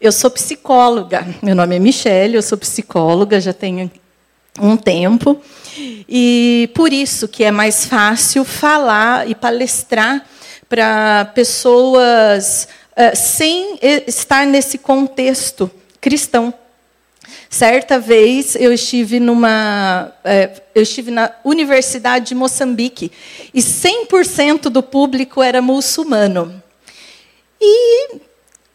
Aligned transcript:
Eu 0.00 0.12
sou 0.12 0.30
psicóloga. 0.30 1.26
Meu 1.42 1.56
nome 1.56 1.74
é 1.74 1.78
Michele, 1.80 2.36
eu 2.36 2.42
sou 2.42 2.56
psicóloga, 2.56 3.40
já 3.40 3.52
tenho 3.52 3.90
um 4.60 4.76
tempo. 4.76 5.42
E 6.08 6.70
por 6.72 6.92
isso 6.92 7.26
que 7.26 7.42
é 7.42 7.50
mais 7.50 7.84
fácil 7.84 8.44
falar 8.44 9.28
e 9.28 9.34
palestrar 9.34 10.24
para 10.68 11.24
pessoas 11.34 12.68
uh, 12.92 13.16
sem 13.16 13.76
estar 14.06 14.46
nesse 14.46 14.78
contexto 14.78 15.68
cristão. 16.00 16.54
Certa 17.50 17.98
vez 17.98 18.54
eu 18.54 18.72
estive 18.72 19.18
numa, 19.18 20.12
uh, 20.24 20.60
eu 20.76 20.82
estive 20.82 21.10
na 21.10 21.32
Universidade 21.44 22.26
de 22.26 22.34
Moçambique 22.36 23.10
e 23.52 23.60
100% 23.60 24.68
do 24.68 24.80
público 24.80 25.42
era 25.42 25.60
muçulmano. 25.60 26.62
E 27.60 28.27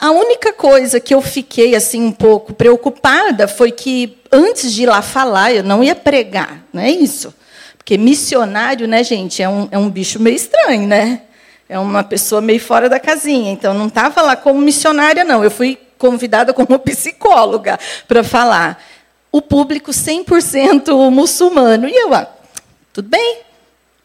a 0.04 0.12
única 0.12 0.52
coisa 0.52 1.00
que 1.00 1.16
eu 1.16 1.22
fiquei 1.22 1.78
assim 1.78 2.04
um 2.04 2.12
pouco 2.12 2.54
preocupada 2.54 3.48
foi 3.48 3.72
que 3.72 4.18
antes 4.30 4.74
de 4.74 4.84
ir 4.84 4.86
lá 4.88 5.02
falar, 5.02 5.54
eu 5.54 5.64
não 5.64 5.82
ia 5.82 5.96
pregar, 5.96 6.62
não 6.74 6.82
é 6.82 6.92
isso? 6.92 7.34
Porque 7.78 7.98
missionário, 7.98 8.86
né, 8.86 9.02
gente, 9.02 9.42
é 9.42 9.48
um, 9.48 9.70
é 9.72 9.78
um 9.78 9.90
bicho 9.90 10.20
meio 10.20 10.36
estranho, 10.36 10.86
né? 10.86 11.22
É 11.70 11.80
uma 11.80 12.04
pessoa 12.04 12.42
meio 12.42 12.60
fora 12.60 12.90
da 12.90 13.00
casinha. 13.00 13.50
Então, 13.50 13.74
não 13.74 13.88
estava 13.88 14.22
lá 14.22 14.36
como 14.36 14.60
missionária, 14.60 15.24
não. 15.24 15.42
Eu 15.42 15.50
fui 15.50 15.80
convidada 15.98 16.54
como 16.54 16.78
psicóloga 16.80 17.80
para 18.06 18.26
falar. 18.26 18.84
O 19.32 19.42
público 19.42 19.92
100% 19.92 21.10
muçulmano. 21.12 21.88
E 21.88 21.96
eu, 21.96 22.14
ah, 22.14 22.28
tudo 22.92 23.08
bem, 23.08 23.38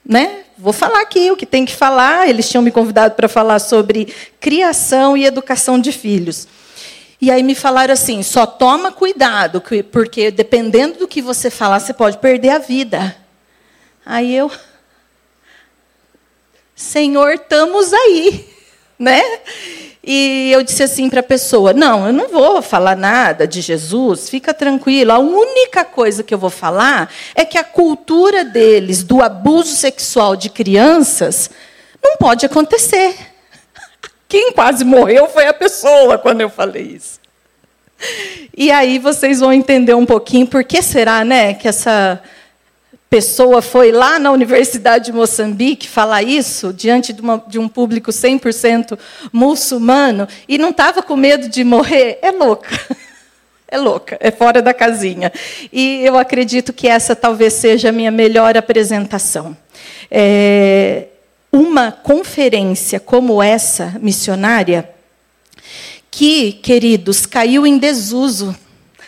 né? 0.07 0.45
Vou 0.61 0.73
falar 0.73 1.03
aqui 1.03 1.31
o 1.31 1.37
que 1.37 1.47
tem 1.47 1.65
que 1.65 1.75
falar. 1.75 2.29
Eles 2.29 2.49
tinham 2.49 2.63
me 2.63 2.73
convidado 2.73 3.15
para 3.15 3.29
falar 3.29 3.61
sobre 3.61 4.13
criação 4.41 5.17
e 5.17 5.25
educação 5.25 5.79
de 5.79 5.93
filhos. 5.93 6.49
E 7.21 7.31
aí 7.31 7.45
me 7.45 7.55
falaram 7.55 7.95
assim: 7.95 8.25
só 8.25 8.45
toma 8.45 8.91
cuidado, 8.91 9.63
porque 9.93 10.33
dependendo 10.33 10.99
do 10.99 11.09
que 11.09 11.23
você 11.23 11.49
falar, 11.49 11.79
você 11.79 11.95
pode 11.95 12.19
perder 12.19 12.51
a 12.51 12.59
vida. 12.59 13.17
Aí 14.05 14.35
eu, 14.35 14.51
Senhor, 16.75 17.35
estamos 17.35 17.93
aí, 17.93 18.49
né? 18.99 19.23
E 20.03 20.51
eu 20.53 20.63
disse 20.63 20.83
assim 20.83 21.11
para 21.11 21.21
a 21.21 21.25
pessoa: 21.25 21.73
Não, 21.73 22.07
eu 22.07 22.13
não 22.13 22.29
vou 22.29 22.63
falar 22.63 22.97
nada 22.97 23.47
de 23.47 23.61
Jesus, 23.61 24.29
fica 24.29 24.55
tranquilo. 24.55 25.13
A 25.13 25.19
única 25.19 25.85
coisa 25.85 26.23
que 26.23 26.33
eu 26.33 26.39
vou 26.39 26.51
falar 26.51 27.13
é 27.35 27.45
que 27.45 27.59
a 27.59 27.65
cultura 27.65 28.45
deles 28.45 29.03
do 29.03 29.23
abuso 29.23 29.75
sexual 29.75 30.37
de 30.37 30.51
crianças 30.51 31.51
não 32.03 32.17
pode 32.17 32.47
acontecer. 32.47 33.15
Quem 34.29 34.53
quase 34.53 34.85
morreu 34.85 35.29
foi 35.29 35.47
a 35.47 35.55
pessoa 35.55 36.19
quando 36.19 36.41
eu 36.41 36.51
falei 36.51 36.83
isso. 36.83 37.19
E 38.57 38.71
aí 38.71 38.99
vocês 38.99 39.41
vão 39.41 39.53
entender 39.53 39.95
um 39.95 40.07
pouquinho 40.07 40.47
por 40.47 40.63
que 40.63 40.81
será, 40.81 41.25
né, 41.25 41.55
que 41.55 41.67
essa 41.67 42.23
pessoa 43.11 43.63
foi 43.63 43.91
lá 43.91 44.19
na 44.19 44.31
Universidade 44.31 45.07
de 45.07 45.13
Moçambique 45.13 45.89
falar 45.89 46.23
isso 46.23 46.73
diante 46.73 47.13
de, 47.13 47.23
uma, 47.23 47.43
de 47.47 47.59
um 47.59 47.69
público 47.69 48.11
100% 48.11 48.99
muçulmano 49.33 50.29
e 50.47 50.59
não 50.59 50.71
estava 50.71 51.03
com 51.03 51.17
medo 51.17 51.49
de 51.49 51.65
morrer, 51.65 52.19
é 52.23 52.31
louca. 52.31 52.69
É 53.71 53.77
louca, 53.77 54.17
é 54.19 54.31
fora 54.31 54.63
da 54.63 54.73
casinha. 54.73 55.31
E 55.71 56.01
eu 56.03 56.17
acredito 56.17 56.73
que 56.73 56.89
essa 56.89 57.15
talvez 57.15 57.53
seja 57.53 57.91
a 57.91 57.93
minha 57.93 58.11
melhor 58.11 58.57
apresentação. 58.57 59.55
É, 60.11 61.09
uma 61.53 61.93
conferência 61.93 62.99
como 62.99 63.43
essa, 63.43 63.95
missionária, 64.01 64.89
que, 66.11 66.53
queridos, 66.53 67.27
caiu 67.27 67.67
em 67.67 67.77
desuso 67.77 68.57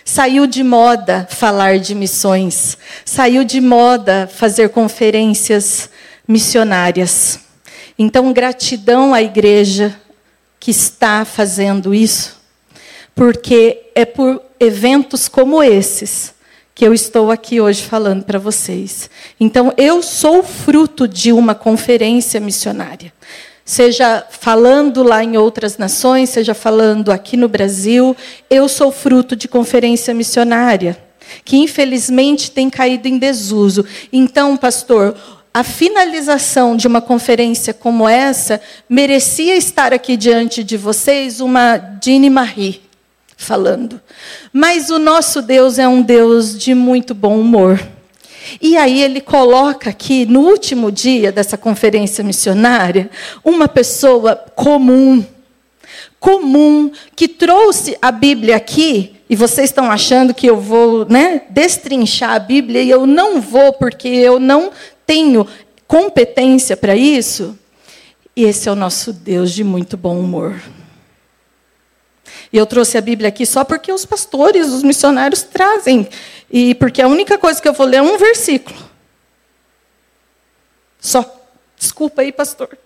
Saiu 0.04 0.46
de 0.46 0.62
moda 0.62 1.26
falar 1.30 1.78
de 1.78 1.94
missões, 1.94 2.76
saiu 3.04 3.44
de 3.44 3.60
moda 3.60 4.28
fazer 4.32 4.70
conferências 4.70 5.90
missionárias. 6.26 7.40
Então, 7.98 8.32
gratidão 8.32 9.12
à 9.12 9.22
igreja 9.22 9.94
que 10.58 10.70
está 10.70 11.24
fazendo 11.24 11.94
isso, 11.94 12.40
porque 13.14 13.90
é 13.94 14.04
por 14.04 14.42
eventos 14.58 15.28
como 15.28 15.62
esses 15.62 16.34
que 16.74 16.86
eu 16.86 16.94
estou 16.94 17.30
aqui 17.30 17.60
hoje 17.60 17.82
falando 17.82 18.24
para 18.24 18.38
vocês. 18.38 19.10
Então, 19.38 19.72
eu 19.76 20.02
sou 20.02 20.42
fruto 20.42 21.06
de 21.06 21.30
uma 21.30 21.54
conferência 21.54 22.40
missionária 22.40 23.12
seja 23.70 24.26
falando 24.28 25.00
lá 25.04 25.22
em 25.22 25.36
outras 25.36 25.78
nações, 25.78 26.30
seja 26.30 26.54
falando 26.54 27.12
aqui 27.12 27.36
no 27.36 27.48
Brasil, 27.48 28.16
eu 28.50 28.68
sou 28.68 28.90
fruto 28.90 29.36
de 29.36 29.46
conferência 29.46 30.12
missionária, 30.12 31.00
que 31.44 31.56
infelizmente 31.56 32.50
tem 32.50 32.68
caído 32.68 33.06
em 33.06 33.16
desuso. 33.16 33.86
Então, 34.12 34.56
pastor, 34.56 35.16
a 35.54 35.62
finalização 35.62 36.76
de 36.76 36.88
uma 36.88 37.00
conferência 37.00 37.72
como 37.72 38.08
essa 38.08 38.60
merecia 38.88 39.56
estar 39.56 39.94
aqui 39.94 40.16
diante 40.16 40.64
de 40.64 40.76
vocês 40.76 41.40
uma 41.40 41.76
Dini 41.76 42.28
Marie 42.28 42.82
falando. 43.36 44.00
Mas 44.52 44.90
o 44.90 44.98
nosso 44.98 45.40
Deus 45.40 45.78
é 45.78 45.86
um 45.86 46.02
Deus 46.02 46.58
de 46.58 46.74
muito 46.74 47.14
bom 47.14 47.38
humor. 47.38 47.80
E 48.60 48.76
aí 48.76 49.02
ele 49.02 49.20
coloca 49.20 49.90
aqui, 49.90 50.24
no 50.24 50.40
último 50.40 50.90
dia 50.90 51.30
dessa 51.30 51.58
conferência 51.58 52.24
missionária, 52.24 53.10
uma 53.44 53.68
pessoa 53.68 54.36
comum, 54.54 55.24
comum, 56.18 56.90
que 57.14 57.28
trouxe 57.28 57.96
a 58.00 58.10
Bíblia 58.10 58.56
aqui, 58.56 59.16
e 59.28 59.36
vocês 59.36 59.70
estão 59.70 59.90
achando 59.90 60.34
que 60.34 60.46
eu 60.46 60.56
vou 60.56 61.06
né, 61.08 61.42
destrinchar 61.50 62.32
a 62.32 62.38
Bíblia, 62.38 62.82
e 62.82 62.90
eu 62.90 63.06
não 63.06 63.40
vou, 63.40 63.72
porque 63.72 64.08
eu 64.08 64.40
não 64.40 64.70
tenho 65.06 65.46
competência 65.86 66.76
para 66.76 66.94
isso. 66.94 67.58
E 68.36 68.44
esse 68.44 68.68
é 68.68 68.72
o 68.72 68.76
nosso 68.76 69.12
Deus 69.12 69.52
de 69.52 69.64
muito 69.64 69.96
bom 69.96 70.18
humor. 70.18 70.54
E 72.52 72.56
eu 72.56 72.66
trouxe 72.66 72.98
a 72.98 73.00
Bíblia 73.00 73.28
aqui 73.28 73.46
só 73.46 73.64
porque 73.64 73.92
os 73.92 74.04
pastores, 74.04 74.68
os 74.68 74.82
missionários 74.82 75.42
trazem. 75.42 76.08
E 76.50 76.74
porque 76.74 77.00
a 77.00 77.06
única 77.06 77.38
coisa 77.38 77.62
que 77.62 77.68
eu 77.68 77.72
vou 77.72 77.86
ler 77.86 77.98
é 77.98 78.02
um 78.02 78.18
versículo. 78.18 78.76
Só. 81.00 81.38
Desculpa 81.78 82.22
aí, 82.22 82.32
pastor. 82.32 82.76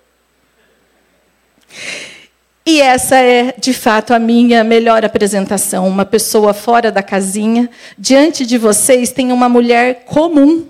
E 2.67 2.81
essa 2.81 3.17
é, 3.17 3.55
de 3.59 3.75
fato, 3.75 4.15
a 4.15 4.19
minha 4.19 4.63
melhor 4.63 5.05
apresentação. 5.05 5.89
Uma 5.89 6.05
pessoa 6.05 6.55
fora 6.55 6.93
da 6.93 7.03
casinha. 7.03 7.69
Diante 7.99 8.47
de 8.47 8.57
vocês 8.57 9.11
tem 9.13 9.33
uma 9.33 9.49
mulher 9.49 10.05
comum. 10.05 10.67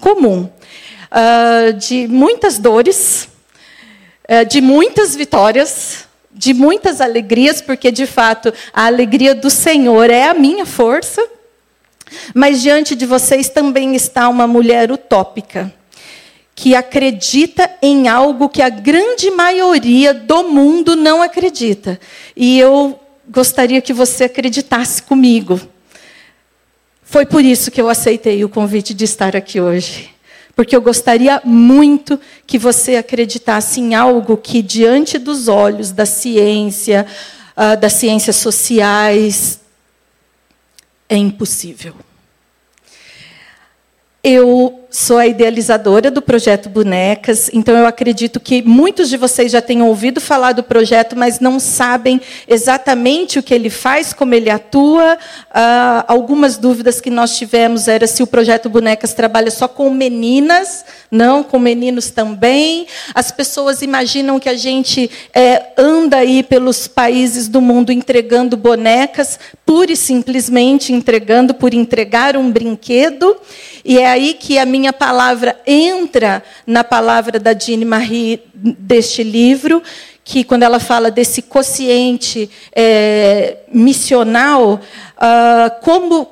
Comum. 0.00 0.48
Uh, 1.10 1.72
de 1.74 2.06
muitas 2.08 2.58
dores, 2.58 3.28
uh, 4.28 4.44
de 4.46 4.60
muitas 4.60 5.14
vitórias, 5.16 6.05
de 6.36 6.52
muitas 6.52 7.00
alegrias, 7.00 7.60
porque 7.62 7.90
de 7.90 8.06
fato 8.06 8.52
a 8.72 8.86
alegria 8.86 9.34
do 9.34 9.48
Senhor 9.48 10.10
é 10.10 10.28
a 10.28 10.34
minha 10.34 10.66
força. 10.66 11.26
Mas 12.34 12.62
diante 12.62 12.94
de 12.94 13.06
vocês 13.06 13.48
também 13.48 13.96
está 13.96 14.28
uma 14.28 14.46
mulher 14.46 14.92
utópica, 14.92 15.72
que 16.54 16.74
acredita 16.74 17.68
em 17.82 18.06
algo 18.06 18.48
que 18.48 18.62
a 18.62 18.68
grande 18.68 19.30
maioria 19.30 20.14
do 20.14 20.44
mundo 20.44 20.94
não 20.94 21.20
acredita. 21.20 21.98
E 22.36 22.58
eu 22.58 23.00
gostaria 23.28 23.80
que 23.80 23.92
você 23.92 24.24
acreditasse 24.24 25.02
comigo. 25.02 25.60
Foi 27.02 27.26
por 27.26 27.44
isso 27.44 27.70
que 27.70 27.80
eu 27.80 27.88
aceitei 27.88 28.44
o 28.44 28.48
convite 28.48 28.94
de 28.94 29.04
estar 29.04 29.34
aqui 29.34 29.60
hoje 29.60 30.15
porque 30.56 30.74
eu 30.74 30.80
gostaria 30.80 31.38
muito 31.44 32.18
que 32.46 32.58
você 32.58 32.96
acreditasse 32.96 33.78
em 33.78 33.94
algo 33.94 34.38
que, 34.38 34.62
diante 34.62 35.18
dos 35.18 35.48
olhos 35.48 35.92
da 35.92 36.06
ciência, 36.06 37.06
uh, 37.54 37.78
das 37.78 37.92
ciências 37.92 38.36
sociais, 38.36 39.60
é 41.10 41.16
impossível. 41.16 41.94
Eu 44.24 44.85
sou 44.88 45.18
a 45.18 45.26
idealizadora 45.26 46.10
do 46.10 46.22
projeto 46.22 46.68
Bonecas, 46.68 47.50
então 47.52 47.76
eu 47.76 47.86
acredito 47.86 48.40
que 48.40 48.62
muitos 48.62 49.08
de 49.08 49.16
vocês 49.16 49.52
já 49.52 49.60
tenham 49.60 49.88
ouvido 49.88 50.20
falar 50.20 50.52
do 50.52 50.62
projeto, 50.62 51.16
mas 51.16 51.40
não 51.40 51.58
sabem 51.58 52.20
exatamente 52.48 53.38
o 53.38 53.42
que 53.42 53.52
ele 53.52 53.68
faz, 53.68 54.12
como 54.12 54.34
ele 54.34 54.48
atua. 54.48 55.18
Uh, 55.50 56.04
algumas 56.06 56.56
dúvidas 56.56 57.00
que 57.00 57.10
nós 57.10 57.36
tivemos 57.36 57.88
era 57.88 58.06
se 58.06 58.22
o 58.22 58.26
projeto 58.26 58.68
Bonecas 58.68 59.12
trabalha 59.12 59.50
só 59.50 59.68
com 59.68 59.90
meninas, 59.90 60.84
não, 61.10 61.42
com 61.42 61.58
meninos 61.58 62.10
também. 62.10 62.86
As 63.14 63.30
pessoas 63.30 63.82
imaginam 63.82 64.38
que 64.38 64.48
a 64.48 64.56
gente 64.56 65.10
é, 65.34 65.72
anda 65.76 66.18
aí 66.18 66.42
pelos 66.42 66.86
países 66.86 67.48
do 67.48 67.60
mundo 67.60 67.92
entregando 67.92 68.56
bonecas, 68.56 69.38
pura 69.64 69.92
e 69.92 69.96
simplesmente 69.96 70.92
entregando 70.92 71.54
por 71.54 71.74
entregar 71.74 72.36
um 72.36 72.50
brinquedo. 72.50 73.36
E 73.84 73.98
é 73.98 74.08
aí 74.08 74.34
que 74.34 74.58
a 74.58 74.66
minha 74.66 74.75
palavra 74.92 75.58
entra 75.66 76.42
na 76.66 76.84
palavra 76.84 77.38
da 77.38 77.52
Jeanne 77.52 77.84
Marie 77.84 78.42
deste 78.54 79.22
livro, 79.22 79.82
que 80.24 80.42
quando 80.44 80.64
ela 80.64 80.80
fala 80.80 81.10
desse 81.10 81.42
quociente 81.42 82.50
é, 82.74 83.58
missional, 83.72 84.74
uh, 84.74 85.80
como 85.82 86.28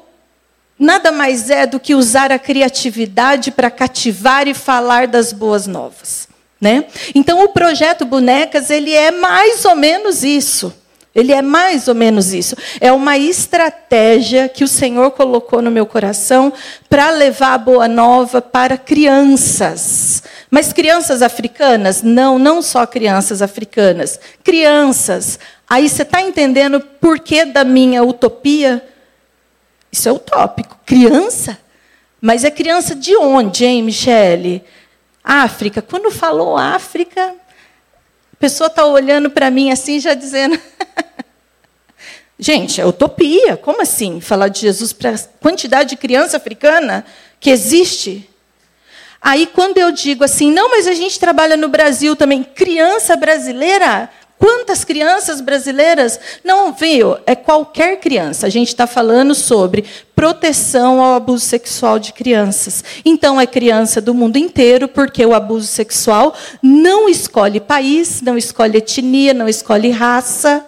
nada 0.79 1.13
mais 1.13 1.49
é 1.49 1.67
do 1.67 1.79
que 1.79 1.95
usar 1.95 2.33
a 2.33 2.39
criatividade 2.39 3.51
para 3.51 3.71
cativar 3.71 4.49
e 4.49 4.55
falar 4.55 5.07
das 5.07 5.33
boas 5.33 5.67
novas. 5.67 6.29
Né? 6.61 6.87
Então, 7.15 7.45
o 7.45 7.49
projeto 7.49 8.05
Bonecas 8.05 8.71
ele 8.71 8.93
é 8.93 9.11
mais 9.11 9.65
ou 9.65 9.77
menos 9.77 10.25
isso. 10.25 10.75
Ele 11.15 11.33
é 11.33 11.41
mais 11.41 11.87
ou 11.87 11.95
menos 11.95 12.33
isso. 12.33 12.57
É 12.81 12.91
uma 12.91 13.17
estratégia 13.17 14.49
que 14.49 14.65
o 14.65 14.69
Senhor 14.69 15.13
colocou 15.13 15.63
no 15.63 15.71
meu 15.71 15.87
coração 15.87 16.53
para 16.89 17.11
levar 17.11 17.55
a 17.55 17.59
boa 17.59 17.87
nova 17.87 18.43
para 18.43 18.77
crianças. 18.77 20.25
Mas 20.51 20.73
crianças 20.73 21.23
africanas? 21.23 22.03
Não, 22.03 22.37
não 22.37 22.61
só 22.61 22.85
crianças 22.85 23.43
africanas. 23.43 24.19
Crianças. 24.43 25.39
Aí 25.69 25.89
você 25.89 26.03
está 26.03 26.21
entendendo 26.21 26.81
por 26.81 27.21
que 27.21 27.45
da 27.45 27.63
minha 27.63 28.03
utopia? 28.03 28.85
Isso 29.93 30.09
é 30.09 30.13
utópico. 30.13 30.77
Criança? 30.85 31.57
Mas 32.21 32.43
é 32.43 32.51
criança 32.51 32.95
de 32.95 33.17
onde, 33.17 33.65
hein, 33.65 33.83
Michele? 33.85 34.65
África. 35.23 35.81
Quando 35.81 36.11
falou 36.11 36.57
África, 36.57 37.35
pessoa 38.45 38.67
está 38.67 38.85
olhando 38.85 39.31
para 39.31 39.51
mim 39.51 39.71
assim, 39.71 39.99
já 39.99 40.13
dizendo. 40.13 40.61
Gente, 42.39 42.79
é 42.79 42.85
utopia. 42.85 43.57
Como 43.57 43.81
assim? 43.81 44.21
Falar 44.21 44.49
de 44.49 44.61
Jesus 44.61 44.93
para 44.93 45.13
a 45.13 45.19
quantidade 45.41 45.91
de 45.91 45.97
criança 45.97 46.37
africana 46.37 47.07
que 47.41 47.49
existe? 47.49 48.29
Aí, 49.19 49.47
quando 49.47 49.79
eu 49.79 49.91
digo 49.91 50.25
assim, 50.25 50.53
não, 50.53 50.69
mas 50.69 50.87
a 50.87 50.93
gente 50.93 51.19
trabalha 51.19 51.57
no 51.57 51.71
Brasil 51.71 52.15
também, 52.15 52.45
criança 52.45 53.17
brasileira, 53.17 54.11
Quantas 54.45 54.85
crianças 54.85 55.41
brasileiras? 55.41 56.21
Não, 56.45 56.71
viu? 56.71 57.17
É 57.25 57.35
qualquer 57.35 57.99
criança. 57.99 58.47
A 58.47 58.51
gente 58.51 58.69
está 58.69 58.87
falando 58.87 59.35
sobre 59.35 59.87
proteção 60.15 61.01
ao 61.01 61.15
abuso 61.15 61.47
sexual 61.47 61.99
de 61.99 62.13
crianças. 62.13 62.85
Então, 63.07 63.41
é 63.41 63.47
criança 63.47 64.03
do 64.03 64.13
mundo 64.13 64.37
inteiro, 64.37 64.87
porque 64.87 65.25
o 65.25 65.33
abuso 65.33 65.67
sexual 65.67 66.35
não 66.63 67.09
escolhe 67.09 67.59
país, 67.59 68.21
não 68.21 68.37
escolhe 68.37 68.77
etnia, 68.77 69.33
não 69.33 69.49
escolhe 69.49 69.91
raça, 69.91 70.67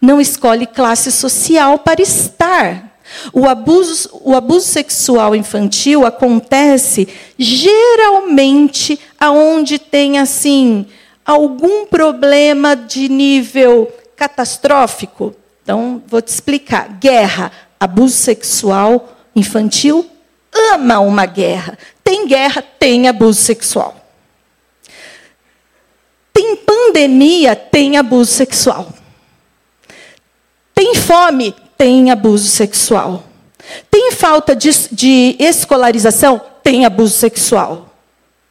não 0.00 0.20
escolhe 0.20 0.64
classe 0.64 1.10
social 1.10 1.80
para 1.80 2.00
estar. 2.00 2.96
O 3.32 3.48
abuso, 3.48 4.08
o 4.22 4.36
abuso 4.36 4.68
sexual 4.68 5.34
infantil 5.34 6.06
acontece 6.06 7.08
geralmente 7.36 9.00
aonde 9.18 9.80
tem 9.80 10.20
assim 10.20 10.86
algum 11.24 11.86
problema 11.86 12.74
de 12.74 13.08
nível 13.08 13.92
catastrófico? 14.16 15.34
Então, 15.62 16.02
vou 16.06 16.20
te 16.20 16.28
explicar. 16.28 16.88
Guerra, 16.98 17.52
abuso 17.78 18.16
sexual 18.16 19.16
infantil, 19.34 20.08
ama 20.72 20.98
uma 21.00 21.26
guerra. 21.26 21.78
Tem 22.02 22.26
guerra, 22.26 22.62
tem 22.62 23.08
abuso 23.08 23.40
sexual. 23.40 23.96
Tem 26.32 26.56
pandemia, 26.56 27.54
tem 27.54 27.96
abuso 27.96 28.32
sexual. 28.32 28.92
Tem 30.74 30.94
fome, 30.94 31.54
tem 31.76 32.10
abuso 32.10 32.48
sexual. 32.48 33.24
Tem 33.90 34.12
falta 34.12 34.56
de, 34.56 34.70
de 34.90 35.36
escolarização, 35.38 36.40
tem 36.62 36.84
abuso 36.84 37.16
sexual 37.16 37.89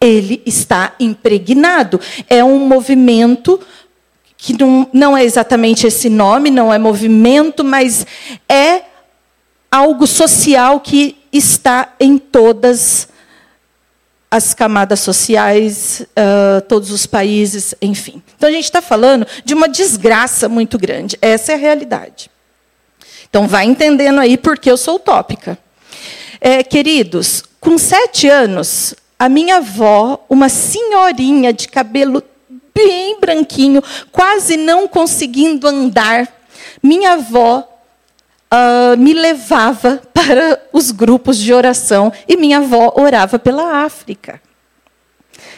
ele 0.01 0.41
está 0.45 0.93
impregnado. 0.99 1.99
É 2.29 2.43
um 2.43 2.59
movimento 2.59 3.59
que 4.37 4.57
não, 4.57 4.87
não 4.93 5.17
é 5.17 5.23
exatamente 5.23 5.85
esse 5.85 6.09
nome, 6.09 6.49
não 6.49 6.73
é 6.73 6.77
movimento, 6.77 7.63
mas 7.63 8.07
é 8.47 8.83
algo 9.69 10.07
social 10.07 10.79
que 10.79 11.17
está 11.31 11.93
em 11.99 12.17
todas 12.17 13.09
as 14.31 14.53
camadas 14.53 14.99
sociais, 14.99 16.05
uh, 16.11 16.61
todos 16.61 16.91
os 16.91 17.05
países, 17.05 17.73
enfim. 17.81 18.21
Então 18.37 18.47
a 18.47 18.51
gente 18.51 18.65
está 18.65 18.81
falando 18.81 19.25
de 19.43 19.53
uma 19.53 19.67
desgraça 19.67 20.47
muito 20.47 20.77
grande. 20.77 21.17
Essa 21.21 21.51
é 21.51 21.55
a 21.55 21.57
realidade. 21.57 22.29
Então 23.29 23.47
vai 23.47 23.65
entendendo 23.65 24.19
aí 24.19 24.37
porque 24.37 24.69
eu 24.71 24.77
sou 24.77 24.95
utópica. 24.95 25.57
É, 26.39 26.63
queridos, 26.63 27.43
com 27.59 27.77
sete 27.77 28.29
anos, 28.29 28.95
a 29.19 29.27
minha 29.27 29.57
avó, 29.57 30.25
uma 30.29 30.47
senhorinha 30.47 31.51
de 31.51 31.67
cabelo 31.67 32.23
bem 32.73 33.19
branquinho, 33.19 33.83
quase 34.13 34.55
não 34.55 34.87
conseguindo 34.87 35.67
andar, 35.67 36.25
minha 36.81 37.13
avó 37.13 37.67
uh, 38.49 38.97
me 38.97 39.13
levava 39.13 40.01
para 40.13 40.61
os 40.71 40.91
grupos 40.91 41.37
de 41.37 41.53
oração 41.53 42.13
e 42.27 42.37
minha 42.37 42.59
avó 42.59 42.93
orava 42.95 43.37
pela 43.37 43.83
África. 43.83 44.41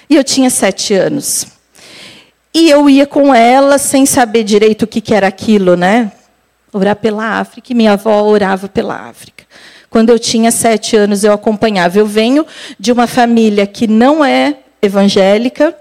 E 0.10 0.16
eu 0.16 0.24
tinha 0.24 0.50
sete 0.50 0.96
anos. 0.96 1.46
E 2.54 2.70
eu 2.70 2.90
ia 2.90 3.06
com 3.06 3.34
ela 3.34 3.78
sem 3.78 4.08
saber 4.08 4.44
direito 4.44 4.84
o 4.84 4.88
que 4.88 5.14
era 5.14 5.28
aquilo, 5.28 5.78
né? 5.78 6.12
Orar 6.74 6.96
pela 6.96 7.40
África, 7.40 7.72
e 7.72 7.76
minha 7.76 7.94
avó 7.94 8.24
orava 8.24 8.68
pela 8.68 9.08
África. 9.08 9.41
Quando 9.92 10.10
eu 10.10 10.18
tinha 10.18 10.52
sete 10.52 10.96
anos, 10.96 11.26
eu 11.26 11.34
acompanhava. 11.34 12.00
Eu 12.00 12.06
venho 12.06 12.48
de 12.80 12.94
uma 12.94 13.08
família 13.08 13.68
que 13.68 13.88
não 13.88 14.24
é 14.24 14.56
evangélica, 14.82 15.76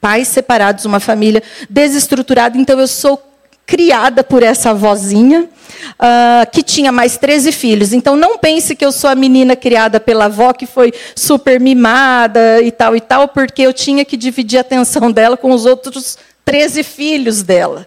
pais 0.00 0.26
separados, 0.26 0.84
uma 0.84 0.98
família 0.98 1.40
desestruturada, 1.68 2.58
então 2.58 2.80
eu 2.80 2.88
sou 2.88 3.22
criada 3.64 4.24
por 4.24 4.42
essa 4.42 4.70
avózinha, 4.70 5.42
uh, 5.44 6.50
que 6.50 6.60
tinha 6.60 6.90
mais 6.90 7.16
13 7.18 7.52
filhos. 7.52 7.92
Então, 7.92 8.16
não 8.16 8.36
pense 8.36 8.74
que 8.74 8.84
eu 8.84 8.90
sou 8.90 9.08
a 9.08 9.14
menina 9.14 9.54
criada 9.54 10.00
pela 10.00 10.24
avó, 10.24 10.52
que 10.52 10.66
foi 10.66 10.92
super 11.14 11.60
mimada 11.60 12.60
e 12.60 12.72
tal 12.72 12.96
e 12.96 13.00
tal, 13.00 13.28
porque 13.28 13.62
eu 13.62 13.72
tinha 13.72 14.04
que 14.04 14.16
dividir 14.16 14.58
a 14.58 14.62
atenção 14.62 15.12
dela 15.12 15.36
com 15.36 15.52
os 15.52 15.66
outros 15.66 16.18
13 16.44 16.82
filhos 16.82 17.44
dela. 17.44 17.86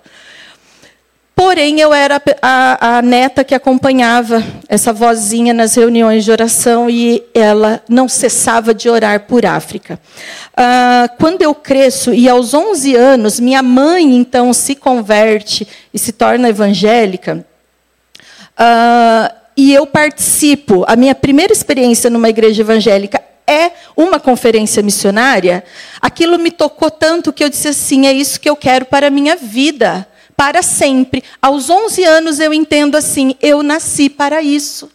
Porém, 1.45 1.81
eu 1.81 1.93
era 1.93 2.21
a, 2.41 2.97
a, 2.97 3.01
neta 3.01 3.43
que 3.43 3.53
acompanhava 3.53 4.41
essa 4.69 4.93
vozinha 4.93 5.53
nas 5.53 5.75
reuniões 5.75 6.23
de 6.23 6.31
oração 6.31 6.89
e 6.89 7.21
ela 7.33 7.83
não 7.89 8.07
cessava 8.07 8.73
de 8.73 8.87
orar 8.87 9.27
por 9.27 9.45
África. 9.45 9.99
Ah, 10.55 11.09
quando 11.19 11.41
eu 11.41 11.53
cresço, 11.53 12.13
e 12.13 12.29
aos 12.29 12.53
11 12.53 12.95
anos, 12.95 13.41
minha 13.41 13.61
mãe 13.61 14.15
então 14.15 14.53
se 14.53 14.73
converte 14.73 15.67
e 15.93 15.99
se 15.99 16.13
torna 16.13 16.47
evangélica, 16.47 17.45
ah, 18.57 19.29
e 19.57 19.73
eu 19.73 19.85
participo, 19.85 20.85
a 20.87 20.95
minha 20.95 21.13
primeira 21.13 21.51
experiência 21.51 22.09
numa 22.09 22.29
igreja 22.29 22.61
evangélica 22.61 23.21
é 23.45 23.71
uma 23.97 24.17
conferência 24.17 24.81
missionária, 24.81 25.61
aquilo 26.01 26.39
me 26.39 26.51
tocou 26.51 26.89
tanto 26.89 27.33
que 27.33 27.43
eu 27.43 27.49
disse 27.49 27.67
assim: 27.67 28.07
é 28.07 28.13
isso 28.13 28.39
que 28.39 28.49
eu 28.49 28.55
quero 28.55 28.85
para 28.85 29.07
a 29.07 29.11
minha 29.11 29.35
vida 29.35 30.07
para 30.35 30.61
sempre. 30.61 31.23
Aos 31.41 31.69
11 31.69 32.03
anos 32.03 32.39
eu 32.39 32.53
entendo 32.53 32.95
assim: 32.95 33.35
eu 33.41 33.63
nasci 33.63 34.09
para 34.09 34.41
isso. 34.41 34.89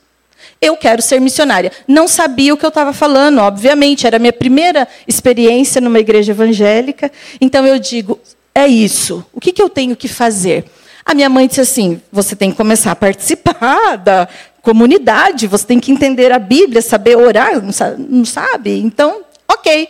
Eu 0.60 0.76
quero 0.76 1.00
ser 1.00 1.20
missionária. 1.20 1.70
Não 1.86 2.08
sabia 2.08 2.52
o 2.52 2.56
que 2.56 2.64
eu 2.64 2.70
estava 2.70 2.92
falando, 2.92 3.38
obviamente, 3.38 4.06
era 4.06 4.16
a 4.16 4.20
minha 4.20 4.32
primeira 4.32 4.88
experiência 5.06 5.80
numa 5.80 6.00
igreja 6.00 6.32
evangélica. 6.32 7.10
Então 7.40 7.66
eu 7.66 7.78
digo: 7.78 8.18
é 8.54 8.66
isso. 8.66 9.24
O 9.32 9.40
que, 9.40 9.52
que 9.52 9.62
eu 9.62 9.68
tenho 9.68 9.94
que 9.94 10.08
fazer? 10.08 10.64
A 11.04 11.14
minha 11.14 11.28
mãe 11.28 11.46
disse 11.46 11.60
assim: 11.60 12.02
você 12.10 12.34
tem 12.34 12.50
que 12.50 12.56
começar 12.56 12.92
a 12.92 12.96
participar 12.96 13.96
da 13.96 14.28
comunidade, 14.60 15.46
você 15.46 15.64
tem 15.64 15.80
que 15.80 15.90
entender 15.90 16.32
a 16.32 16.38
Bíblia, 16.38 16.82
saber 16.82 17.16
orar, 17.16 17.62
não 17.96 18.24
sabe? 18.24 18.80
Então, 18.80 19.22
ok. 19.46 19.88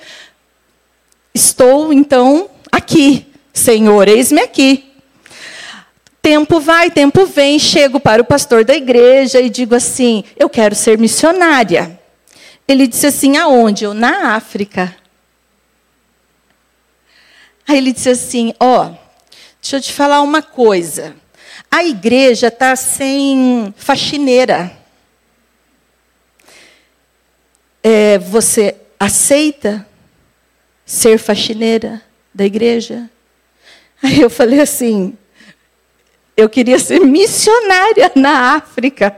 Estou, 1.35 1.93
então, 1.93 2.49
aqui. 2.71 3.26
Senhor, 3.52 4.07
eis-me 4.07 4.40
aqui. 4.40 4.88
Tempo 6.28 6.61
vai, 6.61 6.90
tempo 6.90 7.25
vem, 7.25 7.58
chego 7.58 7.99
para 7.99 8.20
o 8.20 8.25
pastor 8.25 8.62
da 8.62 8.75
igreja 8.75 9.40
e 9.40 9.49
digo 9.49 9.75
assim: 9.75 10.23
eu 10.37 10.47
quero 10.50 10.75
ser 10.75 10.99
missionária. 10.99 11.99
Ele 12.68 12.87
disse 12.87 13.06
assim: 13.06 13.38
aonde? 13.38 13.85
Eu, 13.85 13.94
na 13.94 14.35
África. 14.35 14.94
Aí 17.66 17.78
ele 17.78 17.94
disse 17.94 18.11
assim: 18.11 18.52
ó, 18.61 18.88
oh, 18.88 18.97
deixa 19.58 19.76
eu 19.76 19.80
te 19.80 19.90
falar 19.90 20.20
uma 20.20 20.42
coisa. 20.42 21.16
A 21.70 21.82
igreja 21.82 22.49
está 22.49 22.76
sem 22.76 23.73
faxineira. 23.75 24.70
É, 27.82 28.18
você 28.18 28.76
aceita 29.00 29.88
ser 30.85 31.16
faxineira 31.16 32.02
da 32.35 32.44
igreja? 32.44 33.08
Aí 34.02 34.20
eu 34.20 34.28
falei 34.28 34.61
assim: 34.61 35.16
eu 36.38 36.49
queria 36.49 36.78
ser 36.78 37.00
missionária 37.00 38.12
na 38.14 38.54
África. 38.54 39.14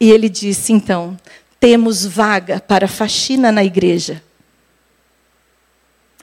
E 0.00 0.10
ele 0.10 0.30
disse: 0.30 0.72
então, 0.72 1.14
temos 1.60 2.06
vaga 2.06 2.58
para 2.58 2.88
faxina 2.88 3.52
na 3.52 3.62
igreja. 3.62 4.22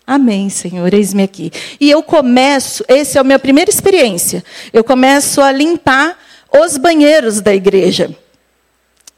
Amém, 0.06 0.50
Senhor, 0.50 0.92
eis-me 0.92 1.22
aqui. 1.22 1.52
E 1.80 1.92
eu 1.92 2.02
começo, 2.02 2.84
essa 2.88 3.20
é 3.20 3.22
a 3.22 3.24
minha 3.24 3.38
primeira 3.38 3.70
experiência. 3.70 4.44
Eu 4.74 4.84
começo 4.84 5.40
a 5.40 5.52
limpar 5.52 6.18
os 6.52 6.76
banheiros 6.78 7.42
da 7.42 7.54
igreja 7.54 8.18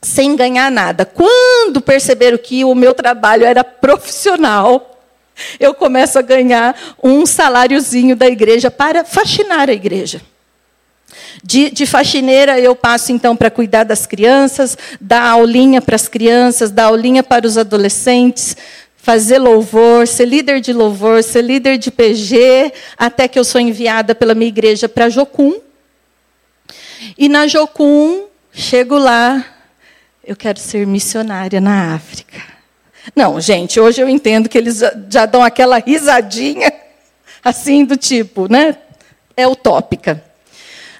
sem 0.01 0.35
ganhar 0.35 0.69
nada. 0.69 1.05
Quando 1.05 1.79
perceberam 1.79 2.38
que 2.38 2.65
o 2.65 2.75
meu 2.75 2.93
trabalho 2.93 3.45
era 3.45 3.63
profissional, 3.63 4.90
eu 5.60 5.74
começo 5.74 6.17
a 6.17 6.21
ganhar 6.21 6.75
um 7.03 7.25
saláriozinho 7.25 8.15
da 8.15 8.27
igreja 8.27 8.69
para 8.71 9.03
faxinar 9.03 9.69
a 9.69 9.74
igreja. 9.74 10.21
De, 11.43 11.69
de 11.69 11.86
faxineira, 11.86 12.60
eu 12.60 12.75
passo 12.75 13.12
então 13.12 13.36
para 13.36 13.50
cuidar 13.50 13.83
das 13.83 14.05
crianças, 14.05 14.77
dar 15.00 15.24
aulinha 15.24 15.81
para 15.81 15.95
as 15.95 16.07
crianças, 16.07 16.71
dar 16.71 16.86
aulinha 16.86 17.24
para 17.24 17.45
os 17.45 17.57
adolescentes, 17.57 18.55
fazer 18.95 19.39
louvor, 19.39 20.07
ser 20.07 20.25
líder 20.25 20.62
de 20.62 20.71
louvor, 20.71 21.24
ser 21.24 21.41
líder 21.41 21.77
de 21.77 21.89
PG, 21.89 22.71
até 22.98 23.27
que 23.27 23.39
eu 23.39 23.43
sou 23.43 23.60
enviada 23.60 24.13
pela 24.13 24.36
minha 24.36 24.50
igreja 24.50 24.88
para 24.88 25.10
Jocum. 25.10 25.60
E 27.17 27.27
na 27.27 27.48
Jocum, 27.48 28.25
chego 28.53 28.98
lá, 28.98 29.43
eu 30.24 30.36
quero 30.36 30.60
ser 30.60 30.86
missionária 30.86 31.60
na 31.60 31.95
África. 31.95 32.50
Não, 33.15 33.39
gente, 33.41 33.79
hoje 33.79 34.01
eu 34.01 34.08
entendo 34.08 34.48
que 34.48 34.58
eles 34.58 34.81
já 35.10 35.25
dão 35.25 35.43
aquela 35.43 35.79
risadinha, 35.79 36.72
assim, 37.43 37.84
do 37.84 37.98
tipo, 37.98 38.51
né? 38.51 38.77
É 39.36 39.48
utópica. 39.48 40.24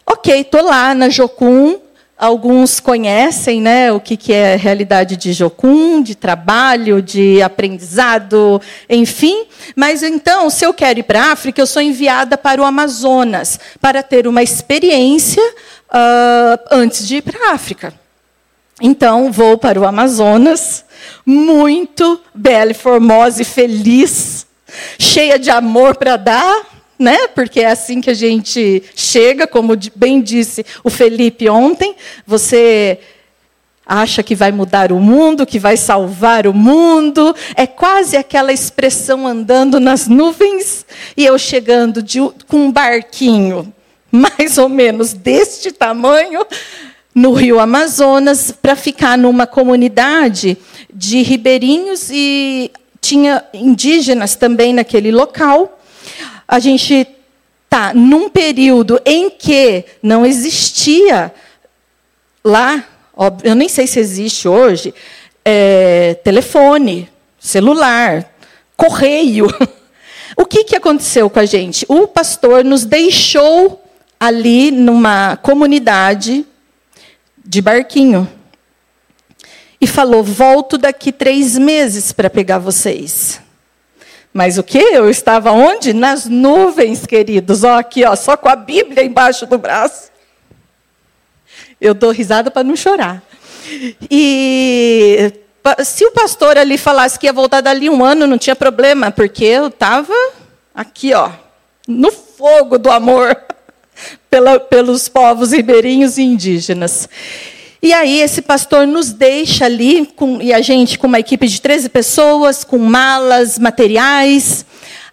Ok, 0.05 0.41
estou 0.41 0.63
lá 0.63 0.96
na 0.96 1.10
Jocum, 1.10 1.79
alguns 2.17 2.79
conhecem 2.79 3.62
né, 3.62 3.91
o 3.91 4.00
que, 4.00 4.17
que 4.17 4.34
é 4.34 4.55
realidade 4.55 5.15
de 5.15 5.31
Jocum, 5.31 6.03
de 6.03 6.15
trabalho, 6.15 7.01
de 7.01 7.41
aprendizado, 7.41 8.62
enfim. 8.89 9.46
Mas 9.75 10.03
então, 10.03 10.50
se 10.50 10.65
eu 10.65 10.74
quero 10.74 11.00
ir 11.00 11.03
para 11.03 11.24
a 11.24 11.31
África, 11.31 11.62
eu 11.62 11.67
sou 11.67 11.81
enviada 11.81 12.38
para 12.38 12.62
o 12.62 12.65
Amazonas, 12.65 13.60
para 13.79 14.03
ter 14.03 14.27
uma 14.27 14.43
experiência 14.43 15.41
uh, 15.41 16.60
antes 16.72 17.08
de 17.08 17.17
ir 17.17 17.22
para 17.22 17.50
a 17.50 17.53
África. 17.53 18.00
Então, 18.81 19.31
vou 19.31 19.57
para 19.57 19.79
o 19.79 19.85
Amazonas, 19.85 20.83
muito 21.23 22.19
bela 22.33 22.71
e 22.71 22.73
formosa 22.73 23.43
e 23.43 23.45
feliz, 23.45 24.47
cheia 24.97 25.38
de 25.38 25.51
amor 25.51 25.95
para 25.95 26.17
dar, 26.17 26.67
né? 26.97 27.27
Porque 27.27 27.59
é 27.59 27.67
assim 27.67 28.01
que 28.01 28.09
a 28.09 28.15
gente 28.15 28.83
chega, 28.95 29.45
como 29.45 29.73
bem 29.95 30.19
disse 30.19 30.65
o 30.83 30.89
Felipe 30.89 31.47
ontem, 31.47 31.95
você 32.25 32.97
acha 33.85 34.23
que 34.23 34.33
vai 34.33 34.51
mudar 34.51 34.91
o 34.91 35.00
mundo, 35.00 35.45
que 35.45 35.59
vai 35.59 35.77
salvar 35.77 36.47
o 36.47 36.53
mundo, 36.53 37.35
é 37.55 37.67
quase 37.67 38.17
aquela 38.17 38.53
expressão 38.53 39.27
andando 39.27 39.79
nas 39.79 40.07
nuvens 40.07 40.85
e 41.15 41.25
eu 41.25 41.38
chegando 41.38 42.01
de, 42.01 42.19
com 42.47 42.65
um 42.65 42.71
barquinho 42.71 43.71
mais 44.11 44.57
ou 44.57 44.69
menos 44.69 45.13
deste 45.13 45.71
tamanho, 45.71 46.45
no 47.13 47.34
Rio 47.34 47.60
Amazonas 47.60 48.51
para 48.51 48.75
ficar 48.75 49.18
numa 49.18 49.46
comunidade 49.46 50.58
de 50.94 51.22
ribeirinhos 51.22 52.10
e 52.10 52.72
tinha 53.01 53.44
indígenas 53.53 54.36
também 54.36 54.74
naquele 54.74 55.12
local. 55.12 55.80
A 56.48 56.60
gente 56.60 57.08
está 57.65 57.94
num 57.94 58.30
período 58.30 59.00
em 59.06 59.30
que 59.30 59.86
não 60.01 60.25
existia 60.25 61.34
lá, 62.44 62.84
eu 63.44 63.56
nem 63.56 63.68
sei 63.68 63.88
se 63.88 64.00
existe 64.00 64.48
hoje, 64.48 64.94
é, 65.44 66.15
telefone, 66.24 67.10
celular, 67.39 68.30
correio. 68.75 69.48
O 70.38 70.46
que, 70.46 70.63
que 70.63 70.75
aconteceu 70.77 71.30
com 71.30 71.39
a 71.39 71.46
gente? 71.46 71.86
O 71.89 72.08
pastor 72.08 72.63
nos 72.63 72.86
deixou 72.86 73.84
ali 74.18 74.72
numa 74.72 75.38
comunidade 75.38 76.46
de 77.43 77.62
barquinho. 77.62 78.29
E 79.79 79.88
falou: 79.88 80.24
volto 80.24 80.77
daqui 80.77 81.12
três 81.12 81.57
meses 81.57 82.12
para 82.12 82.29
pegar 82.29 82.60
vocês. 82.60 83.41
Mas 84.33 84.57
o 84.57 84.63
que? 84.63 84.77
Eu 84.77 85.10
estava 85.10 85.51
onde? 85.51 85.93
Nas 85.93 86.25
nuvens, 86.25 87.05
queridos. 87.05 87.63
Ó, 87.63 87.77
aqui, 87.77 88.05
ó, 88.05 88.15
só 88.15 88.38
com 88.38 88.48
a 88.48 88.55
Bíblia 88.55 89.03
embaixo 89.03 89.45
do 89.45 89.57
braço. 89.57 90.10
Eu 91.79 91.93
dou 91.93 92.12
risada 92.12 92.50
para 92.50 92.63
não 92.63 92.75
chorar. 92.75 93.21
E 94.10 95.33
se 95.83 96.05
o 96.05 96.12
pastor 96.12 96.57
ali 96.57 96.77
falasse 96.77 97.19
que 97.19 97.25
ia 97.25 97.33
voltar 97.33 97.62
dali 97.62 97.89
um 97.89 98.03
ano, 98.03 98.25
não 98.25 98.38
tinha 98.38 98.55
problema, 98.55 99.12
porque 99.12 99.45
eu 99.45 99.67
estava 99.67 100.13
aqui, 100.74 101.13
ó, 101.13 101.29
no 101.88 102.12
fogo 102.12 102.77
do 102.77 102.89
amor 102.89 103.36
pela, 104.29 104.60
pelos 104.60 105.07
povos 105.07 105.51
ribeirinhos 105.51 106.17
e 106.17 106.24
indígenas. 106.24 107.07
E 107.81 107.93
aí 107.93 108.19
esse 108.19 108.41
pastor 108.41 108.86
nos 108.86 109.12
deixa 109.12 109.65
ali, 109.65 110.05
com, 110.15 110.39
e 110.41 110.53
a 110.53 110.62
gente 110.62 111.00
com 111.00 111.07
uma 111.07 111.19
equipe 111.19 111.48
de 111.48 111.60
13 111.60 111.89
pessoas, 111.89 112.63
com 112.63 112.77
malas, 112.77 113.57
materiais, 113.57 114.65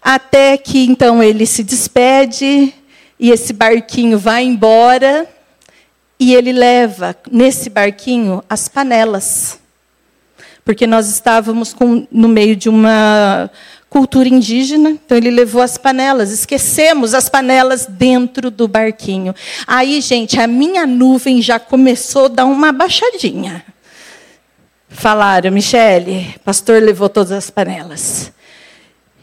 até 0.02 0.56
que 0.58 0.84
então 0.84 1.22
ele 1.22 1.46
se 1.46 1.62
despede 1.62 2.74
e 3.18 3.30
esse 3.30 3.52
barquinho 3.52 4.18
vai 4.18 4.44
embora 4.44 5.26
e 6.20 6.34
ele 6.34 6.52
leva 6.52 7.16
nesse 7.30 7.70
barquinho 7.70 8.42
as 8.48 8.68
panelas. 8.68 9.58
Porque 10.64 10.86
nós 10.86 11.08
estávamos 11.08 11.72
com, 11.72 12.06
no 12.12 12.28
meio 12.28 12.54
de 12.54 12.68
uma 12.68 13.50
cultura 13.98 14.28
indígena, 14.28 14.90
então 14.90 15.16
ele 15.16 15.28
levou 15.28 15.60
as 15.60 15.76
panelas. 15.76 16.30
Esquecemos 16.30 17.14
as 17.14 17.28
panelas 17.28 17.84
dentro 17.84 18.48
do 18.48 18.68
barquinho. 18.68 19.34
Aí, 19.66 20.00
gente, 20.00 20.38
a 20.38 20.46
minha 20.46 20.86
nuvem 20.86 21.42
já 21.42 21.58
começou 21.58 22.26
a 22.26 22.28
dar 22.28 22.44
uma 22.44 22.70
baixadinha. 22.70 23.64
Falaram, 24.88 25.50
Michele, 25.50 26.32
pastor 26.44 26.80
levou 26.80 27.08
todas 27.08 27.32
as 27.32 27.50
panelas. 27.50 28.30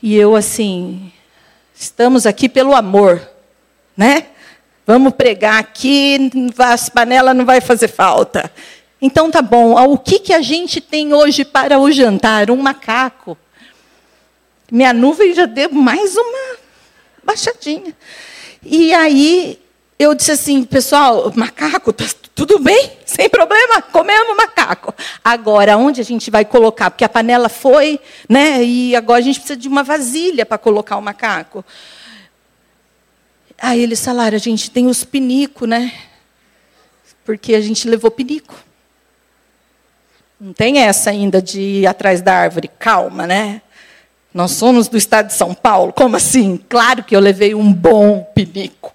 E 0.03 0.13
eu 0.13 0.35
assim, 0.35 1.09
estamos 1.73 2.25
aqui 2.25 2.49
pelo 2.49 2.75
amor, 2.75 3.21
né? 3.95 4.25
Vamos 4.85 5.13
pregar 5.13 5.57
aqui, 5.57 6.29
as 6.59 6.89
panelas 6.89 7.33
não 7.33 7.45
vai 7.45 7.61
fazer 7.61 7.87
falta. 7.87 8.51
Então 9.01 9.31
tá 9.31 9.41
bom. 9.41 9.73
O 9.89 9.97
que, 9.97 10.19
que 10.19 10.33
a 10.33 10.41
gente 10.41 10.81
tem 10.81 11.13
hoje 11.13 11.45
para 11.45 11.79
o 11.79 11.89
jantar? 11.93 12.51
Um 12.51 12.57
macaco. 12.57 13.37
Minha 14.71 14.93
nuvem 14.93 15.33
já 15.33 15.45
deu 15.45 15.71
mais 15.71 16.15
uma 16.15 16.57
baixadinha. 17.23 17.95
E 18.63 18.93
aí 18.93 19.59
eu 19.97 20.13
disse 20.13 20.31
assim, 20.31 20.63
pessoal, 20.63 21.31
macaco, 21.35 21.93
tá 21.93 22.05
tudo 22.33 22.59
bem? 22.59 22.91
Sem 23.05 23.29
problema, 23.29 23.81
comemos 23.81 24.35
macaco. 24.35 24.93
Agora, 25.23 25.77
onde 25.77 26.01
a 26.01 26.03
gente 26.03 26.31
vai 26.31 26.43
colocar? 26.43 26.91
Porque 26.91 27.05
a 27.05 27.09
panela 27.09 27.47
foi, 27.47 27.99
né? 28.27 28.63
E 28.63 28.95
agora 28.95 29.19
a 29.19 29.23
gente 29.23 29.39
precisa 29.39 29.57
de 29.57 29.67
uma 29.67 29.83
vasilha 29.83 30.45
para 30.45 30.57
colocar 30.57 30.97
o 30.97 31.01
macaco. 31.01 31.63
Aí 33.57 33.81
eles 33.81 34.03
falaram, 34.03 34.35
a 34.35 34.39
gente 34.39 34.69
tem 34.69 34.87
os 34.87 35.03
pinico, 35.03 35.65
né? 35.65 35.93
Porque 37.23 37.55
a 37.55 37.61
gente 37.61 37.87
levou 37.87 38.11
pinico. 38.11 38.55
Não 40.39 40.51
tem 40.51 40.79
essa 40.79 41.11
ainda 41.11 41.41
de 41.41 41.61
ir 41.61 41.87
atrás 41.87 42.21
da 42.21 42.35
árvore, 42.35 42.67
calma, 42.67 43.25
né? 43.25 43.61
Nós 44.35 44.51
somos 44.51 44.89
do 44.89 44.97
estado 44.97 45.27
de 45.27 45.33
São 45.33 45.53
Paulo. 45.53 45.93
Como 45.93 46.17
assim? 46.17 46.59
Claro 46.67 47.05
que 47.05 47.15
eu 47.15 47.21
levei 47.21 47.55
um 47.55 47.71
bom 47.71 48.21
pinico. 48.35 48.93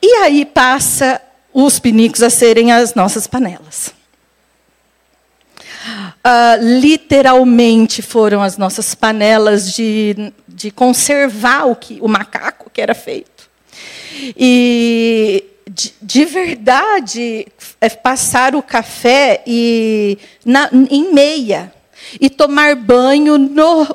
E 0.00 0.10
aí 0.22 0.46
passa 0.46 1.20
os 1.52 1.78
pinicos 1.78 2.22
a 2.22 2.30
serem 2.30 2.72
as 2.72 2.94
nossas 2.94 3.26
panelas. 3.26 3.92
Uh, 6.24 6.80
literalmente 6.80 8.00
foram 8.00 8.42
as 8.42 8.56
nossas 8.56 8.94
panelas 8.94 9.70
de, 9.70 10.32
de 10.48 10.70
conservar 10.70 11.66
o, 11.66 11.76
que, 11.76 11.98
o 12.00 12.08
macaco 12.08 12.70
que 12.70 12.80
era 12.80 12.94
feito. 12.94 13.50
E 14.34 15.44
de, 15.68 15.92
de 16.00 16.24
verdade 16.24 17.46
é 17.82 17.90
passar 17.90 18.54
o 18.54 18.62
café 18.62 19.42
e, 19.46 20.16
na, 20.42 20.70
em 20.72 21.12
meia 21.12 21.70
e 22.18 22.30
tomar 22.30 22.74
banho 22.74 23.36
no 23.36 23.86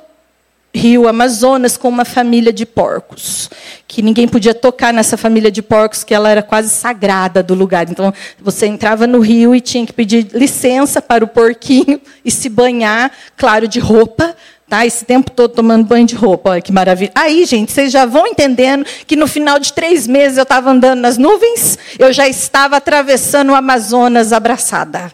Rio 0.84 1.08
Amazonas 1.08 1.78
com 1.78 1.88
uma 1.88 2.04
família 2.04 2.52
de 2.52 2.66
porcos, 2.66 3.50
que 3.88 4.02
ninguém 4.02 4.28
podia 4.28 4.54
tocar 4.54 4.94
nessa 4.94 5.16
família 5.16 5.50
de 5.50 5.62
porcos, 5.62 6.04
que 6.04 6.14
ela 6.14 6.30
era 6.30 6.44
quase 6.44 6.68
sagrada 6.72 7.42
do 7.42 7.54
lugar. 7.54 7.90
Então, 7.90 8.14
você 8.42 8.66
entrava 8.66 9.08
no 9.08 9.22
rio 9.22 9.56
e 9.56 9.62
tinha 9.62 9.86
que 9.86 9.94
pedir 9.94 10.28
licença 10.34 11.02
para 11.02 11.24
o 11.24 11.28
porquinho 11.28 12.02
e 12.26 12.30
se 12.30 12.50
banhar, 12.50 13.10
claro, 13.38 13.66
de 13.66 13.80
roupa, 13.80 14.36
tá? 14.68 14.86
Esse 14.86 15.06
tempo 15.06 15.32
todo 15.32 15.54
tomando 15.54 15.86
banho 15.86 16.06
de 16.06 16.16
roupa, 16.16 16.50
olha 16.50 16.62
que 16.62 16.74
maravilha. 16.74 17.14
Aí, 17.16 17.46
gente, 17.46 17.72
vocês 17.72 17.90
já 17.90 18.06
vão 18.06 18.28
entendendo 18.28 18.86
que 19.08 19.16
no 19.16 19.26
final 19.26 19.60
de 19.60 19.72
três 19.72 20.06
meses 20.06 20.38
eu 20.38 20.44
estava 20.44 20.70
andando 20.70 21.00
nas 21.00 21.18
nuvens, 21.18 21.80
eu 21.98 22.12
já 22.12 22.28
estava 22.28 22.76
atravessando 22.76 23.54
o 23.54 23.56
Amazonas 23.56 24.34
abraçada. 24.34 25.14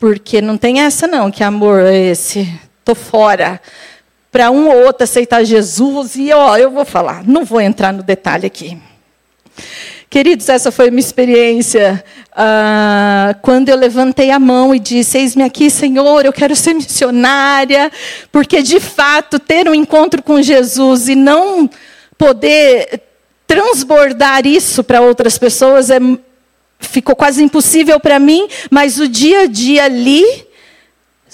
Porque 0.00 0.40
não 0.40 0.56
tem 0.56 0.80
essa 0.80 1.06
não, 1.06 1.30
que 1.30 1.44
amor 1.44 1.80
é 1.80 1.94
esse? 1.94 2.50
Tô 2.82 2.94
fora 2.94 3.60
para 4.36 4.50
um 4.50 4.68
ou 4.68 4.84
outro 4.84 5.04
aceitar 5.04 5.42
Jesus. 5.44 6.14
E 6.14 6.30
ó, 6.30 6.58
eu 6.58 6.70
vou 6.70 6.84
falar, 6.84 7.24
não 7.26 7.42
vou 7.42 7.58
entrar 7.58 7.90
no 7.90 8.02
detalhe 8.02 8.44
aqui. 8.44 8.76
Queridos, 10.10 10.46
essa 10.50 10.70
foi 10.70 10.88
a 10.88 10.90
minha 10.90 11.00
experiência 11.00 12.04
ah, 12.32 13.34
quando 13.40 13.70
eu 13.70 13.76
levantei 13.76 14.30
a 14.30 14.38
mão 14.38 14.74
e 14.74 14.78
disse: 14.78 15.16
Eis-me 15.16 15.42
aqui, 15.42 15.70
Senhor, 15.70 16.26
eu 16.26 16.34
quero 16.34 16.54
ser 16.54 16.74
missionária, 16.74 17.90
porque 18.30 18.62
de 18.62 18.78
fato 18.78 19.38
ter 19.38 19.70
um 19.70 19.74
encontro 19.74 20.22
com 20.22 20.42
Jesus 20.42 21.08
e 21.08 21.14
não 21.14 21.70
poder 22.18 23.04
transbordar 23.46 24.46
isso 24.46 24.84
para 24.84 25.00
outras 25.00 25.38
pessoas 25.38 25.88
é, 25.88 25.98
ficou 26.78 27.16
quase 27.16 27.42
impossível 27.42 27.98
para 27.98 28.18
mim, 28.18 28.46
mas 28.70 28.98
o 28.98 29.08
dia 29.08 29.44
a 29.44 29.46
dia 29.46 29.84
ali, 29.84 30.22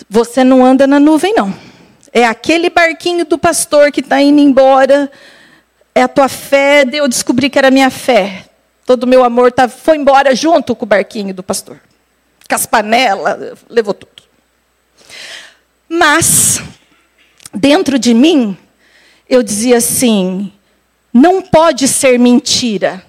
você 0.08 0.44
não 0.44 0.64
anda 0.64 0.86
na 0.86 1.00
nuvem, 1.00 1.34
não. 1.34 1.71
É 2.12 2.26
aquele 2.26 2.68
barquinho 2.68 3.24
do 3.24 3.38
pastor 3.38 3.90
que 3.90 4.00
está 4.00 4.20
indo 4.20 4.40
embora, 4.40 5.10
é 5.94 6.02
a 6.02 6.08
tua 6.08 6.28
fé, 6.28 6.84
eu 6.92 7.08
descobri 7.08 7.48
que 7.48 7.58
era 7.58 7.70
minha 7.70 7.90
fé. 7.90 8.44
Todo 8.84 9.04
o 9.04 9.06
meu 9.06 9.24
amor 9.24 9.50
tá, 9.52 9.68
foi 9.68 9.96
embora 9.96 10.34
junto 10.34 10.76
com 10.76 10.84
o 10.84 10.88
barquinho 10.88 11.32
do 11.32 11.42
pastor. 11.42 11.80
Com 12.48 12.54
as 12.54 12.66
panelas, 12.66 13.58
levou 13.68 13.94
tudo. 13.94 14.10
Mas, 15.88 16.60
dentro 17.54 17.98
de 17.98 18.12
mim, 18.12 18.56
eu 19.28 19.42
dizia 19.42 19.78
assim: 19.78 20.52
não 21.12 21.40
pode 21.42 21.86
ser 21.86 22.18
mentira. 22.18 23.04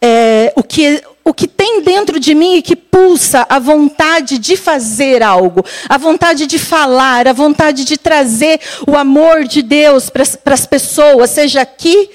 É, 0.00 0.52
o, 0.56 0.62
que, 0.62 1.02
o 1.26 1.34
que 1.34 1.48
tem 1.48 1.82
dentro 1.82 2.20
de 2.20 2.36
mim 2.36 2.54
e 2.54 2.62
que 2.62 2.76
pulsa 2.76 3.44
a 3.48 3.58
vontade 3.58 4.38
de 4.38 4.56
fazer 4.56 5.24
algo, 5.24 5.64
a 5.88 5.98
vontade 5.98 6.46
de 6.46 6.56
falar, 6.56 7.26
a 7.26 7.32
vontade 7.32 7.84
de 7.84 7.98
trazer 7.98 8.60
o 8.86 8.96
amor 8.96 9.42
de 9.42 9.60
Deus 9.60 10.08
para 10.08 10.54
as 10.54 10.66
pessoas, 10.66 11.30
seja 11.30 11.62
aqui 11.62 12.08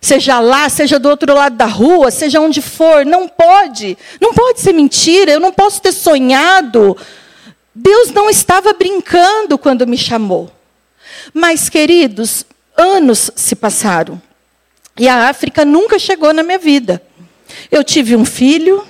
seja 0.00 0.38
lá, 0.38 0.68
seja 0.68 0.98
do 0.98 1.08
outro 1.08 1.34
lado 1.34 1.56
da 1.56 1.64
rua, 1.64 2.10
seja 2.10 2.38
onde 2.38 2.60
for, 2.60 3.06
não 3.06 3.26
pode. 3.26 3.96
Não 4.20 4.34
pode 4.34 4.60
ser 4.60 4.74
mentira, 4.74 5.32
eu 5.32 5.40
não 5.40 5.50
posso 5.50 5.80
ter 5.80 5.92
sonhado. 5.92 6.94
Deus 7.74 8.10
não 8.10 8.28
estava 8.28 8.74
brincando 8.74 9.56
quando 9.56 9.86
me 9.86 9.96
chamou. 9.96 10.50
Mas, 11.32 11.70
queridos, 11.70 12.44
anos 12.76 13.30
se 13.34 13.56
passaram. 13.56 14.20
E 14.98 15.08
a 15.08 15.30
África 15.30 15.64
nunca 15.64 15.98
chegou 15.98 16.34
na 16.34 16.42
minha 16.42 16.58
vida. 16.58 17.02
Eu 17.70 17.84
tive 17.84 18.16
um 18.16 18.24
filho. 18.24 18.86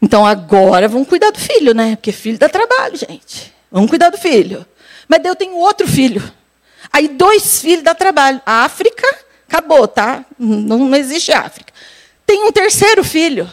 Então 0.00 0.26
agora 0.26 0.88
vamos 0.88 1.08
cuidar 1.08 1.30
do 1.30 1.38
filho, 1.38 1.74
né? 1.74 1.96
Porque 1.96 2.12
filho 2.12 2.38
dá 2.38 2.48
trabalho, 2.48 2.96
gente. 2.96 3.52
Vamos 3.70 3.90
cuidar 3.90 4.10
do 4.10 4.18
filho. 4.18 4.64
Mas 5.08 5.24
eu 5.24 5.34
tenho 5.34 5.56
outro 5.56 5.86
filho. 5.86 6.22
Aí 6.92 7.08
dois 7.08 7.60
filhos 7.60 7.82
dá 7.82 7.94
trabalho. 7.94 8.40
A 8.44 8.64
África 8.64 9.26
Acabou, 9.48 9.86
tá? 9.86 10.24
Não, 10.38 10.78
não 10.78 10.96
existe 10.96 11.32
África. 11.32 11.72
Tem 12.26 12.44
um 12.44 12.52
terceiro 12.52 13.04
filho. 13.04 13.50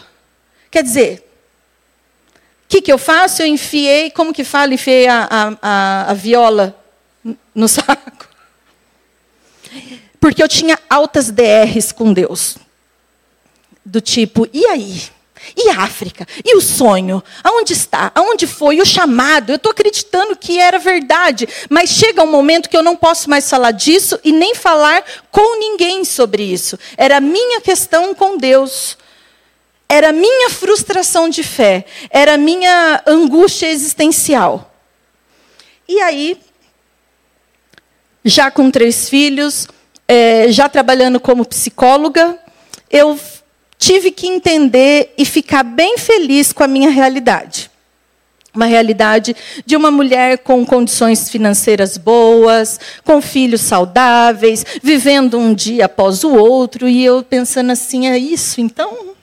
Quer 0.70 0.82
dizer, 0.82 1.30
o 2.64 2.68
que, 2.68 2.82
que 2.82 2.92
eu 2.92 2.98
faço? 2.98 3.42
Eu 3.42 3.46
enfiei, 3.46 4.10
como 4.10 4.32
que 4.32 4.42
fala? 4.42 4.74
Enfiei 4.74 5.06
a, 5.06 5.28
a, 5.62 6.10
a 6.10 6.14
viola 6.14 6.76
no 7.54 7.68
saco. 7.68 8.28
Porque 10.18 10.42
eu 10.42 10.48
tinha 10.48 10.78
altas 10.90 11.30
DRs 11.30 11.92
com 11.92 12.12
Deus. 12.12 12.56
Do 13.84 14.00
tipo, 14.00 14.48
e 14.52 14.64
aí? 14.66 15.02
E 15.56 15.68
a 15.68 15.82
África? 15.82 16.26
E 16.44 16.56
o 16.56 16.60
sonho? 16.60 17.22
Aonde 17.42 17.74
está? 17.74 18.10
Aonde 18.14 18.46
foi? 18.46 18.80
O 18.80 18.86
chamado? 18.86 19.50
Eu 19.50 19.56
estou 19.56 19.72
acreditando 19.72 20.36
que 20.36 20.58
era 20.58 20.78
verdade, 20.78 21.46
mas 21.68 21.90
chega 21.90 22.22
um 22.22 22.30
momento 22.30 22.68
que 22.68 22.76
eu 22.76 22.82
não 22.82 22.96
posso 22.96 23.28
mais 23.28 23.48
falar 23.48 23.72
disso 23.72 24.18
e 24.24 24.32
nem 24.32 24.54
falar 24.54 25.04
com 25.30 25.58
ninguém 25.58 26.04
sobre 26.04 26.42
isso. 26.42 26.78
Era 26.96 27.20
minha 27.20 27.60
questão 27.60 28.14
com 28.14 28.38
Deus. 28.38 28.96
Era 29.88 30.12
minha 30.12 30.48
frustração 30.48 31.28
de 31.28 31.42
fé. 31.42 31.84
Era 32.08 32.38
minha 32.38 33.02
angústia 33.06 33.70
existencial. 33.70 34.72
E 35.86 36.00
aí, 36.00 36.40
já 38.24 38.50
com 38.50 38.70
três 38.70 39.08
filhos, 39.08 39.68
é, 40.08 40.50
já 40.50 40.68
trabalhando 40.68 41.20
como 41.20 41.44
psicóloga, 41.44 42.38
eu 42.90 43.18
tive 43.78 44.10
que 44.10 44.26
entender 44.26 45.12
e 45.16 45.24
ficar 45.24 45.62
bem 45.62 45.98
feliz 45.98 46.52
com 46.52 46.62
a 46.62 46.68
minha 46.68 46.90
realidade. 46.90 47.70
Uma 48.54 48.66
realidade 48.66 49.34
de 49.66 49.74
uma 49.74 49.90
mulher 49.90 50.38
com 50.38 50.64
condições 50.64 51.28
financeiras 51.28 51.96
boas, 51.96 52.78
com 53.04 53.20
filhos 53.20 53.62
saudáveis, 53.62 54.64
vivendo 54.80 55.36
um 55.36 55.52
dia 55.52 55.86
após 55.86 56.22
o 56.22 56.32
outro, 56.34 56.88
e 56.88 57.04
eu 57.04 57.22
pensando 57.22 57.72
assim: 57.72 58.06
é 58.06 58.16
isso 58.16 58.60
então? 58.60 59.14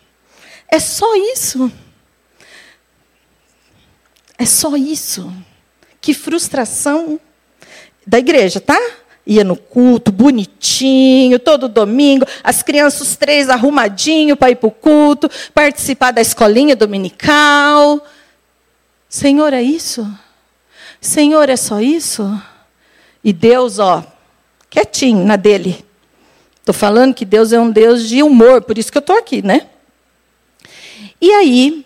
É 0.68 0.80
só 0.80 1.16
isso? 1.16 1.72
É 4.38 4.46
só 4.46 4.76
isso? 4.76 5.32
Que 6.02 6.14
frustração 6.14 7.20
da 8.06 8.20
igreja, 8.20 8.60
tá? 8.60 8.80
Ia 9.32 9.44
no 9.44 9.56
culto, 9.56 10.12
bonitinho, 10.12 11.39
todo 11.39 11.70
domingo, 11.70 12.26
as 12.44 12.62
crianças, 12.62 13.02
os 13.02 13.15
três 13.15 13.50
arrumadinho 13.50 14.36
para 14.36 14.52
ir 14.52 14.56
para 14.56 14.67
o 14.67 14.72
culto, 14.72 15.30
participar 15.54 16.12
da 16.12 16.22
escolinha 16.22 16.76
dominical. 16.76 18.06
Senhor, 19.08 19.54
é 19.54 19.62
isso? 19.62 20.08
Senhor, 21.00 21.50
é 21.50 21.56
só 21.56 21.80
isso? 21.80 22.41
E 23.24 23.32
Deus, 23.32 23.80
ó, 23.80 24.04
quietinho 24.70 25.26
na 25.26 25.36
dele. 25.36 25.86
Estou 26.60 26.74
falando 26.74 27.13
que 27.13 27.26
Deus 27.26 27.54
é 27.54 27.60
um 27.60 27.72
Deus 27.72 28.08
de 28.08 28.22
humor, 28.22 28.62
por 28.62 28.78
isso 28.78 28.91
que 28.91 28.98
eu 28.98 29.02
estou 29.02 29.17
aqui, 29.17 29.41
né? 29.41 29.67
E 31.20 31.32
aí, 31.32 31.86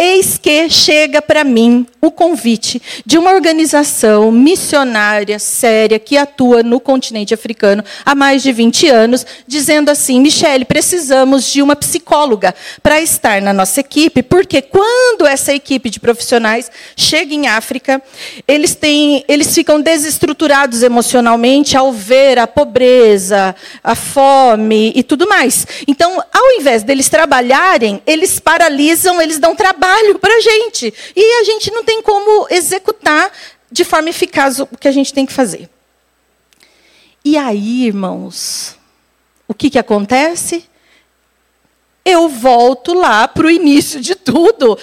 Eis 0.00 0.38
que 0.38 0.70
chega 0.70 1.20
para 1.20 1.42
mim 1.42 1.84
o 2.00 2.08
convite 2.08 2.80
de 3.04 3.18
uma 3.18 3.32
organização 3.32 4.30
missionária 4.30 5.40
séria 5.40 5.98
que 5.98 6.16
atua 6.16 6.62
no 6.62 6.78
continente 6.78 7.34
africano 7.34 7.82
há 8.06 8.14
mais 8.14 8.40
de 8.40 8.52
20 8.52 8.88
anos, 8.88 9.26
dizendo 9.44 9.88
assim: 9.88 10.20
Michele, 10.20 10.64
precisamos 10.64 11.50
de 11.52 11.60
uma 11.60 11.74
psicóloga 11.74 12.54
para 12.80 13.00
estar 13.00 13.42
na 13.42 13.52
nossa 13.52 13.80
equipe, 13.80 14.22
porque 14.22 14.62
quando 14.62 15.26
essa 15.26 15.52
equipe 15.52 15.90
de 15.90 15.98
profissionais 15.98 16.70
chega 16.96 17.34
em 17.34 17.48
África, 17.48 18.00
eles, 18.46 18.76
têm, 18.76 19.24
eles 19.26 19.52
ficam 19.52 19.80
desestruturados 19.80 20.84
emocionalmente 20.84 21.76
ao 21.76 21.92
ver 21.92 22.38
a 22.38 22.46
pobreza, 22.46 23.52
a 23.82 23.96
fome 23.96 24.92
e 24.94 25.02
tudo 25.02 25.28
mais. 25.28 25.66
Então, 25.88 26.22
ao 26.32 26.52
invés 26.52 26.84
deles 26.84 27.08
trabalharem, 27.08 28.00
eles 28.06 28.38
paralisam, 28.38 29.20
eles 29.20 29.40
dão 29.40 29.56
trabalho 29.56 29.87
trabalho 29.88 30.18
para 30.18 30.34
a 30.34 30.40
gente. 30.40 30.92
E 31.16 31.40
a 31.40 31.44
gente 31.44 31.70
não 31.72 31.82
tem 31.82 32.02
como 32.02 32.46
executar 32.50 33.32
de 33.70 33.84
forma 33.84 34.10
eficaz 34.10 34.60
o 34.60 34.66
que 34.66 34.88
a 34.88 34.92
gente 34.92 35.12
tem 35.12 35.24
que 35.24 35.32
fazer. 35.32 35.68
E 37.24 37.36
aí, 37.36 37.86
irmãos, 37.86 38.76
o 39.46 39.54
que, 39.54 39.70
que 39.70 39.78
acontece? 39.78 40.64
Eu 42.04 42.28
volto 42.28 42.94
lá 42.94 43.26
para 43.26 43.46
o 43.46 43.50
início 43.50 44.00
de 44.00 44.14
tudo. 44.14 44.78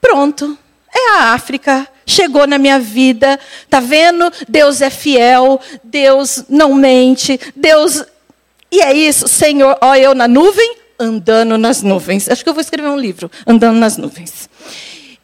Pronto, 0.00 0.58
é 0.92 1.10
a 1.12 1.32
África. 1.32 1.88
Chegou 2.06 2.46
na 2.46 2.58
minha 2.58 2.80
vida, 2.80 3.38
tá 3.68 3.78
vendo? 3.78 4.32
Deus 4.48 4.80
é 4.80 4.90
fiel, 4.90 5.60
Deus 5.84 6.44
não 6.48 6.74
mente, 6.74 7.38
Deus. 7.54 8.04
E 8.70 8.80
é 8.80 8.92
isso, 8.92 9.28
Senhor, 9.28 9.76
ó, 9.80 9.94
eu 9.94 10.14
na 10.14 10.26
nuvem, 10.26 10.76
andando 11.00 11.56
nas 11.56 11.82
nuvens. 11.82 12.28
Acho 12.28 12.44
que 12.44 12.48
eu 12.48 12.54
vou 12.54 12.60
escrever 12.60 12.88
um 12.88 12.98
livro, 12.98 13.30
andando 13.46 13.78
nas 13.78 13.96
nuvens. 13.96 14.48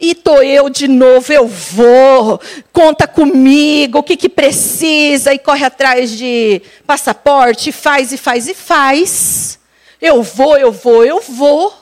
E 0.01 0.15
tô 0.15 0.43
eu 0.43 0.69
de 0.69 0.89
novo, 0.89 1.33
eu 1.33 1.47
vou, 1.47 2.41
conta 2.73 3.07
comigo, 3.07 3.99
o 3.99 4.03
que, 4.03 4.17
que 4.17 4.29
precisa, 4.29 5.33
e 5.33 5.39
corre 5.39 5.65
atrás 5.65 6.11
de 6.11 6.61
passaporte, 6.87 7.73
faz 7.73 8.13
e 8.13 8.19
faz 8.19 8.49
e 8.49 8.55
faz. 8.55 9.59
Eu 10.01 10.23
vou, 10.23 10.59
eu 10.59 10.71
vou, 10.73 11.05
eu 11.05 11.21
vou. 11.21 11.73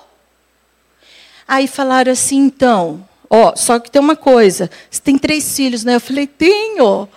Aí 1.46 1.66
falaram 1.66 2.12
assim, 2.12 2.38
então, 2.38 3.06
ó, 3.28 3.54
só 3.56 3.78
que 3.78 3.90
tem 3.90 4.00
uma 4.00 4.16
coisa, 4.16 4.70
você 4.88 5.00
tem 5.00 5.18
três 5.18 5.56
filhos, 5.56 5.84
né? 5.84 5.96
Eu 5.96 6.00
falei, 6.00 6.26
tenho. 6.26 7.08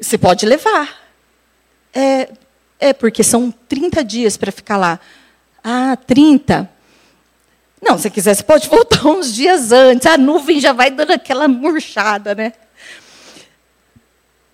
Você 0.00 0.16
pode 0.16 0.46
levar. 0.46 1.06
É, 1.92 2.28
é 2.78 2.92
porque 2.92 3.24
são 3.24 3.52
30 3.68 4.04
dias 4.04 4.36
para 4.36 4.52
ficar 4.52 4.76
lá. 4.76 5.00
Ah, 5.68 5.96
30. 5.96 6.70
Não, 7.82 7.98
se 7.98 8.08
quiser, 8.08 8.36
você 8.36 8.42
pode 8.44 8.68
voltar 8.68 9.04
uns 9.10 9.34
dias 9.34 9.72
antes. 9.72 10.06
A 10.06 10.16
nuvem 10.16 10.60
já 10.60 10.72
vai 10.72 10.92
dando 10.92 11.10
aquela 11.10 11.48
murchada, 11.48 12.36
né? 12.36 12.52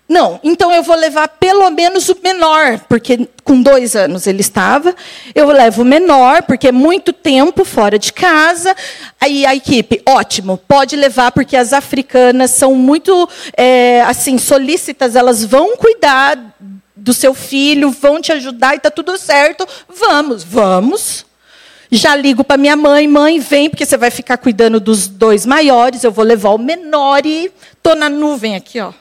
Não, 0.09 0.39
então 0.43 0.71
eu 0.71 0.81
vou 0.81 0.95
levar 0.95 1.27
pelo 1.27 1.69
menos 1.69 2.09
o 2.09 2.17
menor, 2.21 2.79
porque 2.89 3.27
com 3.43 3.61
dois 3.61 3.95
anos 3.95 4.25
ele 4.25 4.41
estava. 4.41 4.95
Eu 5.35 5.47
levo 5.51 5.83
o 5.83 5.85
menor, 5.85 6.41
porque 6.43 6.69
é 6.69 6.71
muito 6.71 7.13
tempo 7.13 7.63
fora 7.63 7.99
de 7.99 8.11
casa. 8.11 8.75
Aí 9.21 9.45
a 9.45 9.55
equipe, 9.55 10.01
ótimo, 10.07 10.57
pode 10.67 10.95
levar, 10.95 11.31
porque 11.31 11.55
as 11.55 11.73
africanas 11.73 12.49
são 12.51 12.73
muito 12.73 13.29
é, 13.55 14.01
assim 14.01 14.39
solícitas, 14.39 15.15
elas 15.15 15.45
vão 15.45 15.77
cuidar 15.77 16.37
do 17.03 17.13
seu 17.13 17.33
filho, 17.33 17.91
vão 17.91 18.21
te 18.21 18.31
ajudar 18.31 18.73
e 18.73 18.77
está 18.77 18.89
tudo 18.89 19.17
certo. 19.17 19.67
Vamos, 19.89 20.41
vamos. 20.41 21.25
Já 21.91 22.15
ligo 22.15 22.45
para 22.45 22.57
minha 22.57 22.77
mãe, 22.77 23.07
mãe, 23.07 23.39
vem, 23.39 23.69
porque 23.69 23.85
você 23.85 23.97
vai 23.97 24.09
ficar 24.09 24.37
cuidando 24.37 24.79
dos 24.79 25.07
dois 25.07 25.45
maiores, 25.45 26.03
eu 26.03 26.11
vou 26.11 26.23
levar 26.23 26.51
o 26.51 26.57
menor 26.57 27.25
e 27.25 27.51
estou 27.73 27.93
na 27.93 28.09
nuvem 28.09 28.55
aqui, 28.55 28.79
ó. 28.79 28.93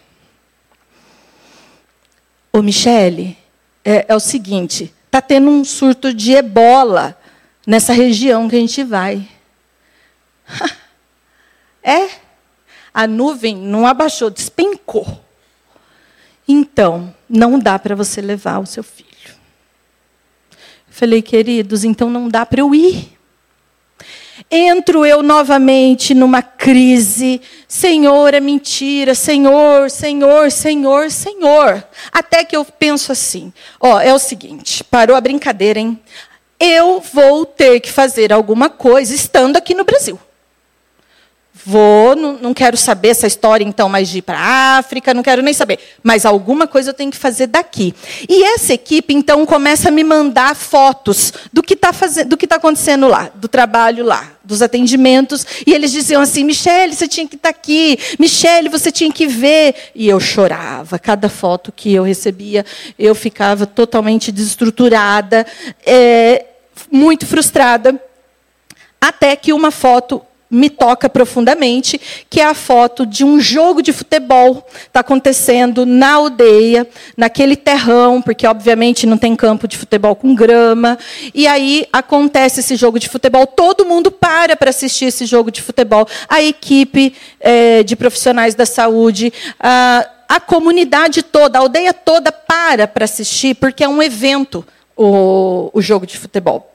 Ô, 2.52 2.60
Michele, 2.60 3.38
é, 3.84 4.04
é 4.08 4.14
o 4.14 4.20
seguinte: 4.20 4.92
está 5.06 5.22
tendo 5.22 5.48
um 5.48 5.64
surto 5.64 6.12
de 6.12 6.32
ebola 6.32 7.16
nessa 7.64 7.92
região 7.92 8.48
que 8.48 8.56
a 8.56 8.58
gente 8.58 8.82
vai. 8.82 9.26
é? 11.82 12.10
A 12.92 13.06
nuvem 13.06 13.56
não 13.56 13.86
abaixou, 13.86 14.28
despencou. 14.28 15.06
Então, 16.46 17.14
não 17.32 17.58
dá 17.58 17.78
para 17.78 17.96
você 17.96 18.20
levar 18.20 18.58
o 18.58 18.66
seu 18.66 18.82
filho. 18.82 19.08
Falei, 20.90 21.22
queridos, 21.22 21.82
então 21.82 22.10
não 22.10 22.28
dá 22.28 22.44
para 22.44 22.60
eu 22.60 22.74
ir. 22.74 23.16
Entro 24.50 25.06
eu 25.06 25.22
novamente 25.22 26.12
numa 26.12 26.42
crise. 26.42 27.40
Senhor, 27.66 28.34
é 28.34 28.40
mentira. 28.40 29.14
Senhor, 29.14 29.90
Senhor, 29.90 30.50
Senhor, 30.50 31.10
Senhor. 31.10 31.82
Até 32.12 32.44
que 32.44 32.54
eu 32.54 32.64
penso 32.64 33.12
assim: 33.12 33.50
ó, 33.80 33.98
é 33.98 34.12
o 34.12 34.18
seguinte, 34.18 34.84
parou 34.84 35.16
a 35.16 35.20
brincadeira, 35.20 35.80
hein? 35.80 35.98
Eu 36.60 37.00
vou 37.00 37.46
ter 37.46 37.80
que 37.80 37.90
fazer 37.90 38.32
alguma 38.32 38.68
coisa 38.68 39.14
estando 39.14 39.56
aqui 39.56 39.74
no 39.74 39.84
Brasil. 39.84 40.20
Vou, 41.64 42.16
não, 42.16 42.32
não 42.34 42.54
quero 42.54 42.76
saber 42.76 43.08
essa 43.08 43.26
história 43.26 43.64
então 43.64 43.88
mais 43.88 44.08
de 44.08 44.18
ir 44.18 44.22
para 44.22 44.38
a 44.38 44.78
África, 44.78 45.14
não 45.14 45.22
quero 45.22 45.42
nem 45.42 45.54
saber. 45.54 45.78
Mas 46.02 46.26
alguma 46.26 46.66
coisa 46.66 46.90
eu 46.90 46.94
tenho 46.94 47.10
que 47.10 47.16
fazer 47.16 47.46
daqui. 47.46 47.94
E 48.28 48.42
essa 48.42 48.74
equipe 48.74 49.14
então 49.14 49.46
começa 49.46 49.88
a 49.88 49.92
me 49.92 50.02
mandar 50.02 50.56
fotos 50.56 51.32
do 51.52 51.62
que 51.62 51.74
está 51.74 51.92
fazendo, 51.92 52.30
do 52.30 52.36
que 52.36 52.46
está 52.46 52.56
acontecendo 52.56 53.06
lá, 53.06 53.30
do 53.34 53.46
trabalho 53.46 54.04
lá, 54.04 54.32
dos 54.42 54.60
atendimentos. 54.60 55.46
E 55.64 55.72
eles 55.72 55.92
diziam 55.92 56.20
assim: 56.20 56.42
Michele, 56.42 56.96
você 56.96 57.06
tinha 57.06 57.28
que 57.28 57.36
estar 57.36 57.52
tá 57.52 57.56
aqui. 57.56 57.96
Michele, 58.18 58.68
você 58.68 58.90
tinha 58.90 59.12
que 59.12 59.28
ver. 59.28 59.74
E 59.94 60.08
eu 60.08 60.18
chorava. 60.18 60.98
Cada 60.98 61.28
foto 61.28 61.70
que 61.70 61.92
eu 61.92 62.02
recebia, 62.02 62.66
eu 62.98 63.14
ficava 63.14 63.66
totalmente 63.66 64.32
desestruturada, 64.32 65.46
é, 65.86 66.44
muito 66.90 67.24
frustrada. 67.24 68.02
Até 69.00 69.36
que 69.36 69.52
uma 69.52 69.70
foto 69.70 70.22
me 70.52 70.68
toca 70.68 71.08
profundamente, 71.08 71.98
que 72.28 72.38
é 72.38 72.44
a 72.44 72.52
foto 72.52 73.06
de 73.06 73.24
um 73.24 73.40
jogo 73.40 73.80
de 73.80 73.90
futebol 73.90 74.68
está 74.86 75.00
acontecendo 75.00 75.86
na 75.86 76.12
aldeia, 76.12 76.86
naquele 77.16 77.56
terrão, 77.56 78.20
porque 78.20 78.46
obviamente 78.46 79.06
não 79.06 79.16
tem 79.16 79.34
campo 79.34 79.66
de 79.66 79.78
futebol 79.78 80.14
com 80.14 80.34
grama. 80.34 80.98
E 81.32 81.46
aí 81.46 81.86
acontece 81.90 82.60
esse 82.60 82.76
jogo 82.76 82.98
de 82.98 83.08
futebol, 83.08 83.46
todo 83.46 83.86
mundo 83.86 84.10
para 84.10 84.54
para 84.54 84.68
assistir 84.68 85.06
esse 85.06 85.24
jogo 85.24 85.50
de 85.50 85.62
futebol. 85.62 86.06
A 86.28 86.42
equipe 86.42 87.14
é, 87.40 87.82
de 87.82 87.96
profissionais 87.96 88.54
da 88.54 88.66
saúde, 88.66 89.32
a, 89.58 90.06
a 90.28 90.38
comunidade 90.38 91.22
toda, 91.22 91.58
a 91.58 91.62
aldeia 91.62 91.94
toda 91.94 92.30
para 92.30 92.86
para 92.86 93.06
assistir, 93.06 93.54
porque 93.54 93.82
é 93.82 93.88
um 93.88 94.02
evento 94.02 94.62
o, 94.94 95.70
o 95.72 95.80
jogo 95.80 96.06
de 96.06 96.18
futebol. 96.18 96.70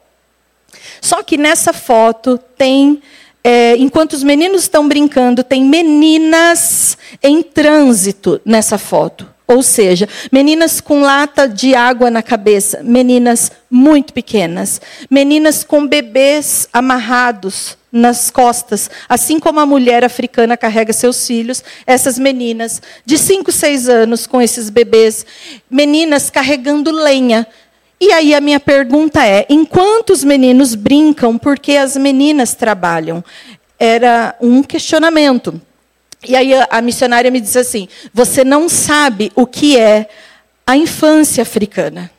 Só 1.00 1.22
que 1.22 1.38
nessa 1.38 1.74
foto 1.74 2.40
tem 2.58 3.02
é, 3.50 3.78
enquanto 3.78 4.12
os 4.12 4.24
meninos 4.24 4.64
estão 4.64 4.86
brincando, 4.90 5.42
tem 5.42 5.64
meninas 5.64 6.98
em 7.24 7.42
trânsito 7.42 8.42
nessa 8.44 8.78
foto. 8.78 9.26
Ou 9.48 9.64
seja, 9.64 10.10
meninas 10.30 10.82
com 10.82 11.00
lata 11.00 11.48
de 11.48 11.74
água 11.74 12.12
na 12.12 12.22
cabeça, 12.22 12.82
meninas 12.84 13.50
muito 13.72 14.12
pequenas, 14.12 14.82
meninas 15.10 15.64
com 15.64 15.88
bebês 15.88 16.68
amarrados 16.74 17.78
nas 17.90 18.30
costas, 18.30 18.92
assim 19.08 19.40
como 19.40 19.62
a 19.62 19.66
mulher 19.66 20.04
africana 20.04 20.58
carrega 20.58 20.92
seus 20.92 21.26
filhos, 21.26 21.64
essas 21.86 22.20
meninas 22.20 22.82
de 23.06 23.18
5, 23.18 23.50
6 23.50 23.88
anos 23.88 24.28
com 24.28 24.42
esses 24.42 24.70
bebês, 24.70 25.26
meninas 25.72 26.30
carregando 26.30 26.92
lenha, 26.92 27.48
e 28.00 28.12
aí 28.12 28.36
a 28.36 28.42
minha 28.42 28.60
pergunta 28.60 29.26
é: 29.26 29.46
enquanto 29.50 30.12
os 30.12 30.24
meninos 30.24 30.76
brincam, 30.76 31.38
por 31.38 31.58
que 31.58 31.76
as 31.76 31.98
meninas 31.98 32.54
trabalham? 32.54 33.24
Era 33.80 34.36
um 34.40 34.62
questionamento. 34.62 35.60
E 36.28 36.36
aí 36.36 36.52
a 36.70 36.82
missionária 36.82 37.32
me 37.32 37.42
disse 37.42 37.60
assim: 37.60 37.88
você 38.14 38.44
não 38.44 38.70
sabe 38.70 39.32
o 39.36 39.48
que 39.48 39.78
é 39.78 40.10
a 40.66 40.78
infância 40.78 41.42
africana. 41.42 42.12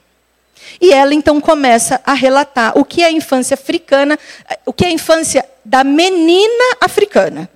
E 0.81 0.93
ela 0.93 1.15
então 1.15 1.41
começa 1.41 2.01
a 2.05 2.13
relatar 2.13 2.77
o 2.79 2.85
que 2.85 3.03
é 3.03 3.07
a 3.07 3.13
infância 3.13 3.55
africana, 3.55 4.19
o 4.65 4.73
que 4.73 4.85
é 4.85 4.89
a 4.89 4.93
infância 4.93 5.45
da 5.65 5.83
menina 5.83 6.77
africana. 6.81 7.49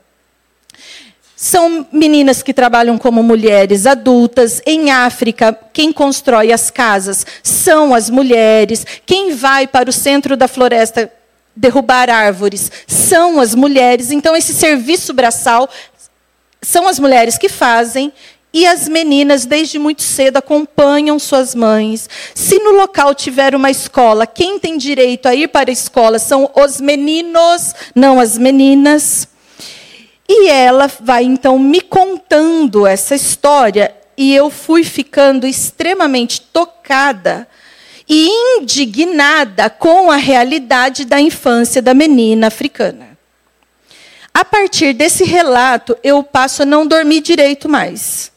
São 1.44 1.84
meninas 1.90 2.40
que 2.40 2.54
trabalham 2.54 2.96
como 2.96 3.20
mulheres 3.20 3.84
adultas. 3.84 4.62
Em 4.64 4.92
África, 4.92 5.58
quem 5.72 5.92
constrói 5.92 6.52
as 6.52 6.70
casas 6.70 7.26
são 7.42 7.92
as 7.92 8.08
mulheres. 8.08 8.86
Quem 9.04 9.34
vai 9.34 9.66
para 9.66 9.90
o 9.90 9.92
centro 9.92 10.36
da 10.36 10.46
floresta 10.46 11.10
derrubar 11.56 12.08
árvores 12.08 12.70
são 12.86 13.40
as 13.40 13.56
mulheres. 13.56 14.12
Então, 14.12 14.36
esse 14.36 14.54
serviço 14.54 15.12
braçal 15.12 15.68
são 16.60 16.86
as 16.86 17.00
mulheres 17.00 17.36
que 17.36 17.48
fazem. 17.48 18.12
E 18.54 18.64
as 18.64 18.86
meninas, 18.86 19.44
desde 19.44 19.80
muito 19.80 20.02
cedo, 20.02 20.36
acompanham 20.36 21.18
suas 21.18 21.56
mães. 21.56 22.08
Se 22.36 22.60
no 22.60 22.70
local 22.70 23.16
tiver 23.16 23.56
uma 23.56 23.68
escola, 23.68 24.28
quem 24.28 24.60
tem 24.60 24.78
direito 24.78 25.26
a 25.26 25.34
ir 25.34 25.48
para 25.48 25.70
a 25.70 25.72
escola 25.72 26.20
são 26.20 26.48
os 26.54 26.80
meninos, 26.80 27.74
não 27.96 28.20
as 28.20 28.38
meninas. 28.38 29.26
E 30.34 30.48
ela 30.48 30.90
vai 30.98 31.24
então 31.24 31.58
me 31.58 31.82
contando 31.82 32.86
essa 32.86 33.14
história 33.14 33.94
e 34.16 34.34
eu 34.34 34.48
fui 34.48 34.82
ficando 34.82 35.46
extremamente 35.46 36.40
tocada 36.40 37.46
e 38.08 38.30
indignada 38.56 39.68
com 39.68 40.10
a 40.10 40.16
realidade 40.16 41.04
da 41.04 41.20
infância 41.20 41.82
da 41.82 41.92
menina 41.92 42.46
africana. 42.46 43.10
A 44.32 44.42
partir 44.42 44.94
desse 44.94 45.22
relato, 45.22 45.98
eu 46.02 46.22
passo 46.22 46.62
a 46.62 46.66
não 46.66 46.86
dormir 46.86 47.20
direito 47.20 47.68
mais. 47.68 48.32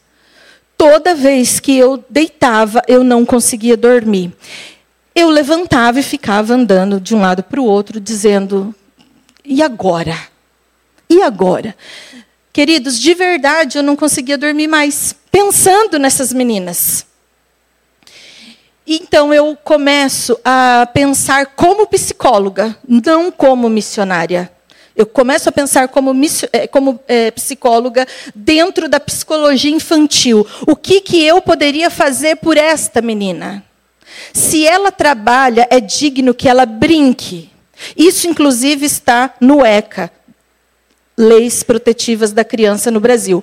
Toda 0.76 1.14
vez 1.14 1.58
que 1.58 1.78
eu 1.78 2.04
deitava, 2.10 2.82
eu 2.86 3.02
não 3.02 3.24
conseguia 3.24 3.74
dormir. 3.74 4.34
Eu 5.14 5.30
levantava 5.30 5.98
e 5.98 6.02
ficava 6.02 6.52
andando 6.52 7.00
de 7.00 7.14
um 7.14 7.22
lado 7.22 7.42
para 7.42 7.58
o 7.58 7.64
outro, 7.64 7.98
dizendo: 7.98 8.74
e 9.42 9.62
agora? 9.62 10.35
E 11.08 11.22
agora? 11.22 11.74
Queridos, 12.52 12.98
de 12.98 13.14
verdade 13.14 13.78
eu 13.78 13.82
não 13.82 13.96
conseguia 13.96 14.38
dormir 14.38 14.66
mais, 14.66 15.14
pensando 15.30 15.98
nessas 15.98 16.32
meninas. 16.32 17.06
Então 18.86 19.34
eu 19.34 19.56
começo 19.56 20.38
a 20.44 20.88
pensar 20.94 21.46
como 21.46 21.86
psicóloga, 21.86 22.76
não 22.88 23.30
como 23.30 23.68
missionária. 23.68 24.50
Eu 24.96 25.04
começo 25.04 25.48
a 25.48 25.52
pensar 25.52 25.88
como, 25.88 26.12
eh, 26.52 26.66
como 26.68 26.98
é, 27.06 27.30
psicóloga 27.30 28.06
dentro 28.34 28.88
da 28.88 28.98
psicologia 28.98 29.70
infantil. 29.70 30.46
O 30.66 30.74
que, 30.74 31.02
que 31.02 31.22
eu 31.22 31.42
poderia 31.42 31.90
fazer 31.90 32.36
por 32.36 32.56
esta 32.56 33.02
menina? 33.02 33.62
Se 34.32 34.66
ela 34.66 34.90
trabalha, 34.90 35.68
é 35.70 35.80
digno 35.80 36.32
que 36.32 36.48
ela 36.48 36.64
brinque. 36.64 37.50
Isso, 37.94 38.26
inclusive, 38.26 38.86
está 38.86 39.34
no 39.38 39.62
ECA, 39.66 40.10
leis 41.16 41.62
protetivas 41.62 42.32
da 42.32 42.44
criança 42.44 42.90
no 42.90 43.00
Brasil. 43.00 43.42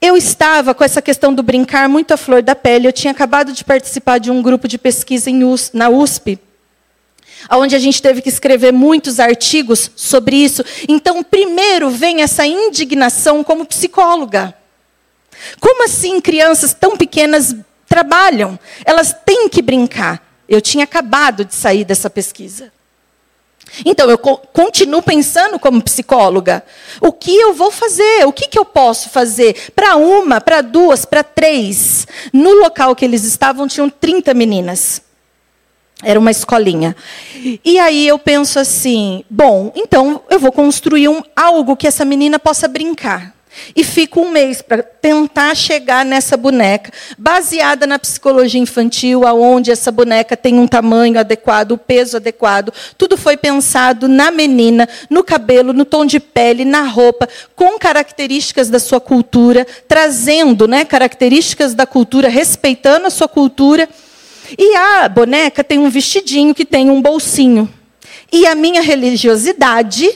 Eu 0.00 0.16
estava 0.16 0.74
com 0.74 0.82
essa 0.82 1.02
questão 1.02 1.34
do 1.34 1.42
brincar 1.42 1.88
muito 1.88 2.12
à 2.12 2.16
flor 2.16 2.42
da 2.42 2.54
pele. 2.54 2.86
Eu 2.86 2.92
tinha 2.92 3.10
acabado 3.10 3.52
de 3.52 3.62
participar 3.62 4.18
de 4.18 4.30
um 4.30 4.40
grupo 4.40 4.66
de 4.66 4.78
pesquisa 4.78 5.30
na 5.74 5.90
USP, 5.90 6.38
onde 7.50 7.76
a 7.76 7.78
gente 7.78 8.00
teve 8.00 8.22
que 8.22 8.28
escrever 8.30 8.72
muitos 8.72 9.20
artigos 9.20 9.90
sobre 9.94 10.36
isso. 10.36 10.64
Então, 10.88 11.22
primeiro 11.22 11.90
vem 11.90 12.22
essa 12.22 12.46
indignação 12.46 13.44
como 13.44 13.66
psicóloga. 13.66 14.54
Como 15.58 15.84
assim 15.84 16.20
crianças 16.20 16.72
tão 16.72 16.96
pequenas 16.96 17.54
trabalham? 17.86 18.58
Elas 18.86 19.14
têm 19.24 19.48
que 19.50 19.60
brincar. 19.60 20.26
Eu 20.48 20.62
tinha 20.62 20.84
acabado 20.84 21.44
de 21.44 21.54
sair 21.54 21.84
dessa 21.84 22.08
pesquisa. 22.08 22.72
Então, 23.84 24.10
eu 24.10 24.18
continuo 24.18 25.02
pensando 25.02 25.58
como 25.58 25.82
psicóloga. 25.82 26.64
O 27.00 27.12
que 27.12 27.34
eu 27.34 27.54
vou 27.54 27.70
fazer? 27.70 28.26
O 28.26 28.32
que, 28.32 28.48
que 28.48 28.58
eu 28.58 28.64
posso 28.64 29.08
fazer? 29.10 29.70
Para 29.74 29.96
uma, 29.96 30.40
para 30.40 30.60
duas, 30.60 31.04
para 31.04 31.22
três. 31.22 32.06
No 32.32 32.52
local 32.54 32.96
que 32.96 33.04
eles 33.04 33.24
estavam, 33.24 33.68
tinham 33.68 33.88
30 33.88 34.34
meninas. 34.34 35.02
Era 36.02 36.18
uma 36.18 36.30
escolinha. 36.30 36.96
E 37.64 37.78
aí 37.78 38.08
eu 38.08 38.18
penso 38.18 38.58
assim: 38.58 39.22
bom, 39.28 39.70
então 39.74 40.22
eu 40.30 40.38
vou 40.38 40.50
construir 40.50 41.08
um, 41.08 41.22
algo 41.36 41.76
que 41.76 41.86
essa 41.86 42.04
menina 42.04 42.38
possa 42.38 42.66
brincar. 42.66 43.34
E 43.74 43.82
fico 43.82 44.20
um 44.20 44.30
mês 44.30 44.62
para 44.62 44.82
tentar 44.82 45.54
chegar 45.54 46.04
nessa 46.04 46.36
boneca, 46.36 46.92
baseada 47.18 47.86
na 47.86 47.98
psicologia 47.98 48.60
infantil, 48.60 49.26
aonde 49.26 49.70
essa 49.70 49.90
boneca 49.90 50.36
tem 50.36 50.58
um 50.58 50.66
tamanho 50.66 51.18
adequado, 51.18 51.72
o 51.72 51.78
peso 51.78 52.16
adequado. 52.16 52.72
Tudo 52.96 53.16
foi 53.16 53.36
pensado 53.36 54.08
na 54.08 54.30
menina, 54.30 54.88
no 55.08 55.24
cabelo, 55.24 55.72
no 55.72 55.84
tom 55.84 56.06
de 56.06 56.20
pele, 56.20 56.64
na 56.64 56.82
roupa, 56.82 57.28
com 57.56 57.78
características 57.78 58.68
da 58.68 58.78
sua 58.78 59.00
cultura, 59.00 59.66
trazendo 59.88 60.68
né, 60.68 60.84
características 60.84 61.74
da 61.74 61.86
cultura, 61.86 62.28
respeitando 62.28 63.06
a 63.06 63.10
sua 63.10 63.28
cultura. 63.28 63.88
E 64.58 64.76
a 64.76 65.08
boneca 65.08 65.62
tem 65.62 65.78
um 65.78 65.90
vestidinho 65.90 66.54
que 66.54 66.64
tem 66.64 66.90
um 66.90 67.00
bolsinho. 67.00 67.72
E 68.32 68.46
a 68.46 68.54
minha 68.54 68.80
religiosidade 68.80 70.08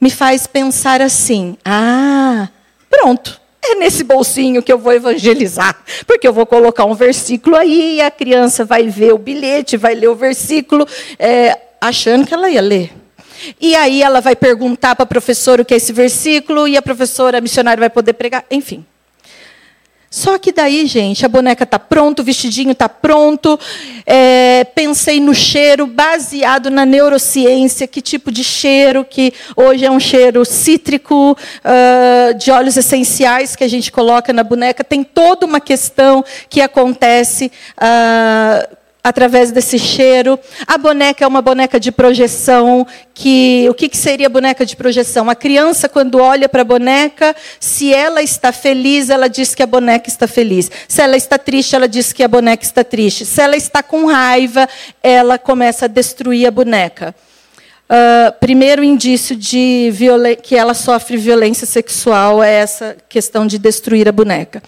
me 0.00 0.10
faz 0.10 0.46
pensar 0.46 1.00
assim: 1.00 1.56
ah, 1.64 2.48
pronto, 2.88 3.40
é 3.62 3.74
nesse 3.74 4.04
bolsinho 4.04 4.62
que 4.62 4.72
eu 4.72 4.78
vou 4.78 4.92
evangelizar, 4.92 5.76
porque 6.06 6.26
eu 6.26 6.32
vou 6.32 6.46
colocar 6.46 6.84
um 6.84 6.94
versículo 6.94 7.56
aí 7.56 8.00
a 8.00 8.10
criança 8.10 8.64
vai 8.64 8.88
ver 8.88 9.12
o 9.12 9.18
bilhete, 9.18 9.76
vai 9.76 9.94
ler 9.94 10.08
o 10.08 10.14
versículo, 10.14 10.86
é, 11.18 11.58
achando 11.80 12.26
que 12.26 12.34
ela 12.34 12.48
ia 12.48 12.60
ler. 12.60 12.92
E 13.60 13.74
aí 13.74 14.02
ela 14.02 14.20
vai 14.20 14.34
perguntar 14.34 14.96
para 14.96 15.04
a 15.04 15.06
professora 15.06 15.62
o 15.62 15.64
que 15.64 15.74
é 15.74 15.76
esse 15.76 15.92
versículo 15.92 16.66
e 16.66 16.76
a 16.76 16.82
professora 16.82 17.38
a 17.38 17.40
missionária 17.40 17.80
vai 17.80 17.90
poder 17.90 18.14
pregar, 18.14 18.44
enfim. 18.50 18.84
Só 20.16 20.38
que 20.38 20.50
daí, 20.50 20.86
gente, 20.86 21.26
a 21.26 21.28
boneca 21.28 21.64
está 21.64 21.78
pronta, 21.78 22.22
o 22.22 22.24
vestidinho 22.24 22.72
está 22.72 22.88
pronto. 22.88 23.60
É, 24.06 24.64
pensei 24.74 25.20
no 25.20 25.34
cheiro 25.34 25.86
baseado 25.86 26.70
na 26.70 26.86
neurociência, 26.86 27.86
que 27.86 28.00
tipo 28.00 28.32
de 28.32 28.42
cheiro, 28.42 29.04
que 29.04 29.34
hoje 29.54 29.84
é 29.84 29.90
um 29.90 30.00
cheiro 30.00 30.42
cítrico, 30.42 31.32
uh, 31.32 32.34
de 32.38 32.50
óleos 32.50 32.78
essenciais 32.78 33.54
que 33.54 33.62
a 33.62 33.68
gente 33.68 33.92
coloca 33.92 34.32
na 34.32 34.42
boneca. 34.42 34.82
Tem 34.82 35.04
toda 35.04 35.44
uma 35.44 35.60
questão 35.60 36.24
que 36.48 36.62
acontece. 36.62 37.52
Uh, 37.76 38.85
através 39.06 39.52
desse 39.52 39.78
cheiro. 39.78 40.36
A 40.66 40.76
boneca 40.76 41.24
é 41.24 41.28
uma 41.28 41.40
boneca 41.40 41.78
de 41.78 41.92
projeção. 41.92 42.84
Que 43.14 43.64
o 43.70 43.74
que, 43.74 43.88
que 43.88 43.96
seria 43.96 44.28
boneca 44.28 44.66
de 44.66 44.74
projeção? 44.74 45.30
A 45.30 45.34
criança 45.36 45.88
quando 45.88 46.18
olha 46.18 46.48
para 46.48 46.62
a 46.62 46.64
boneca, 46.64 47.34
se 47.60 47.94
ela 47.94 48.20
está 48.20 48.50
feliz, 48.50 49.08
ela 49.08 49.28
diz 49.28 49.54
que 49.54 49.62
a 49.62 49.66
boneca 49.66 50.08
está 50.08 50.26
feliz. 50.26 50.68
Se 50.88 51.00
ela 51.00 51.16
está 51.16 51.38
triste, 51.38 51.76
ela 51.76 51.86
diz 51.86 52.12
que 52.12 52.24
a 52.24 52.28
boneca 52.28 52.64
está 52.64 52.82
triste. 52.82 53.24
Se 53.24 53.40
ela 53.40 53.56
está 53.56 53.80
com 53.80 54.06
raiva, 54.06 54.68
ela 55.00 55.38
começa 55.38 55.84
a 55.84 55.88
destruir 55.88 56.44
a 56.44 56.50
boneca. 56.50 57.14
Uh, 57.88 58.32
primeiro 58.40 58.82
indício 58.82 59.36
de 59.36 59.92
que 60.42 60.56
ela 60.56 60.74
sofre 60.74 61.16
violência 61.16 61.64
sexual 61.64 62.42
é 62.42 62.54
essa 62.54 62.96
questão 63.08 63.46
de 63.46 63.56
destruir 63.56 64.08
a 64.08 64.12
boneca. 64.12 64.60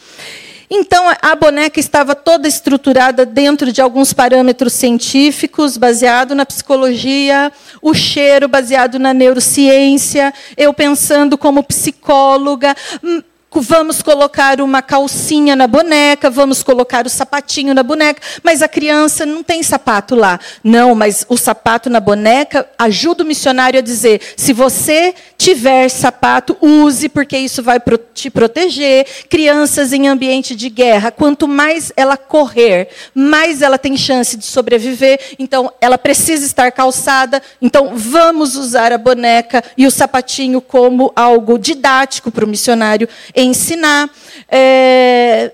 Então, 0.70 1.04
a 1.22 1.34
boneca 1.34 1.80
estava 1.80 2.14
toda 2.14 2.46
estruturada 2.46 3.24
dentro 3.24 3.72
de 3.72 3.80
alguns 3.80 4.12
parâmetros 4.12 4.74
científicos, 4.74 5.78
baseado 5.78 6.34
na 6.34 6.44
psicologia, 6.44 7.50
o 7.80 7.94
cheiro 7.94 8.48
baseado 8.48 8.98
na 8.98 9.14
neurociência, 9.14 10.32
eu 10.56 10.74
pensando 10.74 11.38
como 11.38 11.62
psicóloga, 11.62 12.76
hum, 13.02 13.22
Vamos 13.50 14.02
colocar 14.02 14.60
uma 14.60 14.82
calcinha 14.82 15.56
na 15.56 15.66
boneca, 15.66 16.28
vamos 16.28 16.62
colocar 16.62 17.06
o 17.06 17.08
sapatinho 17.08 17.72
na 17.72 17.82
boneca, 17.82 18.20
mas 18.42 18.60
a 18.60 18.68
criança 18.68 19.24
não 19.24 19.42
tem 19.42 19.62
sapato 19.62 20.14
lá. 20.14 20.38
Não, 20.62 20.94
mas 20.94 21.24
o 21.28 21.36
sapato 21.36 21.88
na 21.88 21.98
boneca 21.98 22.68
ajuda 22.78 23.24
o 23.24 23.26
missionário 23.26 23.78
a 23.78 23.82
dizer: 23.82 24.20
se 24.36 24.52
você 24.52 25.14
tiver 25.38 25.88
sapato, 25.88 26.56
use, 26.60 27.08
porque 27.08 27.38
isso 27.38 27.62
vai 27.62 27.80
te 28.12 28.28
proteger. 28.28 29.06
Crianças 29.30 29.92
em 29.92 30.08
ambiente 30.08 30.56
de 30.56 30.68
guerra, 30.68 31.12
quanto 31.12 31.46
mais 31.46 31.92
ela 31.96 32.16
correr, 32.16 32.88
mais 33.14 33.62
ela 33.62 33.78
tem 33.78 33.96
chance 33.96 34.36
de 34.36 34.44
sobreviver. 34.44 35.36
Então, 35.38 35.72
ela 35.80 35.96
precisa 35.96 36.44
estar 36.44 36.72
calçada. 36.72 37.40
Então, 37.62 37.92
vamos 37.94 38.56
usar 38.56 38.92
a 38.92 38.98
boneca 38.98 39.62
e 39.76 39.86
o 39.86 39.90
sapatinho 39.92 40.60
como 40.60 41.12
algo 41.14 41.56
didático 41.56 42.32
para 42.32 42.44
o 42.44 42.48
missionário 42.48 43.08
ensinar. 43.34 44.10
É, 44.50 45.52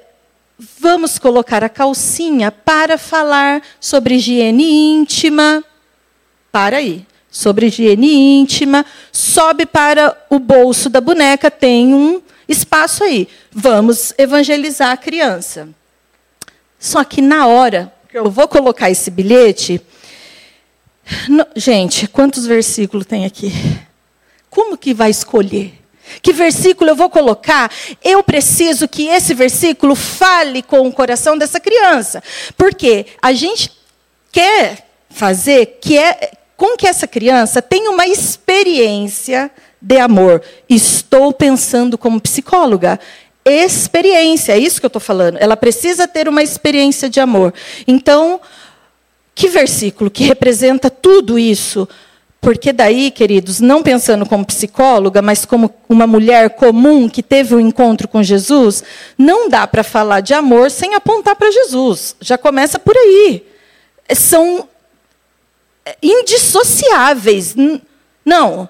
vamos 0.81 1.19
colocar 1.19 1.63
a 1.63 1.69
calcinha 1.69 2.51
para 2.51 2.97
falar 2.97 3.61
sobre 3.79 4.15
higiene 4.15 4.95
íntima. 4.97 5.63
Para 6.51 6.79
aí. 6.79 7.05
Sobre 7.35 7.67
higiene 7.67 8.39
íntima. 8.39 8.87
Sobe 9.11 9.67
para 9.67 10.17
o 10.31 10.39
bolso 10.39 10.89
da 10.89 11.01
boneca, 11.01 11.51
tem 11.51 11.93
um 11.93 12.23
espaço 12.49 13.03
aí. 13.03 13.27
Vamos 13.51 14.15
evangelizar 14.17 14.93
a 14.93 14.97
criança. 14.97 15.69
Só 16.79 17.03
que 17.03 17.21
na 17.21 17.49
hora 17.49 17.93
que 18.09 18.17
eu 18.17 18.31
vou 18.31 18.47
colocar 18.47 18.89
esse 18.89 19.11
bilhete. 19.11 19.81
No, 21.29 21.45
gente, 21.57 22.07
quantos 22.07 22.47
versículos 22.47 23.05
tem 23.05 23.25
aqui? 23.25 23.53
Como 24.49 24.79
que 24.79 24.95
vai 24.95 25.11
escolher? 25.11 25.75
Que 26.23 26.33
versículo 26.33 26.91
eu 26.91 26.95
vou 26.95 27.11
colocar? 27.11 27.69
Eu 28.01 28.23
preciso 28.23 28.87
que 28.87 29.09
esse 29.09 29.35
versículo 29.35 29.97
fale 29.97 30.63
com 30.63 30.87
o 30.87 30.93
coração 30.93 31.37
dessa 31.37 31.59
criança. 31.59 32.23
Porque 32.57 33.07
a 33.21 33.33
gente 33.33 33.73
quer 34.31 34.87
fazer 35.11 35.79
que 35.81 35.99
com 36.65 36.79
que 36.79 36.87
essa 36.87 37.07
criança 37.07 37.61
tenha 37.61 37.91
uma 37.91 38.07
experiência 38.07 39.51
de 39.83 39.99
amor. 39.99 40.41
Estou 40.67 41.31
pensando 41.31 41.99
como 41.99 42.19
psicóloga. 42.19 42.99
Experiência, 43.45 44.53
é 44.53 44.59
isso 44.59 44.81
que 44.81 44.87
eu 44.87 44.89
estou 44.89 45.01
falando. 45.01 45.37
Ela 45.37 45.59
precisa 45.59 46.09
ter 46.09 46.27
uma 46.27 46.43
experiência 46.43 47.11
de 47.11 47.21
amor. 47.21 47.53
Então, 47.87 48.41
que 49.35 49.47
versículo 49.49 50.11
que 50.11 50.25
representa 50.25 50.89
tudo 50.89 51.39
isso? 51.39 51.87
Porque 52.41 52.73
daí, 52.73 53.11
queridos, 53.11 53.61
não 53.61 53.83
pensando 53.83 54.25
como 54.25 54.47
psicóloga, 54.47 55.21
mas 55.21 55.45
como 55.45 55.71
uma 55.87 56.07
mulher 56.07 56.49
comum 56.49 57.11
que 57.11 57.23
teve 57.23 57.55
um 57.55 57.61
encontro 57.61 58.09
com 58.09 58.23
Jesus, 58.23 58.83
não 59.19 59.51
dá 59.51 59.67
para 59.67 59.85
falar 59.85 60.21
de 60.21 60.33
amor 60.33 60.71
sem 60.71 60.95
apontar 60.95 61.37
para 61.37 61.51
Jesus. 61.51 62.17
Já 62.23 62.39
começa 62.39 62.79
por 62.79 62.97
aí. 62.97 63.45
São 64.15 64.67
indissociáveis. 66.03 67.55
Não. 68.25 68.69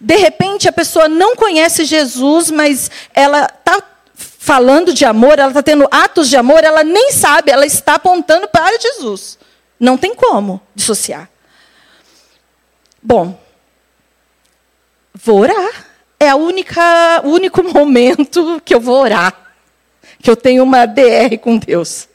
De 0.00 0.16
repente 0.16 0.68
a 0.68 0.72
pessoa 0.72 1.08
não 1.08 1.34
conhece 1.36 1.84
Jesus, 1.84 2.50
mas 2.50 2.90
ela 3.14 3.44
está 3.44 3.82
falando 4.14 4.92
de 4.92 5.04
amor, 5.04 5.38
ela 5.38 5.48
está 5.48 5.62
tendo 5.62 5.88
atos 5.90 6.28
de 6.28 6.36
amor, 6.36 6.62
ela 6.62 6.84
nem 6.84 7.10
sabe, 7.10 7.50
ela 7.50 7.66
está 7.66 7.94
apontando 7.94 8.46
para 8.46 8.78
Jesus. 8.78 9.38
Não 9.78 9.98
tem 9.98 10.14
como 10.14 10.60
dissociar. 10.74 11.28
Bom, 13.02 13.38
vou 15.14 15.40
orar. 15.40 15.86
É 16.18 16.30
a 16.30 16.36
única, 16.36 17.20
o 17.24 17.30
único 17.30 17.62
momento 17.62 18.60
que 18.64 18.74
eu 18.74 18.80
vou 18.80 19.00
orar. 19.00 19.34
Que 20.22 20.30
eu 20.30 20.36
tenho 20.36 20.62
uma 20.62 20.86
DR 20.86 21.36
com 21.40 21.58
Deus. 21.58 22.08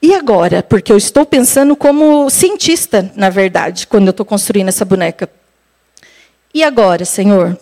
E 0.00 0.14
agora? 0.14 0.62
Porque 0.62 0.92
eu 0.92 0.96
estou 0.96 1.24
pensando 1.24 1.74
como 1.74 2.28
cientista, 2.30 3.10
na 3.16 3.30
verdade, 3.30 3.86
quando 3.86 4.06
eu 4.06 4.10
estou 4.10 4.26
construindo 4.26 4.68
essa 4.68 4.84
boneca. 4.84 5.28
E 6.52 6.62
agora, 6.62 7.04
Senhor? 7.04 7.58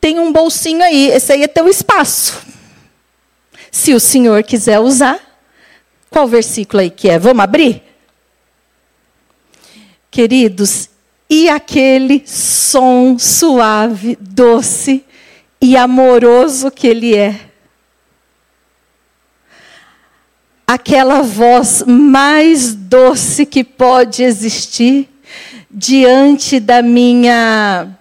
Tem 0.00 0.18
um 0.18 0.32
bolsinho 0.32 0.82
aí, 0.82 1.08
esse 1.10 1.32
aí 1.32 1.42
é 1.42 1.48
teu 1.48 1.68
espaço. 1.68 2.42
Se 3.70 3.92
o 3.92 4.00
Senhor 4.00 4.42
quiser 4.42 4.78
usar, 4.78 5.20
qual 6.10 6.26
versículo 6.26 6.80
aí 6.80 6.90
que 6.90 7.08
é? 7.08 7.18
Vamos 7.18 7.42
abrir? 7.42 7.82
Queridos, 10.10 10.88
e 11.28 11.48
aquele 11.48 12.22
som 12.26 13.18
suave, 13.18 14.16
doce 14.20 15.04
e 15.60 15.76
amoroso 15.76 16.70
que 16.70 16.86
ele 16.86 17.14
é. 17.14 17.45
Aquela 20.66 21.22
voz 21.22 21.84
mais 21.86 22.74
doce 22.74 23.46
que 23.46 23.62
pode 23.62 24.24
existir 24.24 25.08
diante 25.70 26.58
da 26.58 26.82
minha 26.82 27.96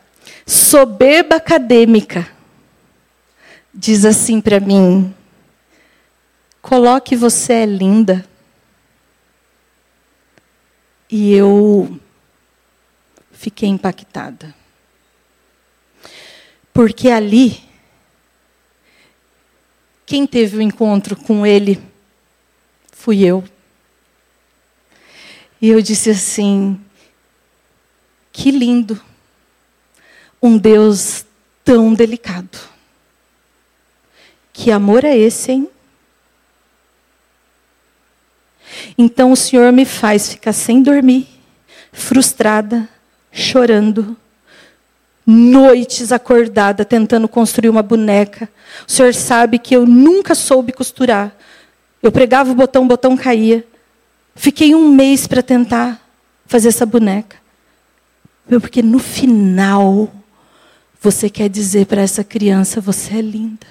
soberba 0.47 1.35
acadêmica. 1.35 2.27
Diz 3.71 4.03
assim 4.03 4.41
para 4.41 4.59
mim: 4.59 5.13
coloque 6.59 7.15
você 7.15 7.53
é 7.53 7.65
linda. 7.67 8.25
E 11.07 11.33
eu 11.33 11.99
fiquei 13.31 13.69
impactada. 13.69 14.55
Porque 16.73 17.09
ali, 17.09 17.61
quem 20.03 20.25
teve 20.25 20.57
o 20.57 20.61
encontro 20.61 21.15
com 21.15 21.45
ele 21.45 21.79
fui 23.05 23.23
eu. 23.23 23.43
E 25.61 25.69
eu 25.69 25.79
disse 25.79 26.09
assim: 26.09 26.81
que 28.33 28.49
lindo, 28.49 28.99
um 30.41 30.57
Deus 30.57 31.23
tão 31.63 31.93
delicado. 31.93 32.57
Que 34.51 34.71
amor 34.71 35.03
é 35.03 35.15
esse, 35.15 35.51
hein? 35.51 35.69
Então 38.97 39.31
o 39.31 39.35
Senhor 39.35 39.71
me 39.71 39.85
faz 39.85 40.29
ficar 40.29 40.53
sem 40.53 40.81
dormir, 40.81 41.27
frustrada, 41.93 42.89
chorando, 43.31 44.17
noites 45.23 46.11
acordada 46.11 46.83
tentando 46.83 47.27
construir 47.27 47.69
uma 47.69 47.83
boneca. 47.83 48.49
O 48.87 48.91
Senhor 48.91 49.13
sabe 49.13 49.59
que 49.59 49.75
eu 49.75 49.85
nunca 49.85 50.33
soube 50.33 50.73
costurar. 50.73 51.35
Eu 52.05 52.11
pregava 52.11 52.51
o 52.51 52.53
botão, 52.53 52.83
o 52.83 52.87
botão 52.87 53.17
caía. 53.17 53.65
Fiquei 54.35 54.75
um 54.75 54.89
mês 54.89 55.25
para 55.25 55.41
tentar 55.41 55.99
fazer 56.45 56.67
essa 56.67 56.85
boneca. 56.85 57.35
Porque 58.47 58.83
no 58.83 58.99
final, 58.99 60.13
você 61.01 61.31
quer 61.31 61.49
dizer 61.49 61.87
para 61.87 62.03
essa 62.03 62.23
criança: 62.23 62.79
você 62.79 63.15
é 63.15 63.21
linda. 63.21 63.65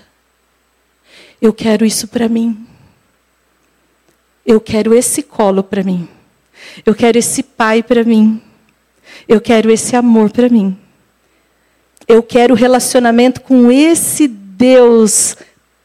Eu 1.40 1.52
quero 1.52 1.86
isso 1.86 2.08
para 2.08 2.28
mim. 2.28 2.66
Eu 4.44 4.60
quero 4.60 4.92
esse 4.92 5.22
colo 5.22 5.62
para 5.62 5.84
mim. 5.84 6.08
Eu 6.84 6.92
quero 6.92 7.16
esse 7.16 7.40
pai 7.40 7.84
para 7.84 8.02
mim. 8.02 8.42
Eu 9.28 9.40
quero 9.40 9.70
esse 9.70 9.94
amor 9.94 10.32
para 10.32 10.48
mim. 10.48 10.76
Eu 12.08 12.20
quero 12.20 12.54
relacionamento 12.54 13.42
com 13.42 13.70
esse 13.70 14.26
Deus 14.26 15.36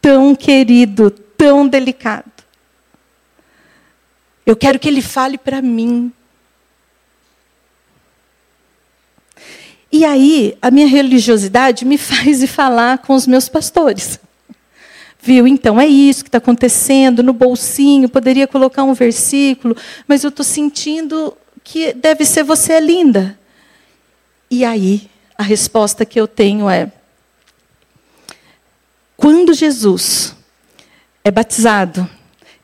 tão 0.02 0.36
querido, 0.36 1.12
tão 1.12 1.68
delicado. 1.68 2.39
Eu 4.50 4.56
quero 4.56 4.80
que 4.80 4.88
ele 4.88 5.04
fale 5.04 5.38
para 5.38 5.62
mim. 5.62 6.12
E 9.92 10.04
aí, 10.04 10.58
a 10.60 10.72
minha 10.72 10.88
religiosidade 10.88 11.86
me 11.86 12.00
faz 12.00 12.42
ir 12.42 12.48
falar 12.48 12.98
com 12.98 13.14
os 13.14 13.28
meus 13.28 13.48
pastores. 13.48 14.20
Viu? 15.22 15.48
Então 15.48 15.80
é 15.80 15.86
isso 15.86 16.24
que 16.24 16.30
está 16.30 16.40
acontecendo 16.40 17.22
no 17.22 17.32
bolsinho. 17.32 18.10
Poderia 18.10 18.48
colocar 18.48 18.84
um 18.84 18.96
versículo, 18.96 19.78
mas 20.08 20.24
eu 20.24 20.30
estou 20.30 20.44
sentindo 20.44 21.38
que 21.64 21.94
deve 21.94 22.26
ser 22.26 22.44
você 22.44 22.74
é 22.74 22.80
linda. 22.80 23.38
E 24.50 24.66
aí 24.66 25.12
a 25.38 25.44
resposta 25.44 26.06
que 26.06 26.20
eu 26.20 26.28
tenho 26.28 26.68
é: 26.68 26.92
quando 29.16 29.54
Jesus 29.54 30.36
é 31.24 31.30
batizado 31.30 32.10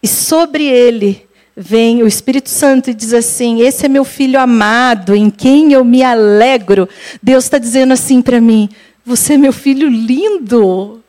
e 0.02 0.08
sobre 0.08 0.64
ele 0.64 1.25
vem 1.56 2.04
o 2.04 2.08
Espírito 2.08 2.50
Santo 2.50 2.90
e 2.90 2.94
diz 2.94 3.14
assim: 3.14 3.62
Esse 3.62 3.86
é 3.86 3.90
meu 3.90 4.04
filho 4.04 4.40
amado, 4.40 5.16
em 5.16 5.30
quem 5.30 5.72
eu 5.72 5.86
me 5.86 6.04
alegro. 6.04 6.90
Deus 7.24 7.46
está 7.46 7.58
dizendo 7.58 7.94
assim 7.94 8.22
para 8.22 8.42
mim: 8.42 8.70
Você 9.06 9.34
é 9.34 9.38
meu 9.38 9.54
filho 9.54 9.88
lindo. 9.88 11.02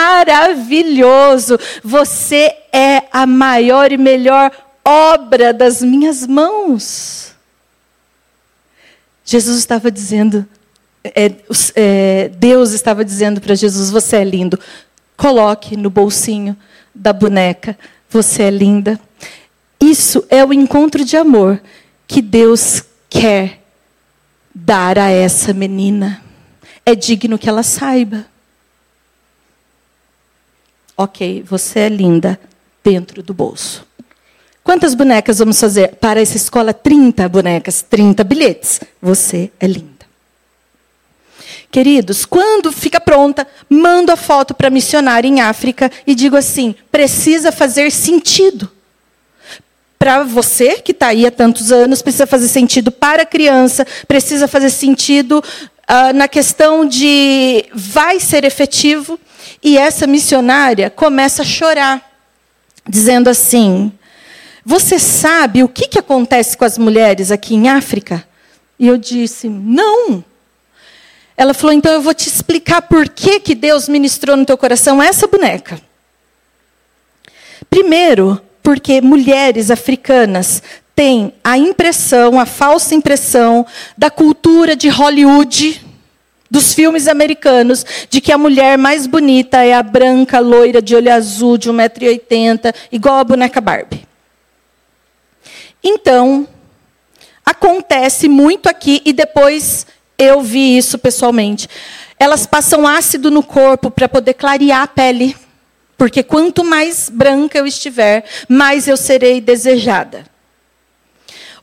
você 1.84 2.50
é 2.72 3.02
a 3.12 3.26
maior 3.26 3.92
e 3.92 3.98
melhor 3.98 4.50
obra 4.82 5.52
das 5.52 5.82
minhas 5.82 6.26
mãos. 6.26 7.34
Jesus 9.22 9.58
estava 9.58 9.90
dizendo, 9.90 10.48
é, 11.04 11.30
é, 11.74 12.30
Deus 12.30 12.72
estava 12.72 13.04
dizendo 13.04 13.38
para 13.38 13.54
Jesus: 13.54 13.90
Você 13.90 14.16
é 14.16 14.24
lindo. 14.24 14.58
Coloque 15.18 15.76
no 15.76 15.90
bolsinho 15.90 16.56
da 16.94 17.12
boneca, 17.12 17.76
você 18.08 18.44
é 18.44 18.50
linda. 18.50 18.98
Isso 19.78 20.24
é 20.30 20.42
o 20.42 20.52
encontro 20.52 21.04
de 21.04 21.16
amor 21.16 21.60
que 22.06 22.22
Deus 22.22 22.84
quer 23.10 23.60
dar 24.54 24.98
a 24.98 25.10
essa 25.10 25.52
menina 25.52 26.22
é 26.86 26.94
digno 26.94 27.38
que 27.38 27.48
ela 27.48 27.62
saiba. 27.62 28.24
Ok, 30.96 31.44
você 31.46 31.80
é 31.80 31.88
linda 31.88 32.40
dentro 32.82 33.22
do 33.22 33.34
bolso. 33.34 33.86
Quantas 34.64 34.94
bonecas 34.94 35.38
vamos 35.38 35.60
fazer? 35.60 35.96
Para 35.96 36.20
essa 36.20 36.36
escola, 36.36 36.72
30 36.72 37.28
bonecas, 37.28 37.82
30 37.82 38.22
bilhetes. 38.24 38.80
Você 39.02 39.50
é 39.58 39.66
linda. 39.66 39.97
Queridos, 41.70 42.24
quando 42.24 42.72
fica 42.72 42.98
pronta, 42.98 43.46
mando 43.68 44.10
a 44.10 44.16
foto 44.16 44.54
para 44.54 44.70
missionária 44.70 45.28
em 45.28 45.40
África 45.40 45.90
e 46.06 46.14
digo 46.14 46.36
assim: 46.36 46.74
precisa 46.90 47.52
fazer 47.52 47.90
sentido. 47.92 48.70
Para 49.98 50.22
você 50.22 50.80
que 50.80 50.92
está 50.92 51.08
aí 51.08 51.26
há 51.26 51.30
tantos 51.30 51.70
anos, 51.70 52.00
precisa 52.00 52.26
fazer 52.26 52.48
sentido 52.48 52.90
para 52.90 53.24
a 53.24 53.26
criança, 53.26 53.86
precisa 54.06 54.48
fazer 54.48 54.70
sentido 54.70 55.42
uh, 55.42 56.14
na 56.14 56.26
questão 56.26 56.86
de 56.86 57.66
vai 57.74 58.18
ser 58.18 58.44
efetivo, 58.44 59.18
e 59.62 59.76
essa 59.76 60.06
missionária 60.06 60.88
começa 60.88 61.42
a 61.42 61.44
chorar, 61.44 62.02
dizendo 62.88 63.28
assim: 63.28 63.92
Você 64.64 64.98
sabe 64.98 65.62
o 65.62 65.68
que, 65.68 65.86
que 65.86 65.98
acontece 65.98 66.56
com 66.56 66.64
as 66.64 66.78
mulheres 66.78 67.30
aqui 67.30 67.54
em 67.54 67.68
África? 67.68 68.26
E 68.78 68.86
eu 68.86 68.96
disse: 68.96 69.50
Não. 69.50 70.24
Ela 71.38 71.54
falou: 71.54 71.72
Então 71.72 71.92
eu 71.92 72.02
vou 72.02 72.12
te 72.12 72.28
explicar 72.28 72.82
por 72.82 73.08
que, 73.08 73.38
que 73.38 73.54
Deus 73.54 73.88
ministrou 73.88 74.36
no 74.36 74.44
teu 74.44 74.58
coração 74.58 75.00
essa 75.00 75.28
boneca. 75.28 75.80
Primeiro, 77.70 78.42
porque 78.60 79.00
mulheres 79.00 79.70
africanas 79.70 80.60
tem 80.96 81.32
a 81.44 81.56
impressão, 81.56 82.40
a 82.40 82.44
falsa 82.44 82.92
impressão 82.92 83.64
da 83.96 84.10
cultura 84.10 84.74
de 84.74 84.88
Hollywood, 84.88 85.80
dos 86.50 86.74
filmes 86.74 87.06
americanos, 87.06 87.86
de 88.10 88.20
que 88.20 88.32
a 88.32 88.38
mulher 88.38 88.76
mais 88.76 89.06
bonita 89.06 89.64
é 89.64 89.74
a 89.74 89.82
branca, 89.82 90.40
loira, 90.40 90.82
de 90.82 90.96
olho 90.96 91.12
azul, 91.12 91.56
de 91.56 91.70
1,80m, 91.70 92.74
igual 92.90 93.18
a 93.18 93.24
boneca 93.24 93.60
Barbie. 93.60 94.08
Então, 95.84 96.48
acontece 97.46 98.28
muito 98.28 98.68
aqui, 98.68 99.00
e 99.04 99.12
depois 99.12 99.86
eu 100.18 100.42
vi 100.42 100.76
isso 100.76 100.98
pessoalmente. 100.98 101.68
Elas 102.18 102.46
passam 102.46 102.86
ácido 102.86 103.30
no 103.30 103.42
corpo 103.42 103.90
para 103.90 104.08
poder 104.08 104.34
clarear 104.34 104.82
a 104.82 104.86
pele. 104.86 105.36
Porque 105.96 106.22
quanto 106.22 106.64
mais 106.64 107.08
branca 107.08 107.58
eu 107.58 107.66
estiver, 107.66 108.24
mais 108.48 108.86
eu 108.86 108.96
serei 108.96 109.40
desejada. 109.40 110.24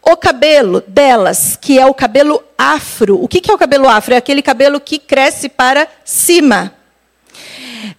O 0.02 0.16
cabelo 0.16 0.84
delas, 0.88 1.58
que 1.60 1.80
é 1.80 1.86
o 1.86 1.94
cabelo 1.94 2.44
afro. 2.58 3.22
O 3.22 3.28
que 3.28 3.50
é 3.50 3.54
o 3.54 3.58
cabelo 3.58 3.88
afro? 3.90 4.14
É 4.14 4.18
aquele 4.18 4.42
cabelo 4.42 4.80
que 4.80 5.00
cresce 5.00 5.50
para 5.50 5.88
cima. 6.04 6.74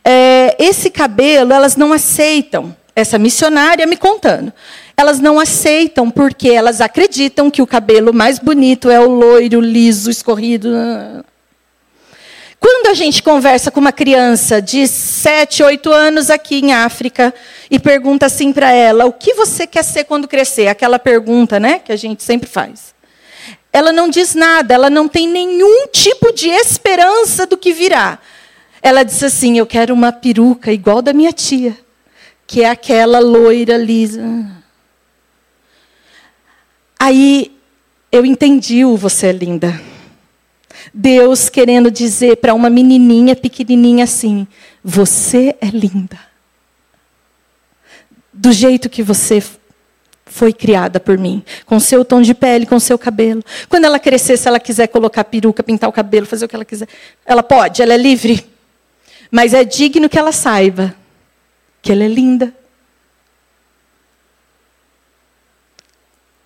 É, 0.04 0.54
esse 0.58 0.88
cabelo, 0.88 1.52
elas 1.52 1.74
não 1.74 1.92
aceitam. 1.92 2.74
Essa 2.94 3.18
missionária 3.18 3.86
me 3.86 3.96
contando. 3.96 4.52
Elas 4.96 5.20
não 5.20 5.38
aceitam 5.38 6.10
porque 6.10 6.48
elas 6.48 6.80
acreditam 6.80 7.50
que 7.50 7.60
o 7.60 7.66
cabelo 7.66 8.14
mais 8.14 8.38
bonito 8.38 8.90
é 8.90 8.98
o 8.98 9.10
loiro, 9.10 9.60
liso, 9.60 10.10
escorrido. 10.10 10.70
Quando 12.58 12.86
a 12.86 12.94
gente 12.94 13.22
conversa 13.22 13.70
com 13.70 13.78
uma 13.78 13.92
criança 13.92 14.60
de 14.62 14.88
7, 14.88 15.62
8 15.62 15.92
anos 15.92 16.30
aqui 16.30 16.56
em 16.56 16.72
África 16.72 17.34
e 17.70 17.78
pergunta 17.78 18.24
assim 18.24 18.54
para 18.54 18.72
ela: 18.72 19.04
"O 19.04 19.12
que 19.12 19.34
você 19.34 19.66
quer 19.66 19.84
ser 19.84 20.04
quando 20.04 20.26
crescer?", 20.26 20.66
aquela 20.66 20.98
pergunta, 20.98 21.60
né, 21.60 21.78
que 21.78 21.92
a 21.92 21.96
gente 21.96 22.22
sempre 22.22 22.48
faz. 22.48 22.94
Ela 23.70 23.92
não 23.92 24.08
diz 24.08 24.34
nada, 24.34 24.72
ela 24.72 24.88
não 24.88 25.06
tem 25.06 25.28
nenhum 25.28 25.88
tipo 25.88 26.32
de 26.32 26.48
esperança 26.48 27.46
do 27.46 27.58
que 27.58 27.72
virá. 27.72 28.18
Ela 28.80 29.02
diz 29.02 29.22
assim: 29.22 29.58
"Eu 29.58 29.66
quero 29.66 29.92
uma 29.92 30.10
peruca 30.10 30.72
igual 30.72 31.02
da 31.02 31.12
minha 31.12 31.32
tia, 31.34 31.76
que 32.46 32.62
é 32.62 32.70
aquela 32.70 33.18
loira 33.18 33.76
lisa". 33.76 34.55
Aí 36.98 37.56
eu 38.10 38.24
entendi 38.24 38.84
o 38.84 38.96
você 38.96 39.28
é 39.28 39.32
linda. 39.32 39.80
Deus 40.92 41.48
querendo 41.48 41.90
dizer 41.90 42.36
para 42.36 42.54
uma 42.54 42.70
menininha 42.70 43.36
pequenininha 43.36 44.04
assim: 44.04 44.46
Você 44.82 45.56
é 45.60 45.66
linda. 45.66 46.18
Do 48.32 48.52
jeito 48.52 48.88
que 48.88 49.02
você 49.02 49.42
foi 50.26 50.52
criada 50.52 51.00
por 51.00 51.16
mim, 51.16 51.42
com 51.64 51.80
seu 51.80 52.04
tom 52.04 52.20
de 52.20 52.34
pele, 52.34 52.66
com 52.66 52.78
seu 52.78 52.98
cabelo. 52.98 53.42
Quando 53.68 53.84
ela 53.84 53.98
crescer, 53.98 54.36
se 54.36 54.48
ela 54.48 54.60
quiser 54.60 54.86
colocar 54.88 55.24
peruca, 55.24 55.62
pintar 55.62 55.88
o 55.88 55.92
cabelo, 55.92 56.26
fazer 56.26 56.44
o 56.44 56.48
que 56.48 56.54
ela 56.54 56.64
quiser, 56.64 56.88
ela 57.24 57.42
pode, 57.42 57.80
ela 57.80 57.94
é 57.94 57.96
livre. 57.96 58.44
Mas 59.30 59.54
é 59.54 59.64
digno 59.64 60.08
que 60.08 60.18
ela 60.18 60.32
saiba 60.32 60.94
que 61.80 61.92
ela 61.92 62.04
é 62.04 62.08
linda. 62.08 62.52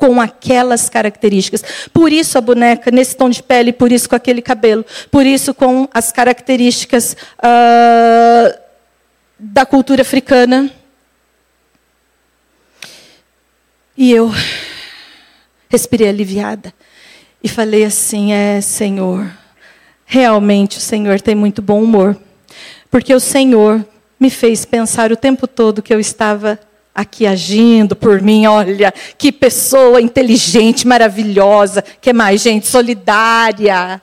Com 0.01 0.19
aquelas 0.19 0.89
características. 0.89 1.63
Por 1.93 2.11
isso 2.11 2.39
a 2.39 2.41
boneca 2.41 2.91
nesse 2.91 3.15
tom 3.15 3.29
de 3.29 3.43
pele, 3.43 3.71
por 3.71 3.93
isso 3.93 4.09
com 4.09 4.17
aquele 4.17 4.41
cabelo, 4.41 4.85
por 5.11 5.27
isso 5.27 5.53
com 5.53 5.87
as 5.93 6.11
características 6.11 7.15
uh, 7.39 8.59
da 9.39 9.67
cultura 9.67 10.01
africana. 10.01 10.71
E 13.95 14.11
eu 14.11 14.33
respirei 15.69 16.09
aliviada 16.09 16.73
e 17.45 17.49
falei 17.49 17.85
assim: 17.85 18.33
É, 18.33 18.63
Senhor, 18.63 19.31
realmente 20.07 20.79
o 20.79 20.81
Senhor 20.81 21.21
tem 21.21 21.35
muito 21.35 21.61
bom 21.61 21.83
humor, 21.83 22.19
porque 22.91 23.15
o 23.15 23.21
Senhor 23.21 23.85
me 24.19 24.31
fez 24.31 24.65
pensar 24.65 25.13
o 25.13 25.17
tempo 25.17 25.47
todo 25.47 25.83
que 25.83 25.93
eu 25.93 26.01
estava 26.01 26.59
aqui 26.95 27.27
agindo 27.27 27.97
por 27.97 28.21
mim. 28.21 28.47
Olha, 28.47 28.93
que 29.17 29.33
pessoa 29.33 30.01
inteligente, 30.01 30.87
maravilhosa, 30.87 31.83
que 31.83 32.13
mais, 32.13 32.41
gente, 32.41 32.67
solidária. 32.67 34.01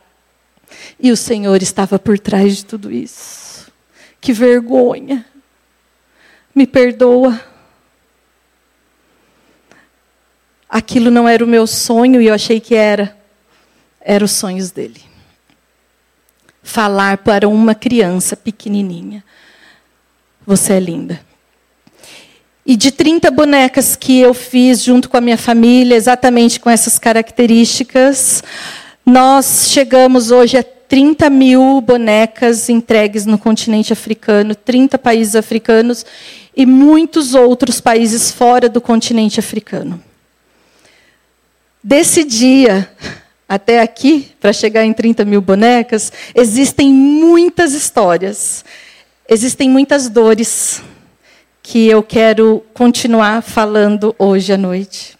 E 1.00 1.12
o 1.12 1.18
Senhor 1.18 1.62
estava 1.62 2.00
por 2.00 2.18
trás 2.18 2.58
de 2.58 2.66
tudo 2.66 2.92
isso. 2.92 3.72
Que 4.20 4.34
vergonha. 4.34 5.26
Me 6.54 6.66
perdoa. 6.66 7.40
Aquilo 10.68 11.10
não 11.12 11.28
era 11.28 11.44
o 11.44 11.48
meu 11.48 11.66
sonho 11.66 12.22
e 12.22 12.28
eu 12.28 12.34
achei 12.34 12.60
que 12.60 12.76
era. 12.76 13.16
Era 14.02 14.26
os 14.26 14.32
sonhos 14.32 14.72
dele. 14.72 15.02
Falar 16.64 17.20
para 17.20 17.48
uma 17.48 17.76
criança 17.76 18.36
pequenininha: 18.36 19.24
Você 20.46 20.74
é 20.74 20.80
linda. 20.80 21.27
E 22.70 22.76
de 22.76 22.92
30 22.92 23.32
bonecas 23.32 23.96
que 23.96 24.20
eu 24.20 24.34
fiz 24.34 24.84
junto 24.84 25.08
com 25.08 25.16
a 25.16 25.22
minha 25.22 25.38
família, 25.38 25.96
exatamente 25.96 26.60
com 26.60 26.70
essas 26.70 27.00
características, 27.00 28.44
nós 29.06 29.70
chegamos 29.70 30.32
hoje 30.32 30.58
a 30.58 30.64
30 30.64 31.30
mil 31.30 31.80
bonecas 31.80 32.68
entregues 32.68 33.26
no 33.26 33.38
continente 33.38 33.94
africano, 33.94 34.54
30 34.54 35.00
países 35.00 35.34
africanos 35.34 36.06
e 36.54 36.66
muitos 36.66 37.34
outros 37.34 37.80
países 37.80 38.32
fora 38.32 38.68
do 38.68 38.82
continente 38.82 39.40
africano. 39.40 40.04
Desse 41.82 42.26
dia 42.26 42.92
até 43.48 43.80
aqui, 43.80 44.34
para 44.42 44.52
chegar 44.52 44.84
em 44.84 44.92
30 44.92 45.24
mil 45.24 45.40
bonecas, 45.40 46.12
existem 46.36 46.90
muitas 46.90 47.72
histórias, 47.72 48.66
existem 49.30 49.70
muitas 49.70 50.10
dores 50.10 50.82
que 51.70 51.86
eu 51.86 52.02
quero 52.02 52.64
continuar 52.74 53.44
falando 53.44 54.16
hoje 54.18 54.54
à 54.54 54.58
noite. 54.58 55.18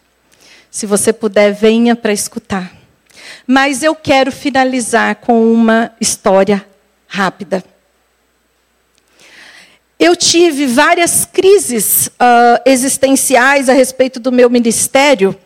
Se 0.72 0.86
você 0.86 1.12
puder, 1.12 1.52
venha 1.52 1.94
para 1.94 2.14
escutar. 2.14 2.72
Mas 3.46 3.84
eu 3.84 3.94
quero 3.94 4.32
finalizar 4.32 5.18
com 5.18 5.52
uma 5.52 5.92
história 6.00 6.66
rápida. 7.06 7.62
Eu 10.00 10.16
tive 10.16 10.68
várias 10.68 11.26
crises 11.26 12.08
uh, 12.08 12.62
existenciais 12.66 13.68
a 13.68 13.74
respeito 13.74 14.18
do 14.18 14.32
meu 14.32 14.50
ministério 14.50 15.38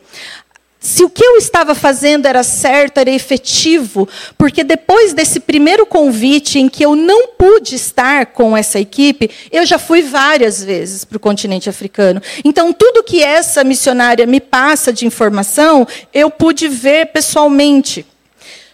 se 0.84 1.03
o 1.03 1.09
que 1.11 1.23
eu 1.23 1.38
estava 1.38 1.75
fazendo 1.75 2.25
era 2.25 2.41
certo, 2.41 2.97
era 2.97 3.11
efetivo, 3.11 4.09
porque 4.36 4.63
depois 4.63 5.13
desse 5.13 5.39
primeiro 5.39 5.86
convite 5.86 6.57
em 6.57 6.67
que 6.67 6.84
eu 6.84 6.95
não 6.95 7.27
pude 7.27 7.75
estar 7.75 8.25
com 8.25 8.57
essa 8.57 8.79
equipe, 8.79 9.29
eu 9.51 9.63
já 9.63 9.77
fui 9.77 10.01
várias 10.01 10.63
vezes 10.63 11.05
para 11.05 11.17
o 11.17 11.19
continente 11.19 11.69
africano. 11.69 12.19
Então, 12.43 12.73
tudo 12.73 13.03
que 13.03 13.21
essa 13.21 13.63
missionária 13.63 14.25
me 14.25 14.39
passa 14.39 14.91
de 14.91 15.05
informação, 15.05 15.88
eu 16.11 16.32
pude 16.32 16.67
ver 16.67 17.11
pessoalmente. 17.11 18.03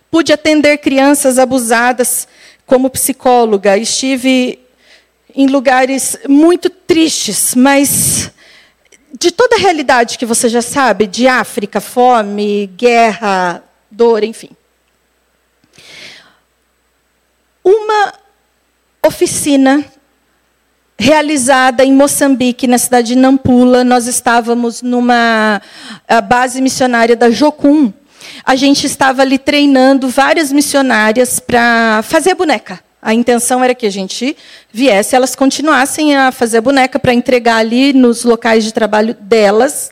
Pude 0.10 0.32
atender 0.32 0.78
crianças 0.78 1.38
abusadas 1.38 2.26
como 2.66 2.89
psicóloga. 2.89 3.78
Estive 3.78 4.60
em 5.36 5.47
lugares 5.47 6.18
muito 6.26 6.70
tristes, 6.70 7.53
mas 7.53 8.32
de 9.14 9.32
toda 9.32 9.55
a 9.55 9.60
realidade 9.60 10.18
que 10.18 10.26
você 10.26 10.49
já 10.49 10.62
sabe, 10.62 11.08
de 11.08 11.28
África, 11.28 11.80
fome, 11.80 12.68
guerra, 12.76 13.64
dor, 13.89 14.24
enfim. 14.24 14.49
Uma 17.64 18.14
oficina 19.05 19.84
realizada 20.97 21.86
em 21.86 21.93
Moçambique, 21.93 22.68
na 22.68 22.78
cidade 22.78 23.10
de 23.10 23.16
Nampula, 23.16 23.84
nós 23.84 24.08
estávamos 24.08 24.82
numa 24.82 25.62
base 26.28 26.60
missionária 26.62 27.16
da 27.16 27.30
Jocum. 27.30 27.93
A 28.43 28.55
gente 28.55 28.86
estava 28.88 29.22
ali 29.22 29.38
treinando 29.38 30.10
várias 30.10 30.51
missionárias 30.51 31.39
para 31.39 32.01
fazer 32.03 32.34
boneca. 32.34 32.87
A 33.02 33.14
intenção 33.14 33.64
era 33.64 33.76
que 33.76 33.86
a 33.86 33.91
gente 33.91 34.36
viesse, 34.72 35.16
elas 35.16 35.36
continuassem 35.36 36.16
a 36.16 36.32
fazer 36.32 36.58
a 36.58 36.62
boneca 36.62 36.98
para 36.98 37.14
entregar 37.14 37.58
ali 37.58 37.93
nos 37.93 38.24
locais 38.24 38.64
de 38.64 38.74
trabalho 38.74 39.16
delas. 39.20 39.91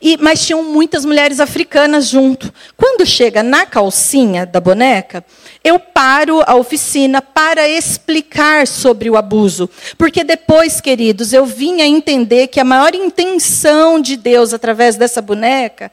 E, 0.00 0.16
mas 0.18 0.46
tinham 0.46 0.62
muitas 0.62 1.04
mulheres 1.04 1.40
africanas 1.40 2.06
junto. 2.06 2.52
Quando 2.76 3.04
chega 3.04 3.42
na 3.42 3.66
calcinha 3.66 4.46
da 4.46 4.60
boneca, 4.60 5.24
eu 5.64 5.80
paro 5.80 6.40
a 6.46 6.54
oficina 6.54 7.20
para 7.20 7.68
explicar 7.68 8.66
sobre 8.66 9.10
o 9.10 9.16
abuso. 9.16 9.68
Porque 9.96 10.22
depois, 10.22 10.80
queridos, 10.80 11.32
eu 11.32 11.44
vim 11.44 11.80
a 11.80 11.86
entender 11.86 12.46
que 12.46 12.60
a 12.60 12.64
maior 12.64 12.94
intenção 12.94 14.00
de 14.00 14.16
Deus 14.16 14.54
através 14.54 14.94
dessa 14.94 15.20
boneca 15.20 15.90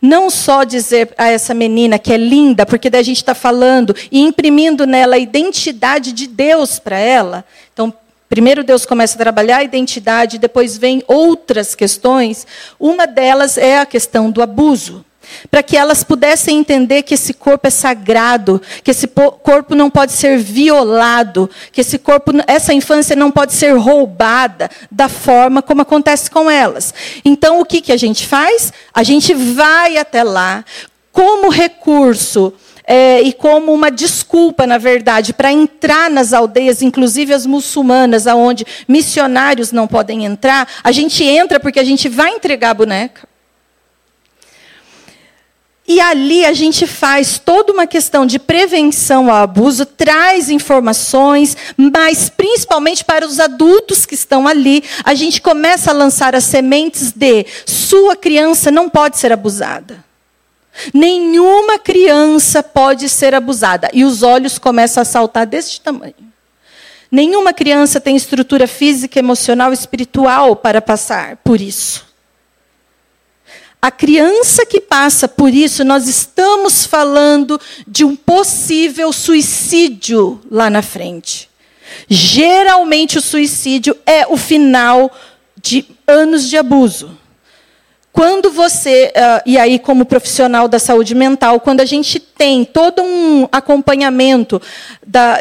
não 0.00 0.30
só 0.30 0.64
dizer 0.64 1.12
a 1.18 1.28
essa 1.28 1.52
menina 1.52 1.98
que 1.98 2.12
é 2.12 2.16
linda, 2.16 2.64
porque 2.64 2.88
daí 2.88 3.00
a 3.00 3.04
gente 3.04 3.16
está 3.16 3.34
falando 3.34 3.94
e 4.10 4.20
imprimindo 4.20 4.86
nela 4.86 5.16
a 5.16 5.18
identidade 5.18 6.12
de 6.12 6.26
Deus 6.26 6.78
para 6.78 6.98
ela. 6.98 7.44
Então, 7.72 7.92
primeiro 8.28 8.62
Deus 8.62 8.86
começa 8.86 9.16
a 9.16 9.18
trabalhar 9.18 9.58
a 9.58 9.64
identidade, 9.64 10.38
depois 10.38 10.76
vem 10.76 11.02
outras 11.06 11.74
questões. 11.74 12.46
Uma 12.78 13.06
delas 13.06 13.58
é 13.58 13.78
a 13.78 13.86
questão 13.86 14.30
do 14.30 14.40
abuso 14.42 15.04
para 15.50 15.62
que 15.62 15.76
elas 15.76 16.02
pudessem 16.04 16.58
entender 16.58 17.02
que 17.02 17.14
esse 17.14 17.32
corpo 17.32 17.66
é 17.66 17.70
sagrado, 17.70 18.60
que 18.82 18.90
esse 18.90 19.06
corpo 19.06 19.74
não 19.74 19.90
pode 19.90 20.12
ser 20.12 20.38
violado, 20.38 21.50
que 21.72 21.80
esse 21.80 21.98
corpo, 21.98 22.32
essa 22.46 22.72
infância 22.72 23.16
não 23.16 23.30
pode 23.30 23.52
ser 23.52 23.76
roubada 23.76 24.70
da 24.90 25.08
forma 25.08 25.62
como 25.62 25.82
acontece 25.82 26.30
com 26.30 26.50
elas. 26.50 26.94
Então, 27.24 27.60
o 27.60 27.64
que, 27.64 27.80
que 27.80 27.92
a 27.92 27.96
gente 27.96 28.26
faz? 28.26 28.72
A 28.92 29.02
gente 29.02 29.34
vai 29.34 29.96
até 29.96 30.22
lá 30.22 30.64
como 31.12 31.48
recurso. 31.48 32.52
É, 32.90 33.20
e 33.20 33.34
como 33.34 33.74
uma 33.74 33.90
desculpa, 33.90 34.66
na 34.66 34.78
verdade, 34.78 35.34
para 35.34 35.52
entrar 35.52 36.08
nas 36.08 36.32
aldeias, 36.32 36.80
inclusive 36.80 37.34
as 37.34 37.44
muçulmanas, 37.44 38.26
aonde 38.26 38.64
missionários 38.88 39.72
não 39.72 39.86
podem 39.86 40.24
entrar, 40.24 40.66
a 40.82 40.90
gente 40.90 41.22
entra 41.22 41.60
porque 41.60 41.78
a 41.78 41.84
gente 41.84 42.08
vai 42.08 42.30
entregar 42.30 42.70
a 42.70 42.74
boneca. 42.74 43.27
E 45.88 46.02
ali 46.02 46.44
a 46.44 46.52
gente 46.52 46.86
faz 46.86 47.38
toda 47.38 47.72
uma 47.72 47.86
questão 47.86 48.26
de 48.26 48.38
prevenção 48.38 49.30
ao 49.30 49.42
abuso, 49.42 49.86
traz 49.86 50.50
informações, 50.50 51.56
mas 51.78 52.28
principalmente 52.28 53.02
para 53.02 53.26
os 53.26 53.40
adultos 53.40 54.04
que 54.04 54.14
estão 54.14 54.46
ali, 54.46 54.84
a 55.02 55.14
gente 55.14 55.40
começa 55.40 55.90
a 55.90 55.94
lançar 55.94 56.34
as 56.34 56.44
sementes 56.44 57.10
de 57.12 57.46
sua 57.64 58.14
criança 58.14 58.70
não 58.70 58.90
pode 58.90 59.16
ser 59.16 59.32
abusada. 59.32 60.04
Nenhuma 60.92 61.78
criança 61.78 62.62
pode 62.62 63.08
ser 63.08 63.34
abusada. 63.34 63.88
E 63.94 64.04
os 64.04 64.22
olhos 64.22 64.58
começam 64.58 65.00
a 65.00 65.06
saltar 65.06 65.46
deste 65.46 65.80
tamanho. 65.80 66.14
Nenhuma 67.10 67.54
criança 67.54 67.98
tem 67.98 68.14
estrutura 68.14 68.66
física, 68.66 69.18
emocional, 69.18 69.72
espiritual 69.72 70.54
para 70.54 70.82
passar 70.82 71.36
por 71.38 71.62
isso. 71.62 72.07
A 73.80 73.92
criança 73.92 74.66
que 74.66 74.80
passa 74.80 75.28
por 75.28 75.54
isso, 75.54 75.84
nós 75.84 76.08
estamos 76.08 76.84
falando 76.84 77.60
de 77.86 78.04
um 78.04 78.16
possível 78.16 79.12
suicídio 79.12 80.40
lá 80.50 80.68
na 80.68 80.82
frente. 80.82 81.48
Geralmente, 82.08 83.18
o 83.18 83.22
suicídio 83.22 83.96
é 84.04 84.26
o 84.26 84.36
final 84.36 85.10
de 85.62 85.86
anos 86.06 86.48
de 86.48 86.56
abuso. 86.56 87.16
Quando 88.10 88.50
você, 88.50 89.12
uh, 89.14 89.42
e 89.46 89.56
aí 89.56 89.78
como 89.78 90.04
profissional 90.04 90.66
da 90.66 90.80
saúde 90.80 91.14
mental, 91.14 91.60
quando 91.60 91.80
a 91.80 91.84
gente 91.84 92.18
tem 92.18 92.64
todo 92.64 93.00
um 93.00 93.46
acompanhamento 93.52 94.60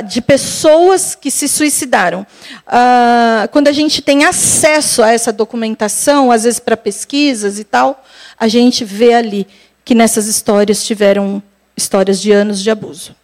de 0.06 0.22
pessoas 0.22 1.16
que 1.16 1.32
se 1.32 1.48
suicidaram, 1.48 2.22
uh, 2.68 3.48
quando 3.52 3.68
a 3.68 3.72
gente 3.72 4.00
tem 4.00 4.26
acesso 4.26 5.02
a 5.02 5.12
essa 5.12 5.34
documentação, 5.34 6.32
às 6.32 6.44
vezes 6.44 6.60
para 6.60 6.78
pesquisas 6.78 7.58
e 7.58 7.64
tal, 7.64 8.06
a 8.40 8.48
gente 8.48 8.86
vê 8.86 9.14
ali 9.14 9.48
que 9.84 9.96
nessas 9.96 10.28
histórias 10.28 10.86
tiveram 10.86 11.42
histórias 11.76 12.22
de 12.22 12.32
anos 12.32 12.62
de 12.62 12.70
abuso. 12.70 13.16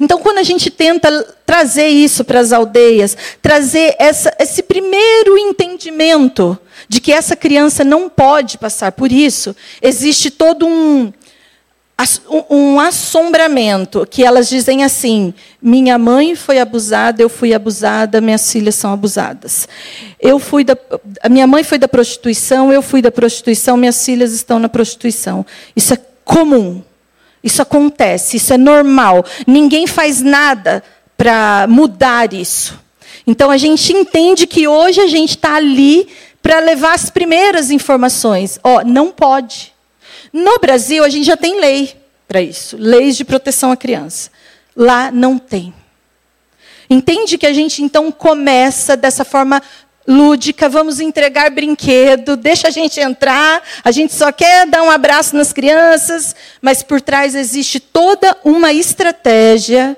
Então, 0.00 0.18
quando 0.18 0.38
a 0.38 0.42
gente 0.42 0.70
tenta 0.70 1.22
trazer 1.44 1.88
isso 1.88 2.24
para 2.24 2.40
as 2.40 2.52
aldeias, 2.52 3.16
trazer 3.40 3.94
essa, 3.98 4.34
esse 4.38 4.62
primeiro 4.62 5.36
entendimento 5.38 6.58
de 6.88 7.00
que 7.00 7.12
essa 7.12 7.36
criança 7.36 7.84
não 7.84 8.08
pode 8.08 8.58
passar 8.58 8.92
por 8.92 9.12
isso, 9.12 9.54
existe 9.80 10.30
todo 10.30 10.66
um, 10.66 11.12
um 12.50 12.78
assombramento, 12.78 14.06
que 14.08 14.22
elas 14.22 14.48
dizem 14.48 14.84
assim: 14.84 15.32
minha 15.62 15.98
mãe 15.98 16.34
foi 16.34 16.58
abusada, 16.58 17.22
eu 17.22 17.28
fui 17.28 17.54
abusada, 17.54 18.20
minhas 18.20 18.52
filhas 18.52 18.74
são 18.74 18.92
abusadas. 18.92 19.66
Eu 20.20 20.38
fui 20.38 20.62
da, 20.62 20.76
minha 21.30 21.46
mãe 21.46 21.64
foi 21.64 21.78
da 21.78 21.88
prostituição, 21.88 22.70
eu 22.70 22.82
fui 22.82 23.00
da 23.00 23.10
prostituição, 23.10 23.76
minhas 23.76 24.04
filhas 24.04 24.32
estão 24.32 24.58
na 24.58 24.68
prostituição. 24.68 25.44
Isso 25.74 25.94
é 25.94 25.98
comum. 26.24 26.82
Isso 27.42 27.62
acontece, 27.62 28.36
isso 28.36 28.52
é 28.52 28.58
normal. 28.58 29.24
Ninguém 29.46 29.86
faz 29.86 30.20
nada 30.20 30.82
para 31.16 31.66
mudar 31.68 32.34
isso. 32.34 32.78
Então 33.26 33.50
a 33.50 33.56
gente 33.56 33.92
entende 33.92 34.46
que 34.46 34.68
hoje 34.68 35.00
a 35.00 35.06
gente 35.06 35.30
está 35.30 35.54
ali 35.54 36.08
para 36.42 36.58
levar 36.58 36.94
as 36.94 37.08
primeiras 37.08 37.70
informações. 37.70 38.58
Ó, 38.62 38.78
oh, 38.78 38.84
não 38.84 39.10
pode. 39.10 39.75
No 40.36 40.58
Brasil, 40.58 41.02
a 41.02 41.08
gente 41.08 41.24
já 41.24 41.34
tem 41.34 41.58
lei 41.58 41.96
para 42.28 42.42
isso 42.42 42.76
leis 42.78 43.16
de 43.16 43.24
proteção 43.24 43.72
à 43.72 43.76
criança. 43.76 44.30
Lá 44.76 45.10
não 45.10 45.38
tem. 45.38 45.72
Entende 46.90 47.38
que 47.38 47.46
a 47.46 47.54
gente 47.54 47.82
então 47.82 48.12
começa 48.12 48.98
dessa 48.98 49.24
forma 49.24 49.62
lúdica, 50.06 50.68
vamos 50.68 51.00
entregar 51.00 51.50
brinquedo, 51.50 52.36
deixa 52.36 52.68
a 52.68 52.70
gente 52.70 53.00
entrar, 53.00 53.62
a 53.82 53.90
gente 53.90 54.12
só 54.12 54.30
quer 54.30 54.66
dar 54.66 54.82
um 54.82 54.90
abraço 54.90 55.34
nas 55.34 55.54
crianças, 55.54 56.36
mas 56.60 56.82
por 56.82 57.00
trás 57.00 57.34
existe 57.34 57.80
toda 57.80 58.36
uma 58.44 58.74
estratégia 58.74 59.96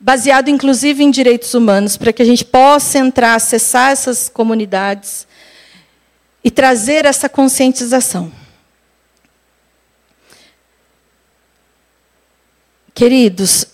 baseado 0.00 0.48
inclusive 0.48 1.04
em 1.04 1.12
direitos 1.12 1.54
humanos, 1.54 1.96
para 1.96 2.12
que 2.12 2.22
a 2.22 2.26
gente 2.26 2.44
possa 2.44 2.98
entrar, 2.98 3.36
acessar 3.36 3.92
essas 3.92 4.28
comunidades 4.28 5.28
e 6.42 6.50
trazer 6.50 7.04
essa 7.04 7.28
conscientização. 7.28 8.37
Queridos, 12.98 13.64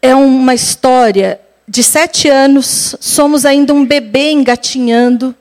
é 0.00 0.14
uma 0.14 0.54
história 0.54 1.40
de 1.66 1.82
sete 1.82 2.28
anos, 2.28 2.94
somos 3.00 3.44
ainda 3.44 3.74
um 3.74 3.84
bebê 3.84 4.30
engatinhando. 4.30 5.34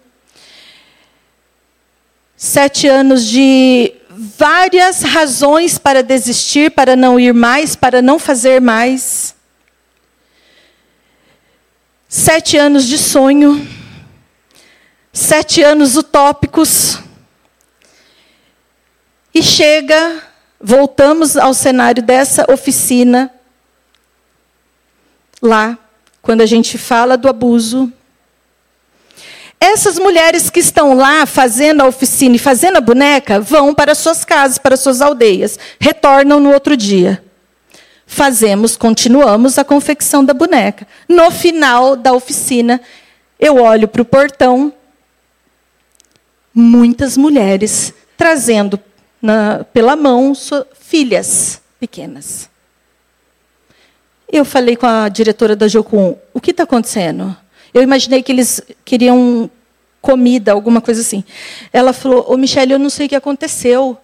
Sete 2.36 2.88
anos 2.88 3.24
de 3.24 3.94
várias 4.10 5.04
razões 5.04 5.78
para 5.78 6.02
desistir, 6.02 6.72
para 6.72 6.96
não 6.96 7.20
ir 7.20 7.32
mais, 7.32 7.76
para 7.76 8.02
não 8.02 8.18
fazer 8.18 8.60
mais. 8.60 9.36
Sete 12.08 12.58
anos 12.58 12.88
de 12.88 12.98
sonho. 12.98 13.64
Sete 15.14 15.62
anos 15.62 15.96
utópicos. 15.96 16.98
E 19.32 19.44
chega 19.44 20.29
voltamos 20.60 21.38
ao 21.38 21.54
cenário 21.54 22.04
dessa 22.04 22.46
oficina, 22.52 23.32
lá, 25.42 25.78
quando 26.22 26.42
a 26.42 26.46
gente 26.46 26.78
fala 26.78 27.18
do 27.18 27.30
abuso. 27.30 27.92
Essas 29.60 30.00
mulheres 30.00 30.50
que 30.50 30.60
estão 30.60 30.94
lá 30.94 31.26
fazendo 31.26 31.82
a 31.82 31.88
oficina 31.88 32.36
e 32.36 32.40
fazendo 32.40 32.78
a 32.78 32.82
boneca 32.82 33.40
vão 33.40 33.74
para 33.74 33.96
suas 33.96 34.24
casas, 34.24 34.58
para 34.58 34.78
suas 34.78 35.02
aldeias, 35.02 35.58
retornam 35.80 36.40
no 36.40 36.52
outro 36.52 36.78
dia. 36.78 37.24
Fazemos, 38.06 38.76
continuamos 38.76 39.58
a 39.58 39.64
confecção 39.64 40.24
da 40.24 40.34
boneca. 40.34 40.88
No 41.08 41.30
final 41.30 41.96
da 41.96 42.14
oficina, 42.14 42.82
eu 43.40 43.58
olho 43.58 43.88
para 43.88 44.02
o 44.02 44.06
portão, 44.06 44.74
muitas 46.54 47.16
mulheres 47.16 47.94
trazendo 48.18 48.80
na, 49.22 49.64
pela 49.66 49.96
mão 49.96 50.34
filhas 50.74 51.62
pequenas. 51.80 52.50
Eu 54.32 54.46
falei 54.46 54.76
com 54.76 54.86
a 54.86 55.10
diretora 55.10 55.56
da 55.56 55.68
Jocum, 55.68 56.16
o 56.34 56.40
que 56.40 56.52
está 56.52 56.64
acontecendo? 56.64 57.36
Eu 57.74 57.82
imaginei 57.82 58.22
que 58.22 58.32
eles 58.32 58.62
queriam 58.86 59.50
comida, 60.02 60.52
alguma 60.52 60.82
coisa 60.82 61.02
assim. 61.02 61.24
Ela 61.74 61.94
falou, 61.94 62.26
ô 62.32 62.38
Michelle, 62.38 62.74
eu 62.74 62.80
não 62.80 62.90
sei 62.90 63.06
o 63.06 63.10
que 63.10 63.16
aconteceu. 63.16 63.98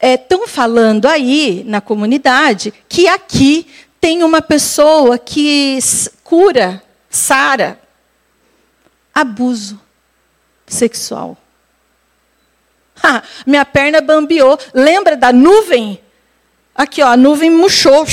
Estão 0.00 0.44
é, 0.44 0.48
falando 0.48 1.06
aí 1.06 1.62
na 1.66 1.80
comunidade 1.80 2.72
que 2.88 3.06
aqui 3.06 3.66
tem 4.00 4.22
uma 4.22 4.40
pessoa 4.40 5.18
que 5.18 5.78
cura, 6.24 6.82
sara, 7.10 7.78
abuso 9.14 9.78
sexual. 10.66 11.36
Minha 13.46 13.64
perna 13.64 14.00
bambeou. 14.00 14.58
Lembra 14.74 15.16
da 15.16 15.32
nuvem? 15.32 16.00
Aqui, 16.74 17.02
ó, 17.02 17.08
a 17.08 17.16
nuvem 17.16 17.50
murchou. 17.50 18.04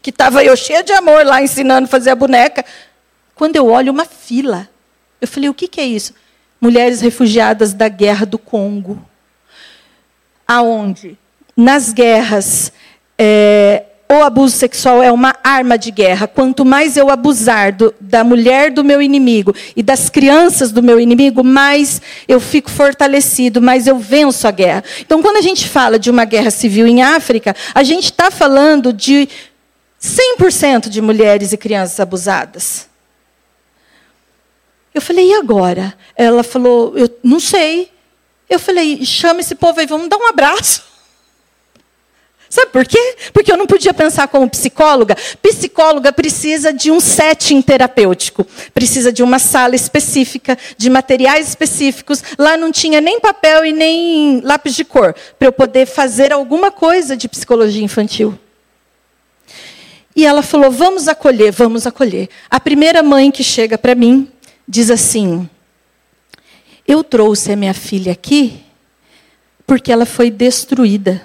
Que 0.00 0.10
estava 0.10 0.42
eu 0.44 0.56
cheia 0.56 0.82
de 0.82 0.92
amor 0.92 1.24
lá 1.26 1.42
ensinando 1.42 1.84
a 1.86 1.90
fazer 1.90 2.10
a 2.10 2.14
boneca. 2.14 2.64
Quando 3.34 3.56
eu 3.56 3.66
olho 3.68 3.92
uma 3.92 4.04
fila, 4.04 4.68
eu 5.20 5.28
falei: 5.28 5.48
o 5.48 5.54
que, 5.54 5.68
que 5.68 5.80
é 5.80 5.86
isso? 5.86 6.14
Mulheres 6.60 7.00
refugiadas 7.00 7.72
da 7.72 7.88
guerra 7.88 8.24
do 8.24 8.38
Congo. 8.38 9.00
Aonde? 10.46 11.18
Nas 11.56 11.92
guerras, 11.92 12.72
é, 13.18 13.84
o 14.10 14.22
abuso 14.22 14.56
sexual 14.56 15.02
é 15.02 15.12
uma 15.12 15.36
arma 15.44 15.76
de 15.76 15.90
guerra. 15.90 16.26
Quanto 16.26 16.64
mais 16.64 16.96
eu 16.96 17.10
abusar 17.10 17.72
do, 17.72 17.94
da 18.00 18.24
mulher 18.24 18.70
do 18.70 18.82
meu 18.82 19.02
inimigo 19.02 19.54
e 19.76 19.82
das 19.82 20.08
crianças 20.08 20.72
do 20.72 20.82
meu 20.82 20.98
inimigo, 20.98 21.44
mais 21.44 22.00
eu 22.26 22.40
fico 22.40 22.70
fortalecido, 22.70 23.60
mais 23.60 23.86
eu 23.86 23.98
venço 23.98 24.48
a 24.48 24.50
guerra. 24.50 24.82
Então, 25.00 25.20
quando 25.20 25.36
a 25.36 25.42
gente 25.42 25.68
fala 25.68 25.98
de 25.98 26.10
uma 26.10 26.24
guerra 26.24 26.50
civil 26.50 26.86
em 26.86 27.02
África, 27.02 27.54
a 27.74 27.82
gente 27.82 28.04
está 28.04 28.30
falando 28.30 28.94
de 28.94 29.28
100% 30.00 30.88
de 30.88 31.02
mulheres 31.02 31.52
e 31.52 31.56
crianças 31.58 32.00
abusadas. 32.00 32.88
Eu 34.94 35.02
falei, 35.02 35.28
e 35.30 35.34
agora? 35.34 35.94
Ela 36.16 36.42
falou, 36.42 36.96
eu 36.96 37.14
não 37.22 37.38
sei. 37.38 37.90
Eu 38.48 38.58
falei, 38.58 39.04
chama 39.04 39.40
esse 39.40 39.54
povo 39.54 39.78
aí, 39.80 39.86
vamos 39.86 40.08
dar 40.08 40.16
um 40.16 40.26
abraço. 40.26 40.87
Sabe 42.50 42.70
por 42.72 42.86
quê? 42.86 43.16
Porque 43.32 43.52
eu 43.52 43.56
não 43.56 43.66
podia 43.66 43.92
pensar 43.92 44.26
como 44.28 44.48
psicóloga. 44.48 45.14
Psicóloga 45.42 46.12
precisa 46.12 46.72
de 46.72 46.90
um 46.90 46.98
setting 46.98 47.60
terapêutico, 47.60 48.46
precisa 48.72 49.12
de 49.12 49.22
uma 49.22 49.38
sala 49.38 49.76
específica, 49.76 50.56
de 50.76 50.88
materiais 50.88 51.48
específicos. 51.48 52.22
Lá 52.38 52.56
não 52.56 52.72
tinha 52.72 53.00
nem 53.00 53.20
papel 53.20 53.66
e 53.66 53.72
nem 53.72 54.40
lápis 54.40 54.74
de 54.74 54.84
cor 54.84 55.14
para 55.38 55.48
eu 55.48 55.52
poder 55.52 55.86
fazer 55.86 56.32
alguma 56.32 56.70
coisa 56.70 57.16
de 57.16 57.28
psicologia 57.28 57.84
infantil. 57.84 58.38
E 60.16 60.24
ela 60.24 60.42
falou: 60.42 60.70
vamos 60.70 61.06
acolher, 61.06 61.52
vamos 61.52 61.86
acolher. 61.86 62.28
A 62.50 62.58
primeira 62.58 63.02
mãe 63.02 63.30
que 63.30 63.44
chega 63.44 63.76
para 63.76 63.94
mim 63.94 64.30
diz 64.66 64.90
assim: 64.90 65.48
eu 66.86 67.04
trouxe 67.04 67.52
a 67.52 67.56
minha 67.56 67.74
filha 67.74 68.12
aqui 68.12 68.64
porque 69.66 69.92
ela 69.92 70.06
foi 70.06 70.30
destruída 70.30 71.22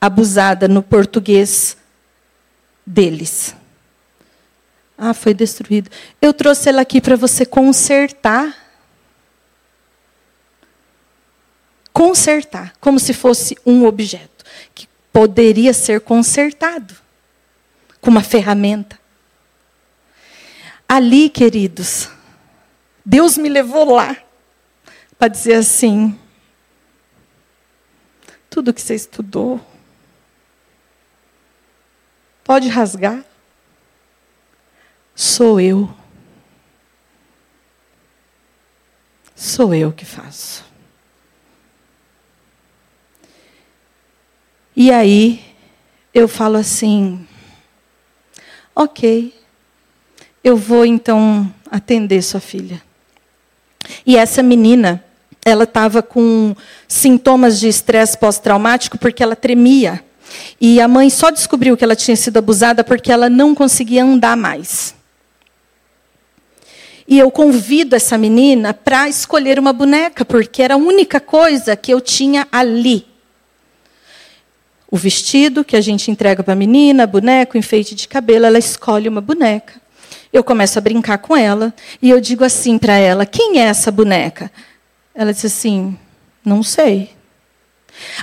abusada 0.00 0.66
no 0.66 0.82
português 0.82 1.76
deles. 2.86 3.54
Ah, 4.96 5.14
foi 5.14 5.34
destruído. 5.34 5.90
Eu 6.20 6.32
trouxe 6.32 6.68
ela 6.68 6.82
aqui 6.82 7.00
para 7.00 7.16
você 7.16 7.44
consertar. 7.44 8.56
Consertar, 11.92 12.74
como 12.80 12.98
se 13.00 13.12
fosse 13.12 13.56
um 13.66 13.84
objeto 13.84 14.44
que 14.74 14.88
poderia 15.12 15.72
ser 15.72 16.00
consertado 16.00 16.94
com 18.00 18.10
uma 18.10 18.22
ferramenta. 18.22 18.98
Ali, 20.88 21.28
queridos, 21.28 22.08
Deus 23.04 23.36
me 23.36 23.48
levou 23.48 23.94
lá 23.94 24.16
para 25.18 25.28
dizer 25.28 25.54
assim: 25.54 26.18
tudo 28.48 28.74
que 28.74 28.80
você 28.80 28.94
estudou, 28.94 29.60
Pode 32.50 32.68
rasgar? 32.68 33.24
Sou 35.14 35.60
eu. 35.60 35.88
Sou 39.36 39.72
eu 39.72 39.92
que 39.92 40.04
faço. 40.04 40.64
E 44.74 44.90
aí, 44.90 45.54
eu 46.12 46.26
falo 46.26 46.56
assim: 46.56 47.24
ok, 48.74 49.32
eu 50.42 50.56
vou 50.56 50.84
então 50.84 51.54
atender 51.70 52.20
sua 52.20 52.40
filha. 52.40 52.82
E 54.04 54.16
essa 54.16 54.42
menina, 54.42 55.04
ela 55.44 55.62
estava 55.62 56.02
com 56.02 56.56
sintomas 56.88 57.60
de 57.60 57.68
estresse 57.68 58.18
pós-traumático 58.18 58.98
porque 58.98 59.22
ela 59.22 59.36
tremia. 59.36 60.04
E 60.60 60.80
a 60.80 60.88
mãe 60.88 61.10
só 61.10 61.30
descobriu 61.30 61.76
que 61.76 61.84
ela 61.84 61.96
tinha 61.96 62.16
sido 62.16 62.36
abusada 62.38 62.84
porque 62.84 63.10
ela 63.12 63.28
não 63.28 63.54
conseguia 63.54 64.04
andar 64.04 64.36
mais. 64.36 64.94
E 67.06 67.18
eu 67.18 67.30
convido 67.30 67.96
essa 67.96 68.16
menina 68.16 68.72
para 68.72 69.08
escolher 69.08 69.58
uma 69.58 69.72
boneca, 69.72 70.24
porque 70.24 70.62
era 70.62 70.74
a 70.74 70.76
única 70.76 71.18
coisa 71.18 71.74
que 71.74 71.92
eu 71.92 72.00
tinha 72.00 72.46
ali. 72.52 73.04
O 74.88 74.96
vestido 74.96 75.64
que 75.64 75.76
a 75.76 75.80
gente 75.80 76.10
entrega 76.10 76.42
para 76.42 76.52
a 76.52 76.56
menina, 76.56 77.06
boneco, 77.06 77.58
enfeite 77.58 77.96
de 77.96 78.06
cabelo, 78.06 78.46
ela 78.46 78.58
escolhe 78.58 79.08
uma 79.08 79.20
boneca. 79.20 79.80
Eu 80.32 80.44
começo 80.44 80.78
a 80.78 80.80
brincar 80.80 81.18
com 81.18 81.36
ela 81.36 81.74
e 82.00 82.10
eu 82.10 82.20
digo 82.20 82.44
assim 82.44 82.78
para 82.78 82.96
ela: 82.96 83.26
quem 83.26 83.58
é 83.58 83.64
essa 83.64 83.90
boneca? 83.90 84.50
Ela 85.12 85.32
diz 85.32 85.44
assim: 85.44 85.98
não 86.44 86.62
sei. 86.62 87.10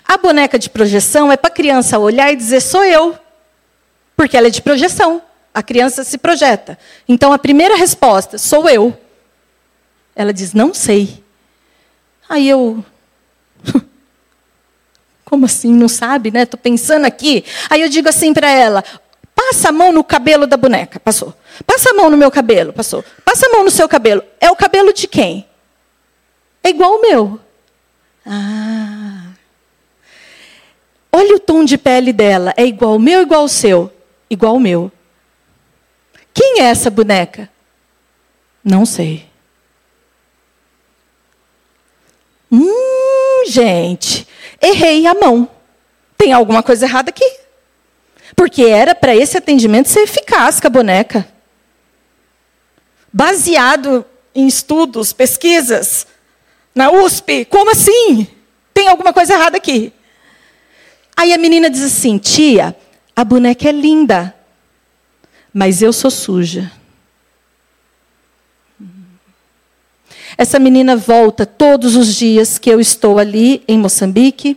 A 0.08 0.18
boneca 0.18 0.58
de 0.58 0.70
projeção 0.70 1.32
é 1.32 1.38
para 1.38 1.50
a 1.50 1.54
criança 1.54 2.00
olhar 2.00 2.32
e 2.32 2.36
dizer: 2.36 2.62
sou 2.62 2.84
eu. 2.84 3.18
Porque 4.16 4.36
ela 4.36 4.48
é 4.48 4.50
de 4.50 4.62
projeção. 4.62 5.22
A 5.54 5.64
criança 5.64 6.04
se 6.04 6.18
projeta. 6.18 6.78
Então 7.08 7.34
a 7.34 7.40
primeira 7.40 7.76
resposta, 7.76 8.38
sou 8.38 8.70
eu. 8.70 8.98
Ela 10.16 10.34
diz, 10.34 10.54
não 10.54 10.74
sei. 10.74 11.24
Aí 12.28 12.50
eu. 12.50 12.84
Como 15.24 15.46
assim? 15.46 15.72
Não 15.74 15.88
sabe, 15.88 16.32
né? 16.32 16.44
Estou 16.44 16.60
pensando 16.60 17.06
aqui. 17.06 17.46
Aí 17.70 17.82
eu 17.82 17.90
digo 17.90 18.10
assim 18.10 18.34
para 18.34 18.50
ela: 18.50 18.84
passa 19.36 19.70
a 19.70 19.72
mão 19.72 19.92
no 19.92 20.04
cabelo 20.04 20.48
da 20.48 20.58
boneca. 20.58 21.00
Passou. 21.00 21.34
Passa 21.66 21.92
a 21.92 21.94
mão 21.94 22.10
no 22.10 22.18
meu 22.18 22.32
cabelo. 22.32 22.74
Passou. 22.74 23.04
Passa 23.24 23.48
a 23.48 23.50
mão 23.50 23.64
no 23.64 23.72
seu 23.72 23.88
cabelo. 23.88 24.24
É 24.40 24.50
o 24.50 24.56
cabelo 24.56 24.92
de 24.92 25.08
quem? 25.08 25.48
É 26.64 26.70
igual 26.70 26.96
o 26.96 27.02
meu. 27.02 27.40
Ah. 28.26 29.17
Olha 31.18 31.36
o 31.36 31.40
tom 31.40 31.66
de 31.66 31.80
pele 31.80 32.14
dela. 32.14 32.54
É 32.56 32.64
igual 32.64 32.96
o 32.96 33.00
meu, 33.00 33.24
igual 33.24 33.44
o 33.44 33.50
seu? 33.50 33.92
Igual 34.30 34.56
o 34.56 34.60
meu. 34.60 34.92
Quem 36.32 36.60
é 36.60 36.66
essa 36.66 36.92
boneca? 36.92 37.50
Não 38.64 38.86
sei. 38.86 39.26
Hum, 42.52 43.46
gente, 43.48 44.28
errei 44.62 45.08
a 45.08 45.16
mão. 45.16 45.50
Tem 46.16 46.34
alguma 46.34 46.62
coisa 46.62 46.86
errada 46.86 47.10
aqui. 47.10 47.40
Porque 48.36 48.66
era 48.66 48.94
para 48.94 49.16
esse 49.16 49.40
atendimento 49.40 49.90
ser 49.90 50.02
eficaz 50.02 50.60
com 50.60 50.68
a 50.68 50.70
boneca. 50.70 51.28
Baseado 53.12 54.06
em 54.36 54.46
estudos, 54.46 55.14
pesquisas, 55.14 56.06
na 56.76 56.92
USP. 56.92 57.44
Como 57.46 57.72
assim? 57.72 58.28
Tem 58.72 58.88
alguma 58.88 59.12
coisa 59.12 59.34
errada 59.34 59.58
aqui. 59.58 59.92
Aí 61.18 61.34
a 61.34 61.38
menina 61.38 61.70
diz 61.70 61.82
assim: 61.82 62.18
tia, 62.18 62.76
a 63.16 63.24
boneca 63.26 63.68
é 63.68 63.72
linda 63.72 64.38
mas 65.58 65.82
eu 65.82 65.92
sou 65.92 66.12
suja. 66.12 66.72
Essa 70.38 70.60
menina 70.60 70.96
volta 70.96 71.48
todos 71.48 71.96
os 71.96 72.14
dias 72.14 72.60
que 72.60 72.70
eu 72.70 72.80
estou 72.80 73.18
ali 73.18 73.64
em 73.68 73.76
Moçambique. 73.76 74.56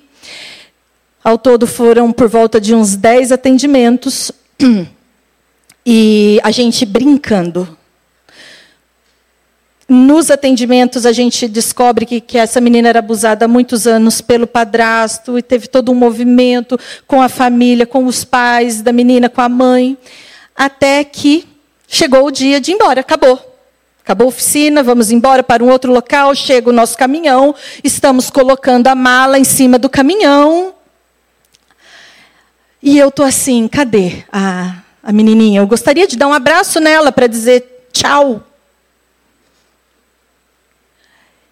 Ao 1.24 1.38
todo 1.38 1.66
foram 1.66 2.12
por 2.12 2.28
volta 2.28 2.60
de 2.60 2.74
uns 2.74 2.96
10 2.96 3.32
atendimentos. 3.32 4.30
E 5.92 6.38
a 6.44 6.50
gente 6.50 6.84
brincando. 6.84 7.76
Nos 9.92 10.30
atendimentos, 10.30 11.04
a 11.04 11.10
gente 11.10 11.48
descobre 11.48 12.06
que, 12.06 12.20
que 12.20 12.38
essa 12.38 12.60
menina 12.60 12.88
era 12.88 13.00
abusada 13.00 13.46
há 13.46 13.48
muitos 13.48 13.88
anos 13.88 14.20
pelo 14.20 14.46
padrasto, 14.46 15.36
e 15.36 15.42
teve 15.42 15.66
todo 15.66 15.90
um 15.90 15.96
movimento 15.96 16.78
com 17.08 17.20
a 17.20 17.28
família, 17.28 17.84
com 17.84 18.06
os 18.06 18.24
pais 18.24 18.82
da 18.82 18.92
menina, 18.92 19.28
com 19.28 19.40
a 19.40 19.48
mãe 19.48 19.98
até 20.54 21.02
que 21.02 21.44
chegou 21.88 22.26
o 22.26 22.30
dia 22.30 22.60
de 22.60 22.70
ir 22.70 22.74
embora, 22.74 23.00
acabou. 23.00 23.44
Acabou 24.00 24.26
a 24.26 24.28
oficina, 24.28 24.80
vamos 24.80 25.10
embora 25.10 25.42
para 25.42 25.64
um 25.64 25.68
outro 25.68 25.92
local, 25.92 26.36
chega 26.36 26.70
o 26.70 26.72
nosso 26.72 26.96
caminhão, 26.96 27.52
estamos 27.82 28.30
colocando 28.30 28.86
a 28.86 28.94
mala 28.94 29.40
em 29.40 29.44
cima 29.44 29.76
do 29.76 29.88
caminhão. 29.88 30.72
E 32.80 32.96
eu 32.96 33.10
tô 33.10 33.24
assim, 33.24 33.66
cadê 33.66 34.22
a, 34.30 34.82
a 35.02 35.12
menininha? 35.12 35.62
Eu 35.62 35.66
gostaria 35.66 36.06
de 36.06 36.16
dar 36.16 36.28
um 36.28 36.32
abraço 36.32 36.78
nela 36.78 37.10
para 37.10 37.26
dizer 37.26 37.88
tchau. 37.92 38.46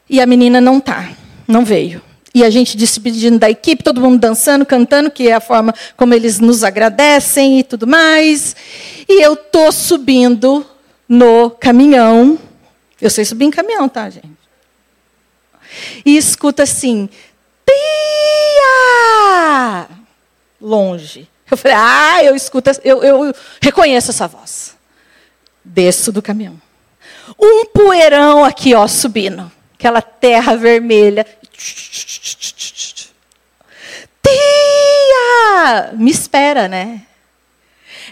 E 0.09 0.21
a 0.21 0.27
menina 0.27 0.61
não 0.61 0.81
tá, 0.81 1.11
não 1.47 1.65
veio 1.65 2.03
e 2.39 2.45
a 2.45 2.51
gente 2.51 2.77
despedindo 2.77 3.39
da 3.39 3.51
equipe, 3.51 3.83
todo 3.83 4.01
mundo 4.01 4.19
dançando, 4.19 4.65
cantando, 4.65 5.11
que 5.11 5.29
é 5.29 5.35
a 5.35 5.41
forma 5.41 5.75
como 5.97 6.15
eles 6.15 6.39
nos 6.39 6.63
agradecem 6.63 7.59
e 7.59 7.65
tudo 7.65 7.85
mais. 7.87 8.55
E 9.09 9.21
eu 9.23 9.35
tô 9.35 9.73
subindo 9.73 10.65
no 11.09 11.51
caminhão. 11.51 12.39
Eu 13.01 13.11
sei 13.11 13.25
subir 13.25 13.47
em 13.47 13.51
caminhão, 13.51 13.89
tá, 13.89 14.09
gente? 14.09 14.31
E 16.05 16.17
escuta 16.17 16.63
assim: 16.63 17.09
Tia! 17.67 18.59
Longe. 20.61 21.29
Eu 21.51 21.57
falei: 21.57 21.77
Ah, 21.77 22.23
eu 22.23 22.37
escuto, 22.37 22.71
eu, 22.85 23.03
eu 23.03 23.35
reconheço 23.61 24.11
essa 24.11 24.29
voz. 24.29 24.77
Desço 25.65 26.13
do 26.13 26.23
caminhão. 26.23 26.61
Um 27.39 27.65
poeirão 27.67 28.45
aqui, 28.45 28.75
ó, 28.75 28.87
subindo. 28.87 29.51
Aquela 29.79 30.03
terra 30.03 30.57
vermelha. 30.57 31.24
Tia! 34.20 35.93
Me 35.95 36.11
espera, 36.11 36.66
né? 36.66 37.03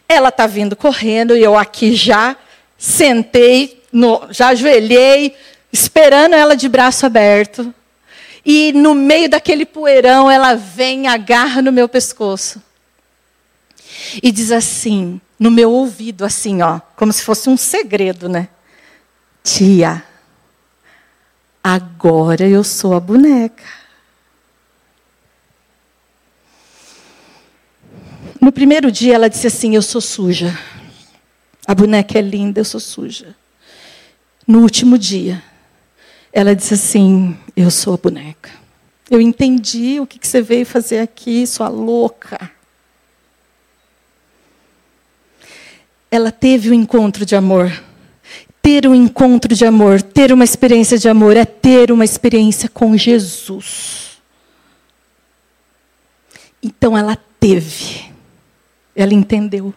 Ela 0.08 0.28
está 0.28 0.46
vindo 0.46 0.76
correndo 0.76 1.36
e 1.36 1.42
eu 1.42 1.58
aqui 1.58 1.92
já 1.94 2.36
sentei, 2.78 3.82
no, 3.90 4.28
já 4.30 4.48
ajoelhei, 4.48 5.36
esperando 5.72 6.34
ela 6.34 6.54
de 6.54 6.68
braço 6.68 7.04
aberto. 7.04 7.74
E 8.44 8.72
no 8.72 8.94
meio 8.94 9.28
daquele 9.28 9.66
poeirão, 9.66 10.30
ela 10.30 10.54
vem, 10.54 11.08
agarra 11.08 11.60
no 11.60 11.72
meu 11.72 11.88
pescoço. 11.88 12.62
E 14.22 14.30
diz 14.30 14.52
assim, 14.52 15.20
no 15.36 15.50
meu 15.50 15.72
ouvido, 15.72 16.24
assim, 16.24 16.62
ó, 16.62 16.80
como 16.94 17.12
se 17.12 17.24
fosse 17.24 17.48
um 17.48 17.56
segredo, 17.56 18.28
né? 18.28 18.48
Tia, 19.42 20.04
Agora 21.68 22.46
eu 22.46 22.62
sou 22.62 22.94
a 22.94 23.00
boneca. 23.00 23.64
No 28.40 28.52
primeiro 28.52 28.92
dia 28.92 29.16
ela 29.16 29.28
disse 29.28 29.48
assim: 29.48 29.74
Eu 29.74 29.82
sou 29.82 30.00
suja. 30.00 30.56
A 31.66 31.74
boneca 31.74 32.16
é 32.20 32.22
linda, 32.22 32.60
eu 32.60 32.64
sou 32.64 32.78
suja. 32.78 33.34
No 34.46 34.60
último 34.60 34.96
dia, 34.96 35.42
ela 36.32 36.54
disse 36.54 36.74
assim: 36.74 37.36
Eu 37.56 37.68
sou 37.68 37.94
a 37.94 37.96
boneca. 37.96 38.52
Eu 39.10 39.20
entendi 39.20 39.98
o 39.98 40.06
que 40.06 40.24
você 40.24 40.40
veio 40.40 40.64
fazer 40.64 41.00
aqui, 41.00 41.44
sua 41.48 41.66
louca. 41.66 42.48
Ela 46.08 46.30
teve 46.30 46.68
o 46.68 46.70
um 46.70 46.74
encontro 46.76 47.26
de 47.26 47.34
amor 47.34 47.72
ter 48.66 48.84
um 48.84 48.96
encontro 48.96 49.54
de 49.54 49.64
amor, 49.64 50.02
ter 50.02 50.32
uma 50.32 50.42
experiência 50.42 50.98
de 50.98 51.08
amor, 51.08 51.36
é 51.36 51.44
ter 51.44 51.92
uma 51.92 52.04
experiência 52.04 52.68
com 52.68 52.96
Jesus. 52.96 54.18
Então 56.60 56.98
ela 56.98 57.16
teve, 57.38 58.10
ela 58.96 59.14
entendeu. 59.14 59.72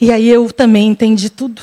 E 0.00 0.12
aí 0.12 0.28
eu 0.28 0.52
também 0.52 0.86
entendi 0.86 1.28
tudo. 1.28 1.60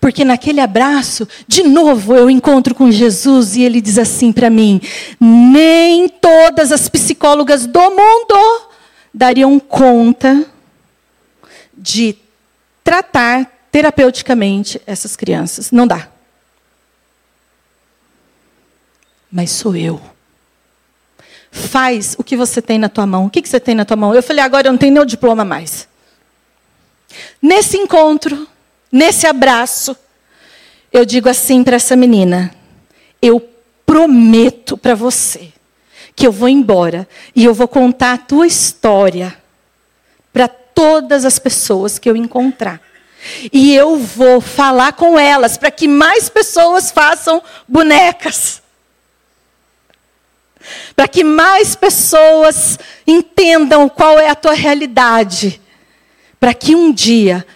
Porque 0.00 0.24
naquele 0.24 0.58
abraço, 0.60 1.28
de 1.46 1.62
novo, 1.62 2.12
eu 2.12 2.28
encontro 2.28 2.74
com 2.74 2.90
Jesus 2.90 3.54
e 3.54 3.62
ele 3.62 3.80
diz 3.80 3.98
assim 3.98 4.32
para 4.32 4.50
mim: 4.50 4.80
nem 5.20 6.08
todas 6.08 6.72
as 6.72 6.88
psicólogas 6.88 7.66
do 7.66 7.82
mundo 7.82 8.68
dariam 9.14 9.60
conta 9.60 10.44
de 11.72 12.25
tratar 12.86 13.50
terapeuticamente 13.72 14.80
essas 14.86 15.16
crianças. 15.16 15.72
Não 15.72 15.88
dá. 15.88 16.08
Mas 19.28 19.50
sou 19.50 19.74
eu. 19.74 20.00
Faz 21.50 22.14
o 22.16 22.22
que 22.22 22.36
você 22.36 22.62
tem 22.62 22.78
na 22.78 22.88
tua 22.88 23.04
mão. 23.04 23.26
O 23.26 23.30
que, 23.30 23.44
você 23.44 23.58
tem 23.58 23.74
na 23.74 23.84
tua 23.84 23.96
mão? 23.96 24.14
Eu 24.14 24.22
falei, 24.22 24.44
agora 24.44 24.68
eu 24.68 24.72
não 24.72 24.78
tenho 24.78 25.02
o 25.02 25.04
diploma 25.04 25.44
mais. 25.44 25.88
Nesse 27.42 27.76
encontro, 27.76 28.46
nesse 28.92 29.26
abraço, 29.26 29.96
eu 30.92 31.04
digo 31.04 31.28
assim 31.28 31.64
para 31.64 31.74
essa 31.74 31.96
menina: 31.96 32.54
eu 33.20 33.40
prometo 33.84 34.76
para 34.76 34.94
você 34.94 35.52
que 36.14 36.24
eu 36.24 36.30
vou 36.30 36.48
embora 36.48 37.08
e 37.34 37.44
eu 37.44 37.52
vou 37.52 37.66
contar 37.66 38.12
a 38.12 38.18
tua 38.18 38.46
história 38.46 39.36
para 40.32 40.48
todas 40.76 41.24
as 41.24 41.38
pessoas 41.38 41.98
que 41.98 42.08
eu 42.08 42.14
encontrar. 42.14 42.80
E 43.50 43.74
eu 43.74 43.98
vou 43.98 44.40
falar 44.40 44.92
com 44.92 45.18
elas 45.18 45.56
para 45.56 45.70
que 45.70 45.88
mais 45.88 46.28
pessoas 46.28 46.90
façam 46.92 47.42
bonecas. 47.66 48.62
para 50.94 51.06
que 51.06 51.22
mais 51.22 51.76
pessoas 51.76 52.76
entendam 53.06 53.88
qual 53.88 54.18
é 54.18 54.28
a 54.28 54.34
tua 54.34 54.52
realidade, 54.52 55.60
para 56.40 56.52
que 56.52 56.74
um 56.74 56.92
dia 56.92 57.46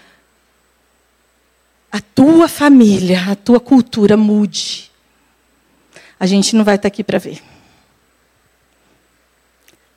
a 1.91 2.01
tua 2.01 2.47
família, 2.47 3.33
a 3.33 3.35
tua 3.35 3.59
cultura 3.59 4.17
mude. 4.17 4.91
A 6.21 6.27
gente 6.27 6.55
não 6.55 6.65
vai 6.65 6.77
estar 6.77 6.87
aqui 6.87 7.03
para 7.03 7.19
ver. 7.19 7.43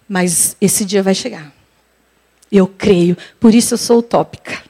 Mas 0.10 0.58
esse 0.60 0.86
dia 0.86 1.04
vai 1.04 1.14
chegar. 1.14 1.54
Eu 2.54 2.68
creio, 2.68 3.18
por 3.40 3.56
isso 3.56 3.74
eu 3.74 3.78
sou 3.80 3.98
utópica. 3.98 4.62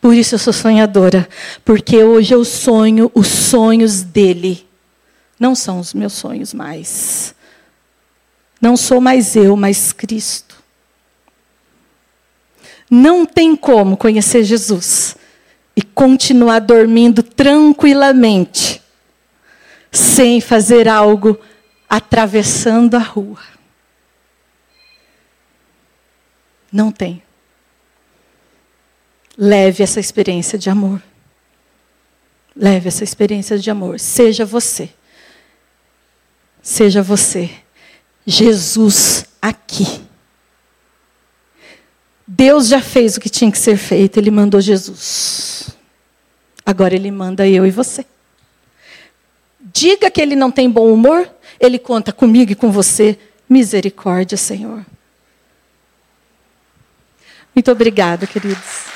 Por 0.00 0.14
isso 0.14 0.36
eu 0.36 0.38
sou 0.38 0.52
sonhadora, 0.52 1.28
porque 1.64 2.04
hoje 2.04 2.32
eu 2.32 2.44
sonho 2.44 3.10
os 3.12 3.26
sonhos 3.26 4.02
dele. 4.02 4.64
Não 5.38 5.56
são 5.56 5.80
os 5.80 5.92
meus 5.92 6.12
sonhos 6.12 6.54
mais. 6.54 7.34
Não 8.60 8.76
sou 8.76 9.00
mais 9.00 9.34
eu, 9.34 9.56
mas 9.56 9.92
Cristo. 9.92 10.62
Não 12.88 13.26
tem 13.26 13.56
como 13.56 13.96
conhecer 13.96 14.44
Jesus 14.44 15.16
e 15.74 15.82
continuar 15.82 16.60
dormindo 16.60 17.24
tranquilamente, 17.24 18.80
sem 19.90 20.40
fazer 20.40 20.88
algo 20.88 21.36
atravessando 21.88 22.94
a 22.94 23.00
rua. 23.00 23.49
Não 26.72 26.92
tem. 26.92 27.22
Leve 29.36 29.82
essa 29.82 29.98
experiência 29.98 30.58
de 30.58 30.68
amor. 30.68 31.02
Leve 32.54 32.88
essa 32.88 33.02
experiência 33.02 33.58
de 33.58 33.70
amor. 33.70 33.98
Seja 33.98 34.44
você. 34.44 34.90
Seja 36.62 37.02
você. 37.02 37.50
Jesus 38.26 39.24
aqui. 39.40 40.02
Deus 42.26 42.68
já 42.68 42.80
fez 42.80 43.16
o 43.16 43.20
que 43.20 43.28
tinha 43.28 43.50
que 43.50 43.58
ser 43.58 43.76
feito, 43.76 44.18
Ele 44.18 44.30
mandou 44.30 44.60
Jesus. 44.60 45.70
Agora 46.64 46.94
Ele 46.94 47.10
manda 47.10 47.48
eu 47.48 47.66
e 47.66 47.70
você. 47.70 48.04
Diga 49.60 50.10
que 50.10 50.20
Ele 50.20 50.36
não 50.36 50.50
tem 50.50 50.70
bom 50.70 50.92
humor, 50.92 51.28
Ele 51.58 51.78
conta 51.78 52.12
comigo 52.12 52.52
e 52.52 52.54
com 52.54 52.70
você. 52.70 53.18
Misericórdia, 53.48 54.36
Senhor. 54.36 54.86
Muito 57.54 57.70
obrigada, 57.70 58.26
queridos. 58.26 58.89